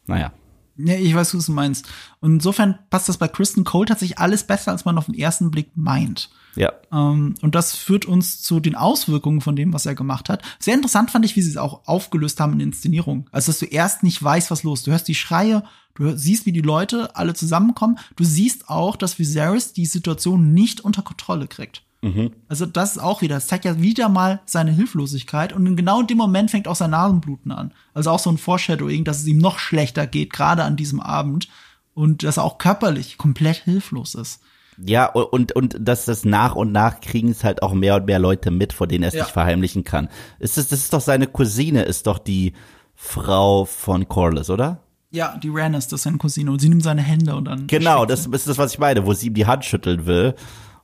[0.05, 0.31] Naja.
[0.77, 1.87] Ja, ich weiß, was du meinst.
[2.19, 5.49] Und insofern passt das bei Kristen Cole tatsächlich alles besser, als man auf den ersten
[5.49, 6.29] Blick meint.
[6.55, 6.71] Ja.
[6.91, 10.43] Ähm, und das führt uns zu den Auswirkungen von dem, was er gemacht hat.
[10.59, 13.27] Sehr interessant fand ich, wie sie es auch aufgelöst haben in der Inszenierung.
[13.31, 14.83] Also, dass du erst nicht weißt, was los.
[14.83, 15.63] Du hörst die Schreie,
[15.95, 17.97] du siehst, wie die Leute alle zusammenkommen.
[18.15, 21.83] Du siehst auch, dass Viserys die Situation nicht unter Kontrolle kriegt.
[22.01, 22.31] Mhm.
[22.47, 26.07] Also das ist auch wieder, das zeigt ja wieder mal seine Hilflosigkeit und genau in
[26.07, 27.73] dem Moment fängt auch sein Nasenbluten an.
[27.93, 31.47] Also auch so ein Foreshadowing, dass es ihm noch schlechter geht, gerade an diesem Abend
[31.93, 34.41] und dass er auch körperlich komplett hilflos ist.
[34.83, 38.17] Ja, und, und dass das nach und nach kriegen es halt auch mehr und mehr
[38.17, 39.23] Leute mit, vor denen er es ja.
[39.23, 40.09] nicht verheimlichen kann.
[40.39, 42.53] Ist das, das ist doch seine Cousine, ist doch die
[42.95, 44.82] Frau von Corliss, oder?
[45.11, 47.67] Ja, die das ist seine Cousine und sie nimmt seine Hände und dann.
[47.67, 50.36] Genau, das ist das, was ich meine, wo sie ihm die Hand schütteln will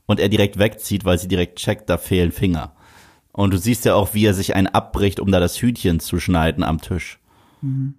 [0.08, 2.72] und er direkt wegzieht, weil sie direkt checkt, da fehlen Finger.
[3.32, 6.20] Und du siehst ja auch, wie er sich einen abbricht, um da das Hütchen zu
[6.20, 7.20] schneiden am Tisch.
[7.62, 7.94] Mhm.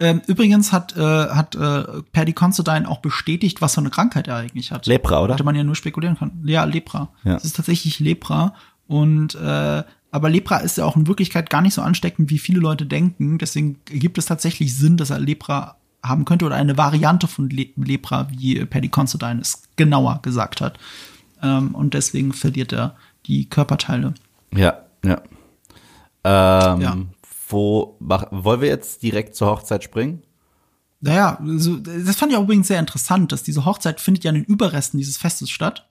[0.00, 4.36] Ähm, übrigens hat, äh, hat äh, Paddy Considine auch bestätigt, was für eine Krankheit er
[4.36, 4.86] eigentlich hat.
[4.86, 5.34] Lepra, oder?
[5.34, 6.42] Hätte man ja nur spekulieren können.
[6.46, 7.10] Ja, Lepra.
[7.24, 7.36] Ja.
[7.36, 8.54] Es ist tatsächlich Lepra.
[8.86, 12.60] Und äh, aber Lepra ist ja auch in Wirklichkeit gar nicht so ansteckend, wie viele
[12.60, 13.36] Leute denken.
[13.36, 17.66] Deswegen gibt es tatsächlich Sinn, dass er Lepra haben könnte oder eine Variante von Le
[17.76, 20.78] Lepra, wie Paddy Considine es genauer gesagt hat
[21.42, 22.96] ähm, und deswegen verliert er
[23.26, 24.14] die Körperteile.
[24.54, 25.22] Ja, ja.
[26.24, 26.96] Ähm, ja.
[27.48, 30.22] wo wollen wir jetzt direkt zur Hochzeit springen?
[31.00, 34.36] Naja, also, das fand ich auch übrigens sehr interessant, dass diese Hochzeit findet ja in
[34.36, 35.88] den Überresten dieses Festes statt.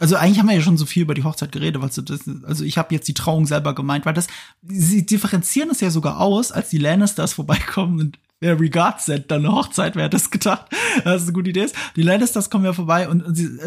[0.00, 2.64] Also eigentlich haben wir ja schon so viel über die Hochzeit geredet, weil das, also
[2.64, 4.26] ich habe jetzt die Trauung selber gemeint, weil das,
[4.62, 9.44] sie differenzieren es ja sogar aus, als die Lannisters vorbeikommen und wer Regards sind, dann
[9.44, 10.66] eine Hochzeit, wer hat das gedacht?
[11.02, 11.66] Das ist eine gute Idee.
[11.96, 13.58] Die Lannisters kommen ja vorbei und, und sie,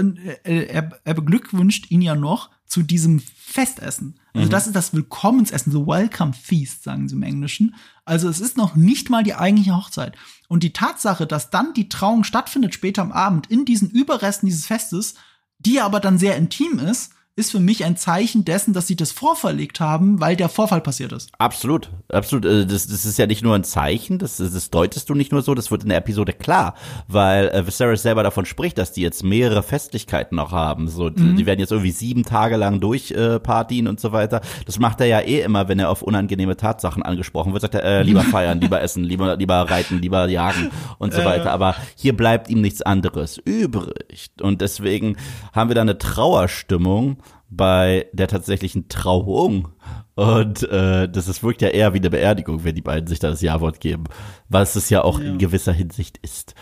[0.44, 4.20] er, er beglückwünscht ihn ja noch zu diesem Festessen.
[4.34, 4.52] Also mhm.
[4.52, 7.76] das ist das Willkommensessen, so Welcome Feast, sagen sie im Englischen.
[8.06, 10.16] Also es ist noch nicht mal die eigentliche Hochzeit.
[10.48, 14.68] Und die Tatsache, dass dann die Trauung stattfindet später am Abend in diesen Überresten dieses
[14.68, 15.16] Festes,
[15.60, 19.12] die aber dann sehr intim ist, ist für mich ein Zeichen dessen, dass sie das
[19.12, 21.30] vorverlegt haben, weil der Vorfall passiert ist.
[21.38, 22.46] Absolut, absolut.
[22.46, 25.44] Äh, das, das ist ja nicht nur ein Zeichen, das, das deutest du nicht nur
[25.44, 26.74] so, das wird in der Episode klar,
[27.08, 30.88] weil äh, Viserys selber davon spricht, dass die jetzt mehrere Festlichkeiten noch haben.
[30.88, 31.36] So, mhm.
[31.36, 34.42] die werden jetzt irgendwie sieben Tage lang durchpartien äh, und so weiter.
[34.66, 37.62] Das macht er ja eh immer, wenn er auf unangenehme Tatsachen angesprochen wird.
[37.62, 41.52] Sagt er, äh, lieber feiern, lieber essen, lieber, lieber reiten, lieber jagen und so weiter.
[41.52, 44.32] Aber hier bleibt ihm nichts anderes übrig.
[44.42, 45.18] Und deswegen
[45.54, 47.18] haben wir da eine Trauerstimmung
[47.50, 49.70] bei der tatsächlichen Trauung.
[50.16, 53.30] Und äh, das ist, wirkt ja eher wie eine Beerdigung, wenn die beiden sich da
[53.30, 54.06] das Ja-Wort geben,
[54.50, 55.28] was es ja auch ja.
[55.28, 56.56] in gewisser Hinsicht ist.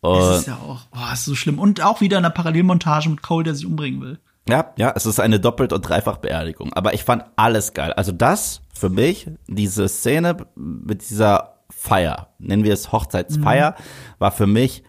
[0.00, 1.58] Und es ist ja auch, oh, ist so schlimm.
[1.58, 4.18] Und auch wieder eine Parallelmontage mit Cole, der sich umbringen will.
[4.48, 6.72] Ja, ja, es ist eine Doppelt- und Dreifach-Beerdigung.
[6.72, 7.92] Aber ich fand alles geil.
[7.92, 13.82] Also das für mich, diese Szene mit dieser Feier, nennen wir es Hochzeitsfeier, mhm.
[14.18, 14.82] war für mich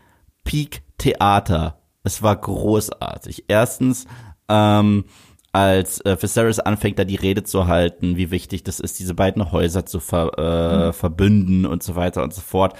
[0.43, 1.81] Peak Theater.
[2.03, 3.45] Es war großartig.
[3.47, 4.07] Erstens,
[4.47, 5.05] ähm,
[5.51, 9.51] als äh, Viserys anfängt, da die Rede zu halten, wie wichtig das ist, diese beiden
[9.51, 10.93] Häuser zu ver, äh, mhm.
[10.93, 12.75] verbünden und so weiter und so fort,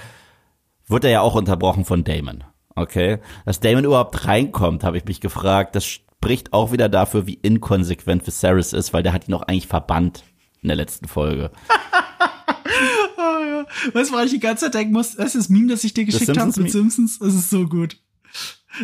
[0.86, 2.44] wird er ja auch unterbrochen von Damon.
[2.74, 3.18] Okay?
[3.44, 5.76] Dass Damon überhaupt reinkommt, habe ich mich gefragt.
[5.76, 9.66] Das spricht auch wieder dafür, wie inkonsequent Viserys ist, weil der hat ihn auch eigentlich
[9.66, 10.24] verbannt
[10.62, 11.50] in der letzten Folge.
[13.18, 13.66] oh, ja.
[13.92, 15.16] Weißt du, woran ich die ganze Zeit denken muss?
[15.16, 17.18] Das ist das Meme, das ich dir geschickt habe mit Simpsons.
[17.18, 17.98] Das ist so gut.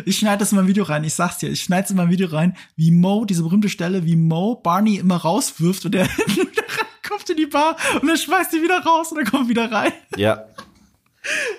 [0.05, 2.09] Ich schneide das in mein Video rein, ich sag's dir, ich schneide es in mein
[2.09, 6.07] Video rein, wie Mo, diese berühmte Stelle, wie Mo Barney immer rauswirft und er
[7.07, 9.91] kommt in die Bar und er schmeißt sie wieder raus und er kommt wieder rein.
[10.15, 10.45] Ja.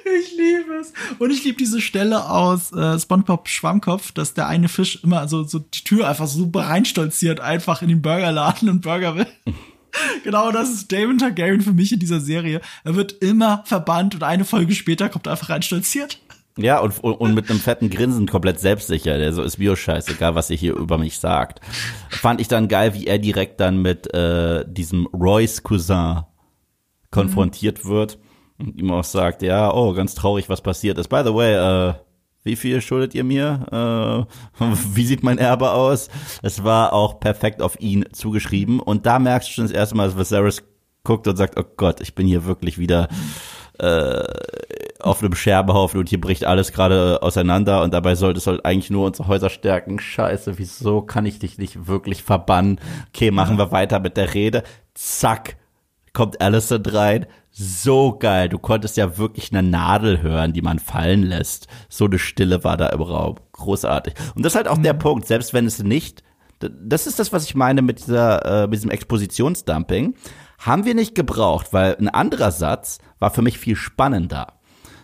[0.04, 0.92] Ich liebe es.
[1.18, 5.44] Und ich liebe diese Stelle aus äh, SpongeBob Schwammkopf, dass der eine Fisch immer so,
[5.44, 9.26] so die Tür einfach super reinstolziert, einfach in den Burgerladen und Burger will.
[10.24, 12.60] genau, das ist Damon Targaryen für mich in dieser Serie.
[12.84, 16.20] Er wird immer verbannt und eine Folge später kommt er einfach reinstolziert.
[16.56, 19.18] Ja, und, und mit einem fetten Grinsen komplett selbstsicher.
[19.18, 21.60] Der so ist mir scheißegal, was ihr hier über mich sagt.
[22.10, 26.22] Fand ich dann geil, wie er direkt dann mit äh, diesem Royce Cousin
[27.10, 27.88] konfrontiert mhm.
[27.88, 28.18] wird
[28.58, 31.08] und ihm auch sagt, ja, oh, ganz traurig, was passiert ist.
[31.08, 31.94] By the way, äh,
[32.42, 34.26] wie viel schuldet ihr mir?
[34.60, 34.64] Äh,
[34.94, 36.08] wie sieht mein Erbe aus?
[36.42, 38.80] Es war auch perfekt auf ihn zugeschrieben.
[38.80, 40.62] Und da merkst du schon das erste Mal, dass Viserys
[41.04, 43.08] guckt und sagt, oh Gott, ich bin hier wirklich wieder
[43.80, 44.24] äh,
[45.00, 48.90] auf einem Scherbehaufen und hier bricht alles gerade auseinander und dabei sollte es halt eigentlich
[48.90, 49.98] nur unsere Häuser stärken.
[49.98, 52.78] Scheiße, wieso kann ich dich nicht wirklich verbannen?
[53.08, 54.62] Okay, machen wir weiter mit der Rede.
[54.94, 55.56] Zack,
[56.12, 57.26] kommt Alicent rein.
[57.50, 58.48] So geil.
[58.48, 61.66] Du konntest ja wirklich eine Nadel hören, die man fallen lässt.
[61.88, 63.36] So eine Stille war da im Raum.
[63.52, 64.14] Großartig.
[64.34, 64.84] Und das ist halt auch mhm.
[64.84, 66.22] der Punkt, selbst wenn es nicht,
[66.60, 70.14] das ist das, was ich meine mit dieser, äh, mit diesem Expositionsdumping.
[70.60, 74.54] Haben wir nicht gebraucht, weil ein anderer Satz war für mich viel spannender.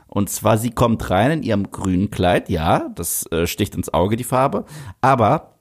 [0.06, 4.16] Und zwar, sie kommt rein in ihrem grünen Kleid, ja, das äh, sticht ins Auge,
[4.16, 4.64] die Farbe,
[5.00, 5.56] aber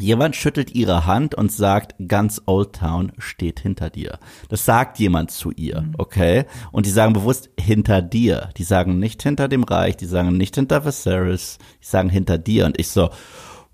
[0.00, 4.18] Jemand schüttelt ihre Hand und sagt, ganz Old Town steht hinter dir.
[4.48, 5.94] Das sagt jemand zu ihr, mhm.
[5.98, 6.46] okay?
[6.70, 8.48] Und die sagen bewusst hinter dir.
[8.56, 12.64] Die sagen nicht hinter dem Reich, die sagen nicht hinter Viserys, die sagen hinter dir.
[12.64, 13.10] Und ich so,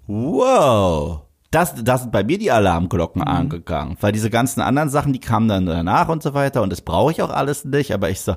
[0.09, 1.21] wow,
[1.51, 3.29] das, das sind bei mir die Alarmglocken mhm.
[3.29, 6.83] angegangen, weil diese ganzen anderen Sachen, die kamen dann danach und so weiter und das
[6.83, 8.37] brauche ich auch alles nicht, aber ich so,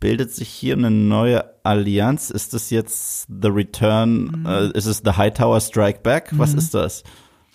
[0.00, 2.30] bildet sich hier eine neue Allianz?
[2.30, 4.40] Ist das jetzt The Return?
[4.40, 4.46] Mhm.
[4.46, 6.30] Äh, ist es The Hightower Strike Back?
[6.32, 6.58] Was mhm.
[6.58, 7.02] ist das?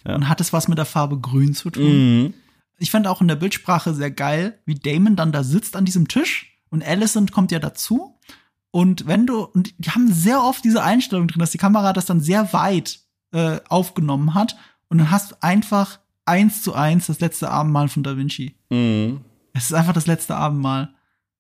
[0.06, 0.16] Ja.
[0.16, 2.24] Und hat es was mit der Farbe Grün zu tun?
[2.24, 2.34] Mhm.
[2.80, 6.08] Ich fand auch in der Bildsprache sehr geil, wie Damon dann da sitzt an diesem
[6.08, 8.20] Tisch und Alicent kommt ja dazu.
[8.72, 12.06] Und wenn du, und die haben sehr oft diese Einstellung drin, dass die Kamera das
[12.06, 13.00] dann sehr weit
[13.32, 14.58] äh, aufgenommen hat
[14.94, 18.54] und dann hast du einfach eins zu eins das letzte Abendmahl von Da Vinci.
[18.70, 19.22] Mhm.
[19.52, 20.94] Es ist einfach das letzte Abendmahl.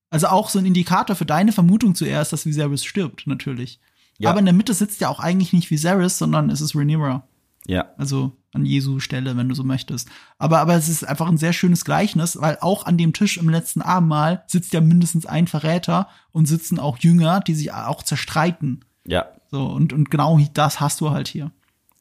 [0.10, 3.80] Also auch so ein Indikator für deine Vermutung zuerst, dass Viserys stirbt, natürlich.
[4.18, 4.32] Ja.
[4.32, 7.28] Aber in der Mitte sitzt ja auch eigentlich nicht Viserys, sondern es ist Rhaenyra.
[7.68, 7.92] Ja.
[7.96, 10.10] Also an Jesu Stelle, wenn du so möchtest.
[10.40, 13.50] Aber, aber es ist einfach ein sehr schönes Gleichnis, weil auch an dem Tisch im
[13.50, 18.84] letzten Abendmahl sitzt ja mindestens ein Verräter und sitzen auch Jünger, die sich auch zerstreiten.
[19.06, 19.28] Ja.
[19.52, 21.52] So, und, und genau das hast du halt hier.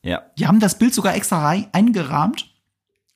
[0.02, 0.22] Ja.
[0.38, 2.50] Die haben das Bild sogar extra eingerahmt,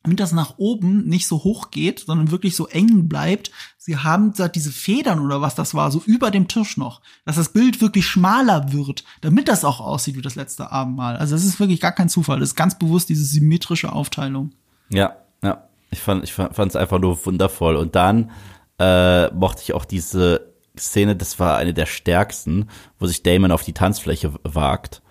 [0.02, 3.50] damit das nach oben nicht so hoch geht, sondern wirklich so eng bleibt.
[3.76, 7.36] Sie haben da diese Federn oder was das war, so über dem Tisch noch, dass
[7.36, 11.16] das Bild wirklich schmaler wird, damit das auch aussieht wie das letzte Abendmahl.
[11.16, 12.38] Also das ist wirklich gar kein Zufall.
[12.38, 14.52] Das ist ganz bewusst diese symmetrische Aufteilung.
[14.90, 15.64] Ja, ja.
[15.90, 17.76] Ich fand, ich fand es einfach nur wundervoll.
[17.76, 18.30] Und dann
[18.78, 22.68] äh, mochte ich auch diese Szene, das war eine der stärksten,
[22.98, 25.02] wo sich Damon auf die Tanzfläche wagt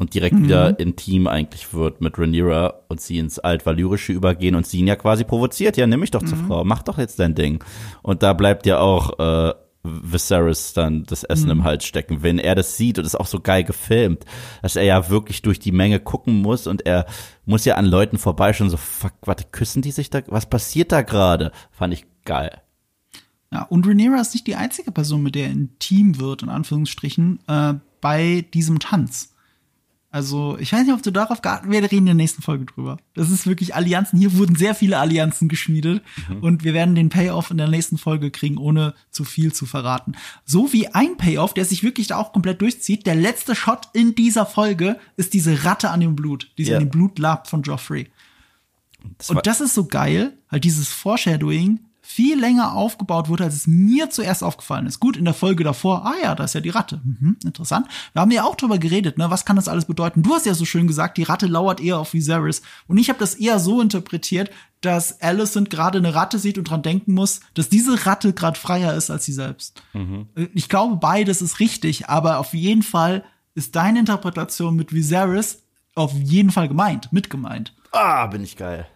[0.00, 0.44] und direkt mhm.
[0.44, 4.96] wieder intim eigentlich wird mit Rhaenyra und sie ins Altvalyrische übergehen und sie ihn ja
[4.96, 5.76] quasi provoziert.
[5.76, 6.26] Ja, nimm mich doch mhm.
[6.26, 7.62] zur Frau, mach doch jetzt dein Ding.
[8.02, 9.52] Und da bleibt ja auch äh,
[9.82, 11.50] Viserys dann das Essen mhm.
[11.52, 14.24] im Hals stecken, wenn er das sieht und ist auch so geil gefilmt,
[14.62, 17.04] dass er ja wirklich durch die Menge gucken muss und er
[17.44, 21.02] muss ja an Leuten vorbeischauen, so fuck, warte, küssen die sich da, was passiert da
[21.02, 21.52] gerade?
[21.70, 22.62] Fand ich geil.
[23.52, 27.40] Ja, und Rhaenyra ist nicht die einzige Person, mit der er intim wird, in Anführungsstrichen,
[27.48, 29.34] äh, bei diesem Tanz.
[30.12, 32.98] Also, ich weiß nicht, ob du darauf geachtet Wir reden in der nächsten Folge drüber.
[33.14, 34.18] Das ist wirklich Allianzen.
[34.18, 36.02] Hier wurden sehr viele Allianzen geschmiedet.
[36.28, 36.38] Mhm.
[36.38, 40.16] Und wir werden den Payoff in der nächsten Folge kriegen, ohne zu viel zu verraten.
[40.44, 43.06] So wie ein Payoff, der sich wirklich da auch komplett durchzieht.
[43.06, 46.78] Der letzte Shot in dieser Folge ist diese Ratte an dem Blut, die yeah.
[46.78, 48.08] an dem Blut labt von Joffrey.
[49.16, 51.78] Das und das ist so geil, halt dieses Foreshadowing
[52.10, 54.98] viel länger aufgebaut wurde, als es mir zuerst aufgefallen ist.
[54.98, 57.00] Gut, in der Folge davor, ah ja, da ist ja die Ratte.
[57.04, 57.86] Mhm, interessant.
[58.12, 59.30] Wir haben ja auch drüber geredet, ne?
[59.30, 60.22] Was kann das alles bedeuten?
[60.22, 62.62] Du hast ja so schön gesagt, die Ratte lauert eher auf Viserys.
[62.88, 64.50] Und ich habe das eher so interpretiert,
[64.80, 68.94] dass Alicent gerade eine Ratte sieht und dran denken muss, dass diese Ratte gerade freier
[68.94, 69.82] ist als sie selbst.
[69.92, 70.26] Mhm.
[70.54, 73.24] Ich glaube, beides ist richtig, aber auf jeden Fall
[73.54, 75.62] ist deine Interpretation mit Viserys
[75.94, 77.74] auf jeden Fall gemeint, mitgemeint.
[77.92, 78.86] Ah, bin ich geil.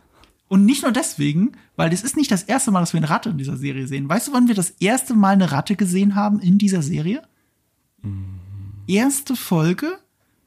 [0.49, 3.31] Und nicht nur deswegen, weil das ist nicht das erste Mal, dass wir eine Ratte
[3.31, 4.09] in dieser Serie sehen.
[4.09, 7.23] Weißt du, wann wir das erste Mal eine Ratte gesehen haben in dieser Serie?
[8.03, 8.41] Mhm.
[8.87, 9.99] Erste Folge,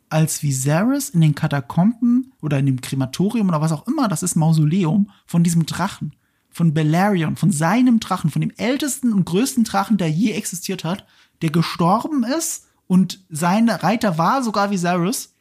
[0.09, 4.35] als Viserys in den Katakomben oder in dem Krematorium oder was auch immer, das ist
[4.35, 6.13] Mausoleum, von diesem Drachen,
[6.49, 11.05] von Belerion, von seinem Drachen, von dem ältesten und größten Drachen, der je existiert hat,
[11.41, 15.33] der gestorben ist und sein Reiter war sogar Viserys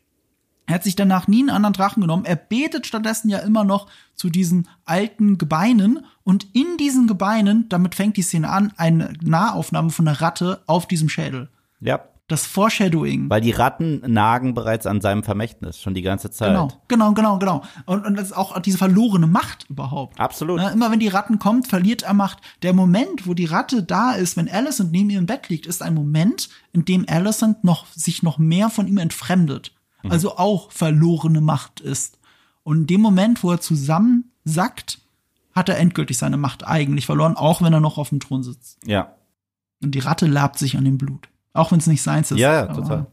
[0.66, 2.24] er hat sich danach nie einen anderen Drachen genommen.
[2.24, 6.04] Er betet stattdessen ja immer noch zu diesen alten Gebeinen.
[6.24, 10.86] Und in diesen Gebeinen, damit fängt die Szene an, eine Nahaufnahme von einer Ratte auf
[10.86, 11.48] diesem Schädel.
[11.80, 12.00] Ja.
[12.28, 13.30] Das Foreshadowing.
[13.30, 16.48] Weil die Ratten nagen bereits an seinem Vermächtnis, schon die ganze Zeit.
[16.48, 17.62] Genau, genau, genau, genau.
[17.84, 20.18] Und, und das ist auch diese verlorene Macht überhaupt.
[20.18, 20.60] Absolut.
[20.60, 22.38] Ja, immer wenn die Ratten kommt, verliert er Macht.
[22.62, 25.94] Der Moment, wo die Ratte da ist, wenn Alicent neben ihrem Bett liegt, ist ein
[25.94, 29.70] Moment, in dem Alicent noch, sich noch mehr von ihm entfremdet.
[30.06, 30.12] Mhm.
[30.12, 32.18] also auch verlorene Macht ist.
[32.62, 35.00] Und in dem Moment, wo er zusammensackt,
[35.52, 38.78] hat er endgültig seine Macht eigentlich verloren, auch wenn er noch auf dem Thron sitzt.
[38.86, 39.12] Ja.
[39.82, 41.28] Und die Ratte labt sich an dem Blut.
[41.52, 42.38] Auch wenn es nicht seins ist.
[42.38, 43.06] Ja, ja total.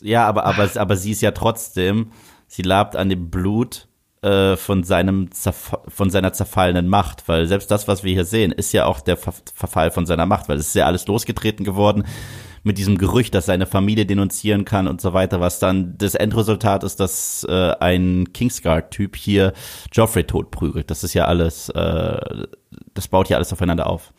[0.00, 2.10] Ja, aber, aber, aber sie ist ja trotzdem,
[2.48, 3.86] sie labt an dem Blut
[4.22, 5.28] äh, von seinem
[5.88, 9.16] von seiner zerfallenen Macht, weil selbst das, was wir hier sehen, ist ja auch der
[9.16, 12.04] Ver Verfall von seiner Macht, weil es ist ja alles losgetreten geworden
[12.62, 16.84] mit diesem Gerücht, dass seine Familie denunzieren kann und so weiter, was dann das Endresultat
[16.84, 19.52] ist, dass äh, ein Kingsguard-Typ hier
[19.92, 20.90] Joffrey totprügelt.
[20.90, 22.46] Das ist ja alles, äh,
[22.94, 24.12] das baut ja alles aufeinander auf.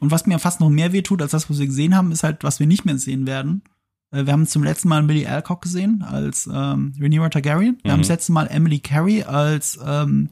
[0.00, 2.44] Und was mir fast noch mehr wehtut als das, was wir gesehen haben, ist halt,
[2.44, 3.62] was wir nicht mehr sehen werden.
[4.10, 7.78] Äh, wir haben zum letzten Mal Billy Alcock gesehen als ähm, Rhaenyra Targaryen.
[7.82, 7.92] Wir mhm.
[7.92, 10.30] haben das letzte Mal Emily Carey als ähm,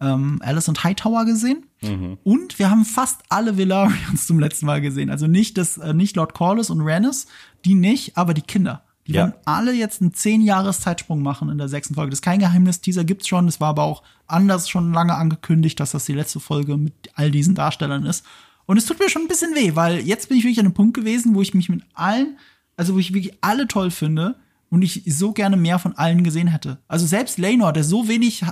[0.00, 1.66] ähm, Alice und Hightower gesehen.
[1.82, 2.18] Mhm.
[2.22, 5.10] Und wir haben fast alle Velaryons zum letzten Mal gesehen.
[5.10, 7.26] Also nicht das, äh, nicht Lord Corlys und Rhaenys,
[7.64, 8.82] die nicht, aber die Kinder.
[9.06, 9.22] Die ja.
[9.22, 12.10] werden alle jetzt einen zehn Jahres Zeitsprung machen in der sechsten Folge.
[12.10, 13.46] Das ist kein Geheimnis, Teaser gibt's schon.
[13.46, 17.30] Es war aber auch anders schon lange angekündigt, dass das die letzte Folge mit all
[17.30, 18.24] diesen Darstellern ist.
[18.66, 20.74] Und es tut mir schon ein bisschen weh, weil jetzt bin ich wirklich an einem
[20.74, 22.36] Punkt gewesen, wo ich mich mit allen,
[22.76, 24.34] also wo ich wirklich alle toll finde
[24.70, 26.78] und ich so gerne mehr von allen gesehen hätte.
[26.88, 28.44] Also selbst Lenor, der so wenig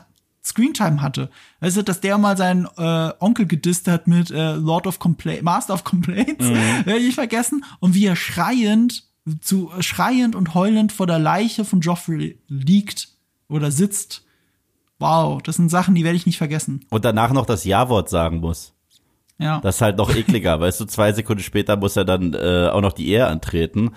[0.45, 1.31] Screentime hatte.
[1.61, 5.43] Weißt du, dass der mal seinen äh, Onkel gedisst hat mit äh, Lord of Complaints,
[5.43, 6.55] Master of Complaints, mhm.
[6.85, 7.65] werde ich vergessen.
[7.81, 9.05] Und wie er schreiend,
[9.41, 13.09] zu schreiend und heulend vor der Leiche von Joffrey liegt
[13.49, 14.25] oder sitzt.
[14.99, 16.85] Wow, das sind Sachen, die werde ich nicht vergessen.
[16.91, 18.75] Und danach noch das Ja-Wort sagen muss.
[19.39, 19.61] Ja.
[19.61, 22.81] Das ist halt noch ekliger, weißt du, zwei Sekunden später muss er dann äh, auch
[22.83, 23.91] noch die Ehe antreten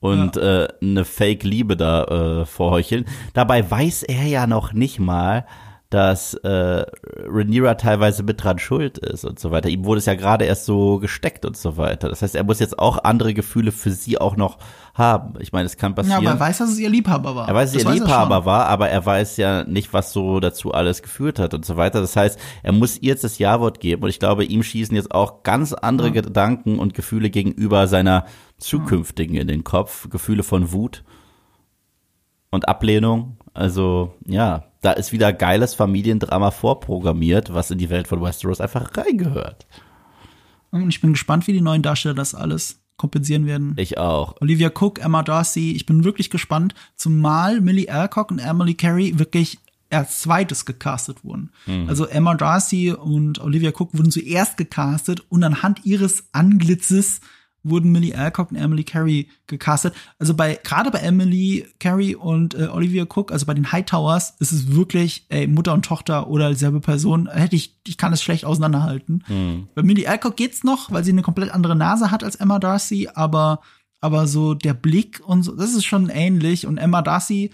[0.00, 0.64] und ja.
[0.64, 2.04] äh, eine Fake-Liebe da
[2.40, 3.04] äh, vorheucheln.
[3.34, 5.46] Dabei weiß er ja noch nicht mal,
[5.90, 6.86] dass äh,
[7.26, 9.68] Rhaenyra teilweise mit dran schuld ist und so weiter.
[9.68, 12.08] Ihm wurde es ja gerade erst so gesteckt und so weiter.
[12.08, 14.58] Das heißt, er muss jetzt auch andere Gefühle für sie auch noch
[14.94, 15.34] haben.
[15.40, 16.22] Ich meine, es kann passieren.
[16.22, 17.48] Ja, aber er weiß, dass es ihr Liebhaber war.
[17.48, 20.72] Er weiß, dass es ihr Liebhaber war, aber er weiß ja nicht, was so dazu
[20.72, 22.00] alles geführt hat und so weiter.
[22.00, 25.12] Das heißt, er muss ihr jetzt das Ja-Wort geben und ich glaube, ihm schießen jetzt
[25.12, 26.14] auch ganz andere ja.
[26.14, 28.26] Gedanken und Gefühle gegenüber seiner
[28.58, 30.08] zukünftigen in den Kopf.
[30.08, 31.02] Gefühle von Wut
[32.52, 33.38] und Ablehnung.
[33.54, 38.96] Also, ja, da ist wieder geiles Familiendrama vorprogrammiert, was in die Welt von Westeros einfach
[38.96, 39.66] reingehört.
[40.70, 43.74] Und ich bin gespannt, wie die neuen Darsteller das alles kompensieren werden.
[43.76, 44.36] Ich auch.
[44.40, 49.58] Olivia Cook, Emma Darcy, ich bin wirklich gespannt, zumal Millie Alcock und Emily Carey wirklich
[49.88, 51.50] erst zweites gecastet wurden.
[51.66, 51.88] Mhm.
[51.88, 57.20] Also Emma Darcy und Olivia Cook wurden zuerst gecastet und anhand ihres Anglitzes
[57.62, 59.94] wurden Millie Alcock und Emily Carey gecastet.
[60.18, 64.52] Also bei gerade bei Emily Carey und äh, Olivia Cook, also bei den Hightowers, ist
[64.52, 67.28] es wirklich ey, Mutter und Tochter oder dieselbe Person.
[67.28, 69.24] Hätte ich, ich kann es schlecht auseinanderhalten.
[69.28, 69.68] Mhm.
[69.74, 73.08] Bei Millie Alcock geht's noch, weil sie eine komplett andere Nase hat als Emma Darcy,
[73.14, 73.60] aber
[74.00, 76.66] aber so der Blick und so, das ist schon ähnlich.
[76.66, 77.50] Und Emma Darcy,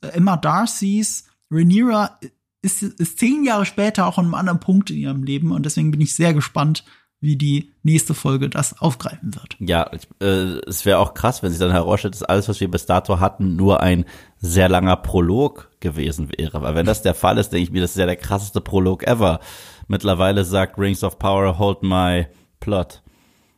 [0.00, 2.18] Emma Darcys Rhaenyra
[2.62, 5.90] ist, ist zehn Jahre später auch an einem anderen Punkt in ihrem Leben und deswegen
[5.90, 6.84] bin ich sehr gespannt,
[7.20, 9.56] wie die nächste Folge das aufgreifen wird.
[9.58, 9.90] Ja,
[10.20, 13.20] äh, es wäre auch krass, wenn sich dann herausstellt, dass alles, was wir bis dato
[13.20, 14.06] hatten, nur ein
[14.38, 16.62] sehr langer Prolog gewesen wäre.
[16.62, 19.06] Weil wenn das der Fall ist, denke ich mir, das ist ja der krasseste Prolog
[19.06, 19.40] ever.
[19.86, 22.26] Mittlerweile sagt Rings of Power, hold my
[22.58, 23.02] plot.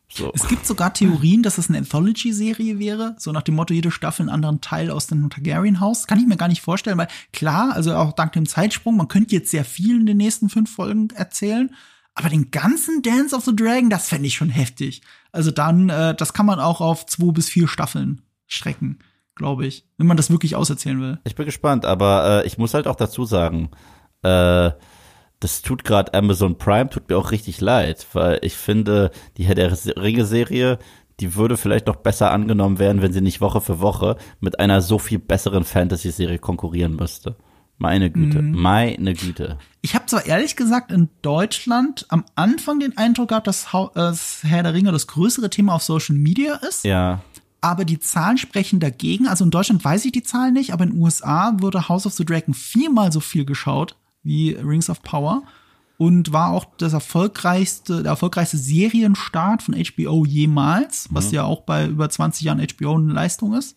[0.09, 0.31] So.
[0.35, 4.25] Es gibt sogar Theorien, dass es eine Anthology-Serie wäre, so nach dem Motto, jede Staffel
[4.25, 6.07] einen anderen Teil aus dem Targaryen-Haus.
[6.07, 9.35] Kann ich mir gar nicht vorstellen, weil klar, also auch dank dem Zeitsprung, man könnte
[9.35, 11.75] jetzt sehr viel in den nächsten fünf Folgen erzählen,
[12.15, 15.03] aber den ganzen Dance of the Dragon, das fände ich schon heftig.
[15.33, 18.99] Also dann, äh, das kann man auch auf zwei bis vier Staffeln strecken,
[19.35, 21.19] glaube ich, wenn man das wirklich auserzählen will.
[21.25, 23.71] Ich bin gespannt, aber äh, ich muss halt auch dazu sagen,
[24.23, 24.71] äh,
[25.41, 29.57] das tut gerade Amazon Prime, tut mir auch richtig leid, weil ich finde, die Herr
[29.57, 30.79] der Ringe-Serie,
[31.19, 34.81] die würde vielleicht noch besser angenommen werden, wenn sie nicht Woche für Woche mit einer
[34.81, 37.37] so viel besseren Fantasy-Serie konkurrieren müsste.
[37.83, 38.53] Meine Güte, mhm.
[38.53, 39.59] meine Güte.
[39.81, 44.63] Ich habe zwar ehrlich gesagt in Deutschland am Anfang den Eindruck gehabt, dass das Herr
[44.63, 46.85] der Ringe das größere Thema auf Social Media ist.
[46.85, 47.23] Ja.
[47.61, 49.27] Aber die Zahlen sprechen dagegen.
[49.27, 52.13] Also in Deutschland weiß ich die Zahlen nicht, aber in den USA wurde House of
[52.13, 55.43] the Dragon viermal so viel geschaut wie Rings of Power
[55.99, 61.35] und war auch das erfolgreichste, der erfolgreichste Serienstart von HBO jemals, was mhm.
[61.35, 63.77] ja auch bei über 20 Jahren HBO eine Leistung ist.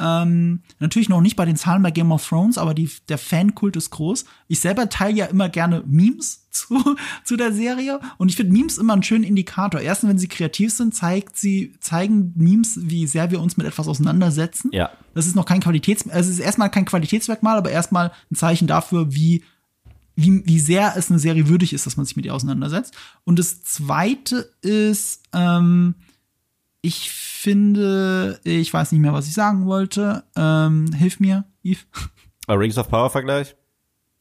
[0.00, 3.76] Ähm, natürlich noch nicht bei den Zahlen bei Game of Thrones, aber die, der Fankult
[3.76, 4.24] ist groß.
[4.48, 8.78] Ich selber teile ja immer gerne Memes zu, zu der Serie und ich finde Memes
[8.78, 9.80] immer einen schönen Indikator.
[9.80, 13.88] Erstens, wenn sie kreativ sind, zeigt sie, zeigen Memes, wie sehr wir uns mit etwas
[13.88, 14.70] auseinandersetzen.
[14.72, 14.90] Ja.
[15.14, 18.66] Das ist noch kein Qualitäts, also es ist erstmal kein Qualitätsmerkmal, aber erstmal ein Zeichen
[18.66, 19.44] dafür, wie
[20.16, 22.94] wie, wie sehr es eine Serie würdig ist, dass man sich mit ihr auseinandersetzt.
[23.24, 25.94] Und das zweite ist, ähm,
[26.82, 30.24] ich finde, ich weiß nicht mehr, was ich sagen wollte.
[30.36, 31.86] Ähm, hilf mir, Yves.
[32.48, 33.54] Rings of Power Vergleich?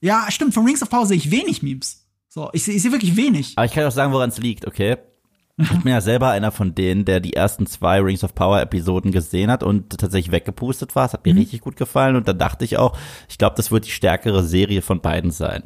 [0.01, 0.53] Ja, stimmt.
[0.53, 2.05] Von Rings of Power sehe ich wenig Memes.
[2.29, 3.53] So, ich, ich sehe wirklich wenig.
[3.57, 4.97] Aber ich kann auch sagen, woran es liegt, okay?
[5.57, 9.11] Ich bin ja selber einer von denen, der die ersten zwei Rings of Power Episoden
[9.11, 11.05] gesehen hat und tatsächlich weggepustet war.
[11.05, 11.39] Es hat mir mhm.
[11.39, 14.81] richtig gut gefallen und dann dachte ich auch, ich glaube, das wird die stärkere Serie
[14.81, 15.63] von beiden sein.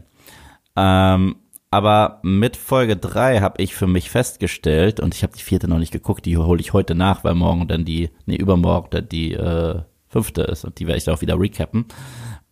[0.76, 1.36] Ähm,
[1.74, 5.80] aber mit Folge 3 habe ich für mich festgestellt, und ich habe die vierte noch
[5.80, 9.34] nicht geguckt, die hole ich heute nach, weil morgen dann die, nee, übermorgen dann die
[9.34, 11.86] äh, fünfte ist und die werde ich dann auch wieder recappen.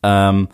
[0.02, 0.48] Ähm,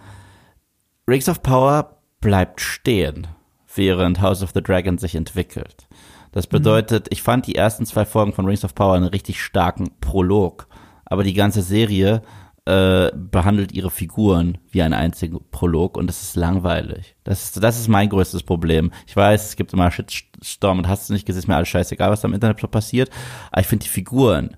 [1.10, 3.28] Rings of Power bleibt stehen,
[3.74, 5.88] während House of the Dragon sich entwickelt.
[6.34, 6.58] Das mhm.
[6.58, 10.68] bedeutet, ich fand die ersten zwei Folgen von Rings of Power einen richtig starken Prolog,
[11.06, 12.22] aber die ganze Serie
[12.68, 17.16] äh, behandelt ihre Figuren wie ein einziger Prolog und das ist langweilig.
[17.24, 18.92] Das ist, das ist mein größtes Problem.
[19.08, 22.12] Ich weiß, es gibt immer Shitstorm und hast du nicht gesehen, ist mir alles scheißegal,
[22.12, 23.10] was da im Internet so passiert.
[23.52, 24.58] Aber ich finde die Figuren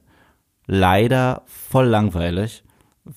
[0.65, 2.64] leider voll langweilig,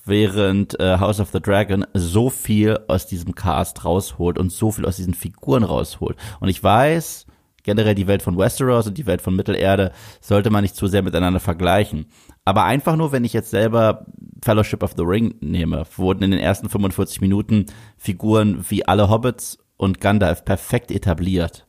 [0.05, 4.85] während äh, House of the Dragon so viel aus diesem Cast rausholt und so viel
[4.85, 6.17] aus diesen Figuren rausholt.
[6.39, 7.25] Und ich weiß,
[7.63, 9.91] generell die Welt von Westeros und die Welt von Mittelerde
[10.21, 12.05] sollte man nicht zu sehr miteinander vergleichen.
[12.45, 14.05] Aber einfach nur, wenn ich jetzt selber
[14.43, 17.67] Fellowship of the Ring nehme, wurden in den ersten 45 Minuten
[17.97, 21.65] Figuren wie alle Hobbits und Gandalf perfekt etabliert.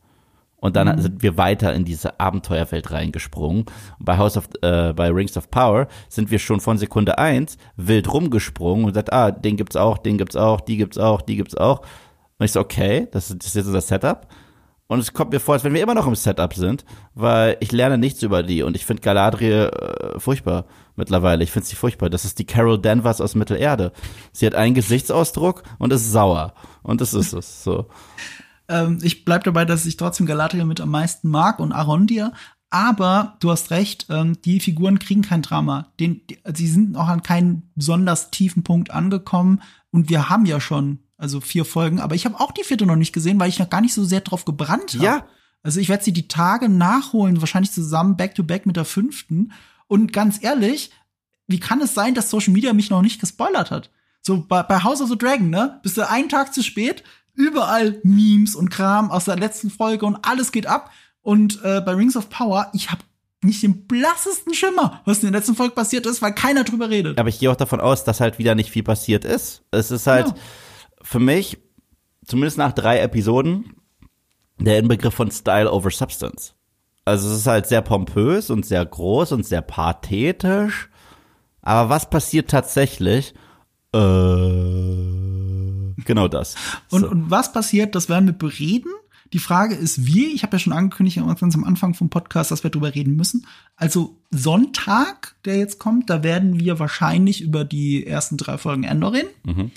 [0.56, 1.00] Und dann mhm.
[1.00, 3.66] sind wir weiter in diese Abenteuerwelt reingesprungen.
[3.98, 7.58] Und bei House of, äh, bei Rings of Power sind wir schon von Sekunde eins
[7.76, 11.36] wild rumgesprungen und gesagt, ah, den gibt's auch, den gibt's auch, die gibt's auch, die
[11.36, 11.80] gibt's auch.
[12.38, 14.26] Und ich so, okay, das ist, das ist jetzt unser Setup.
[14.94, 16.84] Und es kommt mir vor, als wenn wir immer noch im Setup sind,
[17.14, 21.42] weil ich lerne nichts über die und ich finde Galadriel äh, furchtbar mittlerweile.
[21.42, 22.10] Ich finde sie furchtbar.
[22.10, 23.90] Das ist die Carol Danvers aus Mittelerde.
[24.30, 26.54] Sie hat einen Gesichtsausdruck und ist sauer.
[26.84, 27.64] Und das ist es.
[27.64, 27.86] So.
[28.68, 32.32] ähm, ich bleib dabei, dass ich trotzdem Galadriel mit am meisten mag und Arondir.
[32.70, 35.88] Aber du hast recht, ähm, die Figuren kriegen kein Drama.
[35.98, 39.60] Den, die, sie sind auch an keinen besonders tiefen Punkt angekommen.
[39.90, 42.00] Und wir haben ja schon also vier Folgen.
[42.00, 44.04] Aber ich habe auch die vierte noch nicht gesehen, weil ich noch gar nicht so
[44.04, 45.04] sehr drauf gebrannt habe.
[45.04, 45.26] Ja.
[45.62, 49.52] Also ich werde sie die Tage nachholen, wahrscheinlich zusammen back to back mit der fünften.
[49.86, 50.90] Und ganz ehrlich,
[51.46, 53.90] wie kann es sein, dass Social Media mich noch nicht gespoilert hat?
[54.20, 55.80] So bei, bei House of the Dragon, ne?
[55.82, 57.02] Bist du einen Tag zu spät,
[57.32, 60.90] überall Memes und Kram aus der letzten Folge und alles geht ab.
[61.22, 63.02] Und äh, bei Rings of Power, ich habe
[63.40, 67.18] nicht den blassesten Schimmer, was in der letzten Folge passiert ist, weil keiner drüber redet.
[67.18, 69.62] Aber ich gehe auch davon aus, dass halt wieder nicht viel passiert ist.
[69.70, 70.34] Es ist halt ja.
[71.04, 71.58] Für mich,
[72.24, 73.74] zumindest nach drei Episoden,
[74.58, 76.54] der Inbegriff von Style over Substance.
[77.04, 80.88] Also es ist halt sehr pompös und sehr groß und sehr pathetisch.
[81.60, 83.34] Aber was passiert tatsächlich?
[83.92, 83.98] Äh,
[86.04, 86.56] genau das.
[86.90, 87.10] Und, so.
[87.10, 88.90] und was passiert, das werden wir bereden.
[89.34, 92.62] Die Frage ist, wie, ich habe ja schon angekündigt ganz am Anfang vom Podcast, dass
[92.62, 93.46] wir drüber reden müssen.
[93.76, 99.12] Also Sonntag, der jetzt kommt, da werden wir wahrscheinlich über die ersten drei Folgen Endor
[99.12, 99.28] reden.
[99.44, 99.70] Mhm.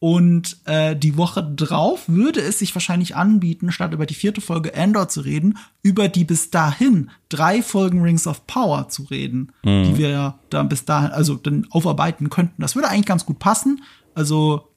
[0.00, 4.72] Und äh, die Woche drauf würde es sich wahrscheinlich anbieten, statt über die vierte Folge
[4.72, 9.82] Endor zu reden, über die bis dahin drei Folgen Rings of Power zu reden, mhm.
[9.84, 12.62] die wir ja dann bis dahin, also dann aufarbeiten könnten.
[12.62, 13.82] Das würde eigentlich ganz gut passen.
[14.14, 14.67] Also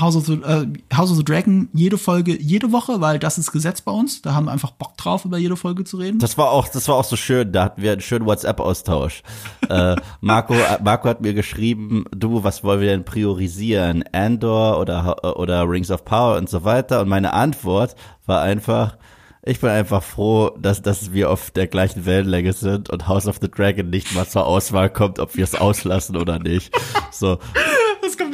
[0.00, 3.52] House of, the, äh, House of the Dragon jede Folge, jede Woche, weil das ist
[3.52, 4.22] Gesetz bei uns.
[4.22, 6.18] Da haben wir einfach Bock drauf, über jede Folge zu reden.
[6.18, 7.52] Das war auch, das war auch so schön.
[7.52, 9.22] Da hatten wir einen schönen WhatsApp-Austausch.
[9.68, 14.04] äh, Marco, Marco hat mir geschrieben, du, was wollen wir denn priorisieren?
[14.12, 17.00] Andor oder, oder Rings of Power und so weiter.
[17.00, 17.94] Und meine Antwort
[18.26, 18.96] war einfach,
[19.42, 23.38] ich bin einfach froh, dass, dass wir auf der gleichen Wellenlänge sind und House of
[23.40, 26.74] the Dragon nicht mal zur Auswahl kommt, ob wir es auslassen oder nicht.
[27.12, 27.38] So.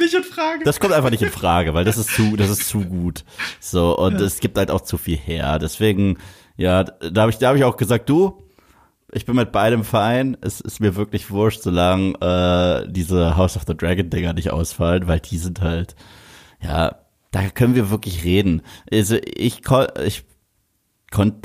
[0.03, 0.63] Das kommt nicht in Frage.
[0.63, 3.23] Das kommt einfach nicht in Frage, weil das ist zu, das ist zu gut.
[3.59, 4.25] So, und ja.
[4.25, 5.59] es gibt halt auch zu viel her.
[5.59, 6.17] Deswegen,
[6.57, 8.43] ja, da habe ich, da habe ich auch gesagt, du,
[9.11, 10.37] ich bin mit beidem fein.
[10.41, 15.07] Es ist mir wirklich wurscht, solange äh, diese House of the Dragon Dinger nicht ausfallen,
[15.07, 15.95] weil die sind halt,
[16.61, 16.95] ja,
[17.31, 18.61] da können wir wirklich reden.
[18.91, 19.61] Also ich,
[20.03, 20.23] ich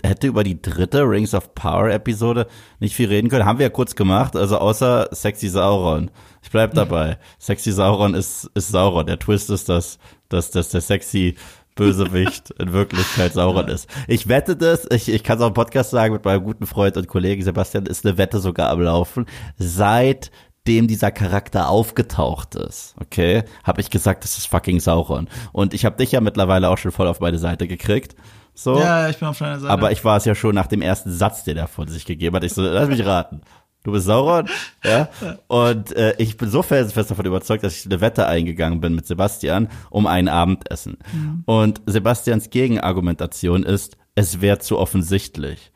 [0.02, 2.46] hätte über die dritte Rings of Power Episode
[2.80, 3.44] nicht viel reden können.
[3.44, 6.10] Haben wir ja kurz gemacht, also außer Sexy Sauron.
[6.42, 7.18] Ich bleib dabei.
[7.38, 9.06] Sexy Sauron ist, ist Sauron.
[9.06, 9.98] Der Twist ist, dass,
[10.28, 11.36] dass, dass der sexy
[11.74, 13.88] Bösewicht in Wirklichkeit Sauron ist.
[14.06, 16.96] Ich wette das, ich, ich kann es auch im Podcast sagen, mit meinem guten Freund
[16.96, 19.26] und Kollegen Sebastian ist eine Wette sogar am Laufen.
[19.56, 20.30] Seit
[20.66, 25.28] dem dieser Charakter aufgetaucht ist, okay, habe ich gesagt, das ist fucking Sauron.
[25.52, 28.14] Und ich habe dich ja mittlerweile auch schon voll auf meine Seite gekriegt.
[28.54, 28.78] So.
[28.78, 29.72] Ja, ich bin auf deiner Seite.
[29.72, 32.34] Aber ich war es ja schon nach dem ersten Satz, den er von sich gegeben
[32.34, 32.42] hat.
[32.42, 33.40] Ich so, lass mich raten.
[33.84, 34.48] Du bist Sauron,
[34.84, 35.08] ja?
[35.46, 39.06] Und äh, ich bin so felsenfest davon überzeugt, dass ich eine Wette eingegangen bin mit
[39.06, 40.98] Sebastian um ein Abendessen.
[41.12, 41.42] Mhm.
[41.46, 45.72] Und Sebastians Gegenargumentation ist, es wäre zu offensichtlich.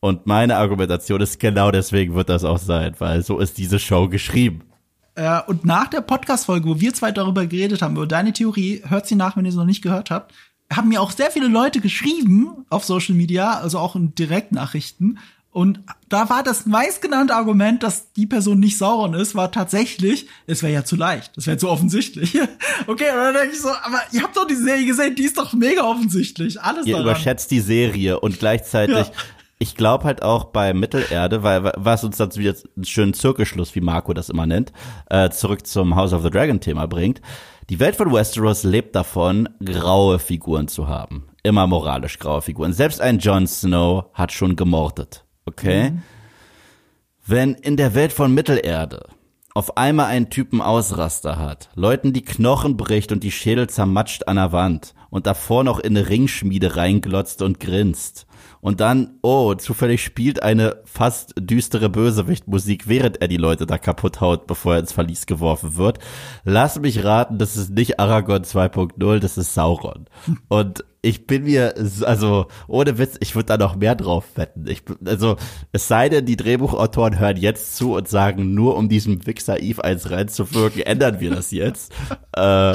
[0.00, 4.08] Und meine Argumentation ist, genau deswegen wird das auch sein, weil so ist diese Show
[4.08, 4.62] geschrieben.
[5.16, 9.06] Ja, und nach der Podcast-Folge, wo wir zwei darüber geredet haben, über deine Theorie, hört
[9.06, 10.32] sie nach, wenn ihr sie noch nicht gehört habt,
[10.72, 15.18] haben mir auch sehr viele Leute geschrieben auf Social Media, also auch in Direktnachrichten.
[15.52, 20.62] Und da war das meistgenannte Argument, dass die Person nicht Sauron ist, war tatsächlich, es
[20.62, 22.40] wäre ja zu leicht, das wäre zu offensichtlich.
[22.86, 25.36] okay, und dann denke ich so, aber ihr habt doch die Serie gesehen, die ist
[25.36, 26.60] doch mega offensichtlich.
[26.60, 27.08] Alles Ihr daran.
[27.08, 29.12] überschätzt die Serie und gleichzeitig, ja.
[29.58, 33.80] ich glaube halt auch bei Mittelerde, weil was uns dazu wieder einen schönen Zirkelschluss, wie
[33.80, 34.72] Marco das immer nennt,
[35.08, 37.20] äh, zurück zum House of the Dragon Thema bringt,
[37.70, 41.26] die Welt von Westeros lebt davon, graue Figuren zu haben.
[41.42, 42.72] Immer moralisch graue Figuren.
[42.72, 45.24] Selbst ein Jon Snow hat schon gemordet.
[45.50, 45.90] Okay?
[45.90, 46.02] Mhm.
[47.26, 49.08] Wenn in der Welt von Mittelerde
[49.54, 54.36] auf einmal einen Typen Ausraster hat, Leuten die Knochen bricht und die Schädel zermatscht an
[54.36, 58.26] der Wand und davor noch in eine Ringschmiede reinglotzt und grinst
[58.60, 64.20] und dann, oh, zufällig spielt eine fast düstere Bösewichtmusik, während er die Leute da kaputt
[64.20, 65.98] haut, bevor er ins Verlies geworfen wird.
[66.44, 70.06] Lass mich raten, das ist nicht Aragorn 2.0, das ist Sauron.
[70.48, 74.66] Und ich bin mir, also ohne Witz, ich würde da noch mehr drauf wetten.
[74.66, 75.36] Ich, also
[75.72, 79.82] es sei denn, die Drehbuchautoren hören jetzt zu und sagen, nur um diesem Wichser Eve
[79.82, 81.92] eins reinzuwirken, ändern wir das jetzt.
[82.32, 82.74] äh,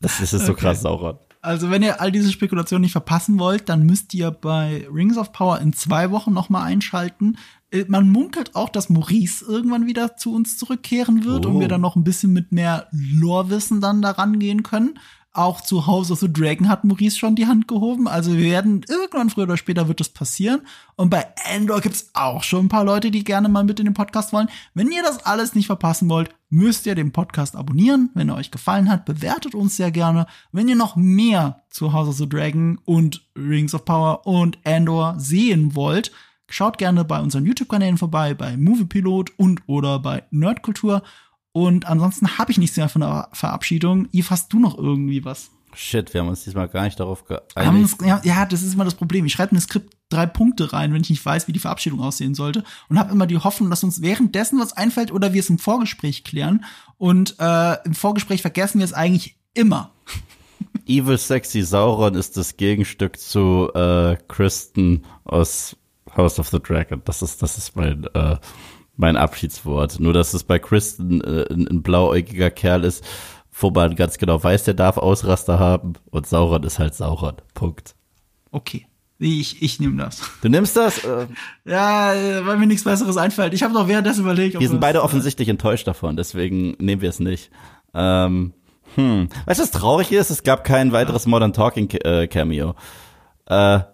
[0.00, 0.60] das, ist so okay.
[0.60, 1.18] krass, Sauron.
[1.42, 5.32] Also, wenn ihr all diese Spekulationen nicht verpassen wollt, dann müsst ihr bei Rings of
[5.32, 7.38] Power in zwei Wochen noch mal einschalten.
[7.70, 11.50] Äh, man munkelt auch, dass Maurice irgendwann wieder zu uns zurückkehren wird oh.
[11.50, 14.98] und wir dann noch ein bisschen mit mehr Lore-Wissen dann daran gehen können.
[15.32, 18.08] Auch zu House of the Dragon hat Maurice schon die Hand gehoben.
[18.08, 20.62] Also wir werden irgendwann früher oder später wird das passieren.
[20.96, 23.94] Und bei Endor gibt's auch schon ein paar Leute, die gerne mal mit in den
[23.94, 24.48] Podcast wollen.
[24.74, 28.10] Wenn ihr das alles nicht verpassen wollt, müsst ihr den Podcast abonnieren.
[28.14, 30.26] Wenn er euch gefallen hat, bewertet uns sehr gerne.
[30.50, 35.14] Wenn ihr noch mehr zu House of the Dragon und Rings of Power und Endor
[35.18, 36.10] sehen wollt,
[36.48, 41.02] schaut gerne bei unseren YouTube-Kanälen vorbei, bei Moviepilot und oder bei Nerdkultur.
[41.52, 44.08] Und ansonsten habe ich nichts mehr von der Verabschiedung.
[44.12, 45.50] Yves, hast du noch irgendwie was?
[45.74, 48.02] Shit, wir haben uns diesmal gar nicht darauf geeinigt.
[48.02, 49.24] Ja, ja, das ist immer das Problem.
[49.26, 52.00] Ich schreibe in das Skript drei Punkte rein, wenn ich nicht weiß, wie die Verabschiedung
[52.00, 52.64] aussehen sollte.
[52.88, 56.24] Und habe immer die Hoffnung, dass uns währenddessen was einfällt oder wir es im Vorgespräch
[56.24, 56.64] klären.
[56.98, 59.92] Und äh, im Vorgespräch vergessen wir es eigentlich immer.
[60.86, 65.76] Evil Sexy Sauron ist das Gegenstück zu äh, Kristen aus
[66.16, 67.02] House of the Dragon.
[67.04, 68.36] Das ist, das ist mein, äh,
[69.00, 69.98] mein Abschiedswort.
[69.98, 73.04] Nur, dass es bei Kristen äh, ein, ein blauäugiger Kerl ist,
[73.52, 77.36] wo man ganz genau weiß, der darf Ausraster haben und Sauron ist halt Sauron.
[77.54, 77.94] Punkt.
[78.50, 78.86] Okay.
[79.18, 80.22] Ich, ich nehme das.
[80.40, 81.04] Du nimmst das?
[81.04, 81.26] Äh,
[81.64, 82.14] ja,
[82.44, 83.52] weil mir nichts Besseres einfällt.
[83.52, 84.58] Ich habe noch währenddessen überlegt.
[84.58, 87.50] Wir sind beide offensichtlich enttäuscht davon, deswegen nehmen wir es nicht.
[87.92, 88.54] Ähm,
[88.94, 89.28] hm.
[89.46, 90.30] Weißt du, was traurig ist?
[90.30, 92.74] Es gab kein weiteres Modern Talking äh, Cameo.
[93.46, 93.80] Äh.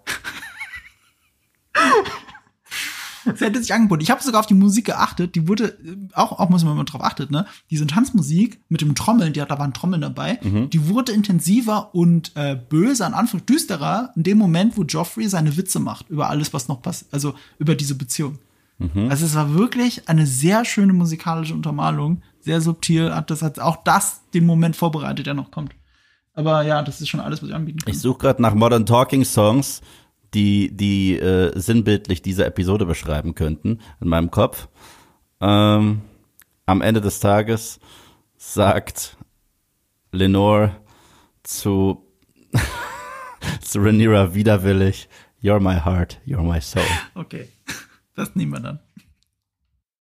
[3.27, 4.03] Das hätte sich angeboten.
[4.03, 5.35] Ich habe sogar auf die Musik geachtet.
[5.35, 7.47] Die wurde, äh, auch, auch muss man mal drauf achtet, ne?
[7.71, 10.71] Diese Tanzmusik mit dem Trommeln, die, da waren Trommeln dabei, mhm.
[10.71, 15.57] die wurde intensiver und äh, böse, an Anfang düsterer, in dem Moment, wo Joffrey seine
[15.57, 18.39] Witze macht über alles, was noch passiert, also über diese Beziehung.
[18.79, 19.09] Mhm.
[19.11, 23.83] Also es war wirklich eine sehr schöne musikalische Untermalung, sehr subtil, hat das hat auch
[23.85, 25.75] das den Moment vorbereitet, der noch kommt.
[26.35, 27.93] Aber ja, das ist schon alles, was ich anbieten kann.
[27.93, 29.81] Ich suche gerade nach Modern Talking Songs
[30.37, 34.69] die, die äh, sinnbildlich diese Episode beschreiben könnten in meinem Kopf.
[35.41, 36.03] Ähm,
[36.67, 37.81] am Ende des Tages
[38.37, 39.17] sagt
[40.13, 40.77] Lenore
[41.43, 42.07] zu,
[43.63, 45.09] zu Rhaenyra widerwillig,
[45.43, 46.83] You're my heart, you're my soul.
[47.15, 47.49] Okay,
[48.15, 48.81] das nehmen wir dann.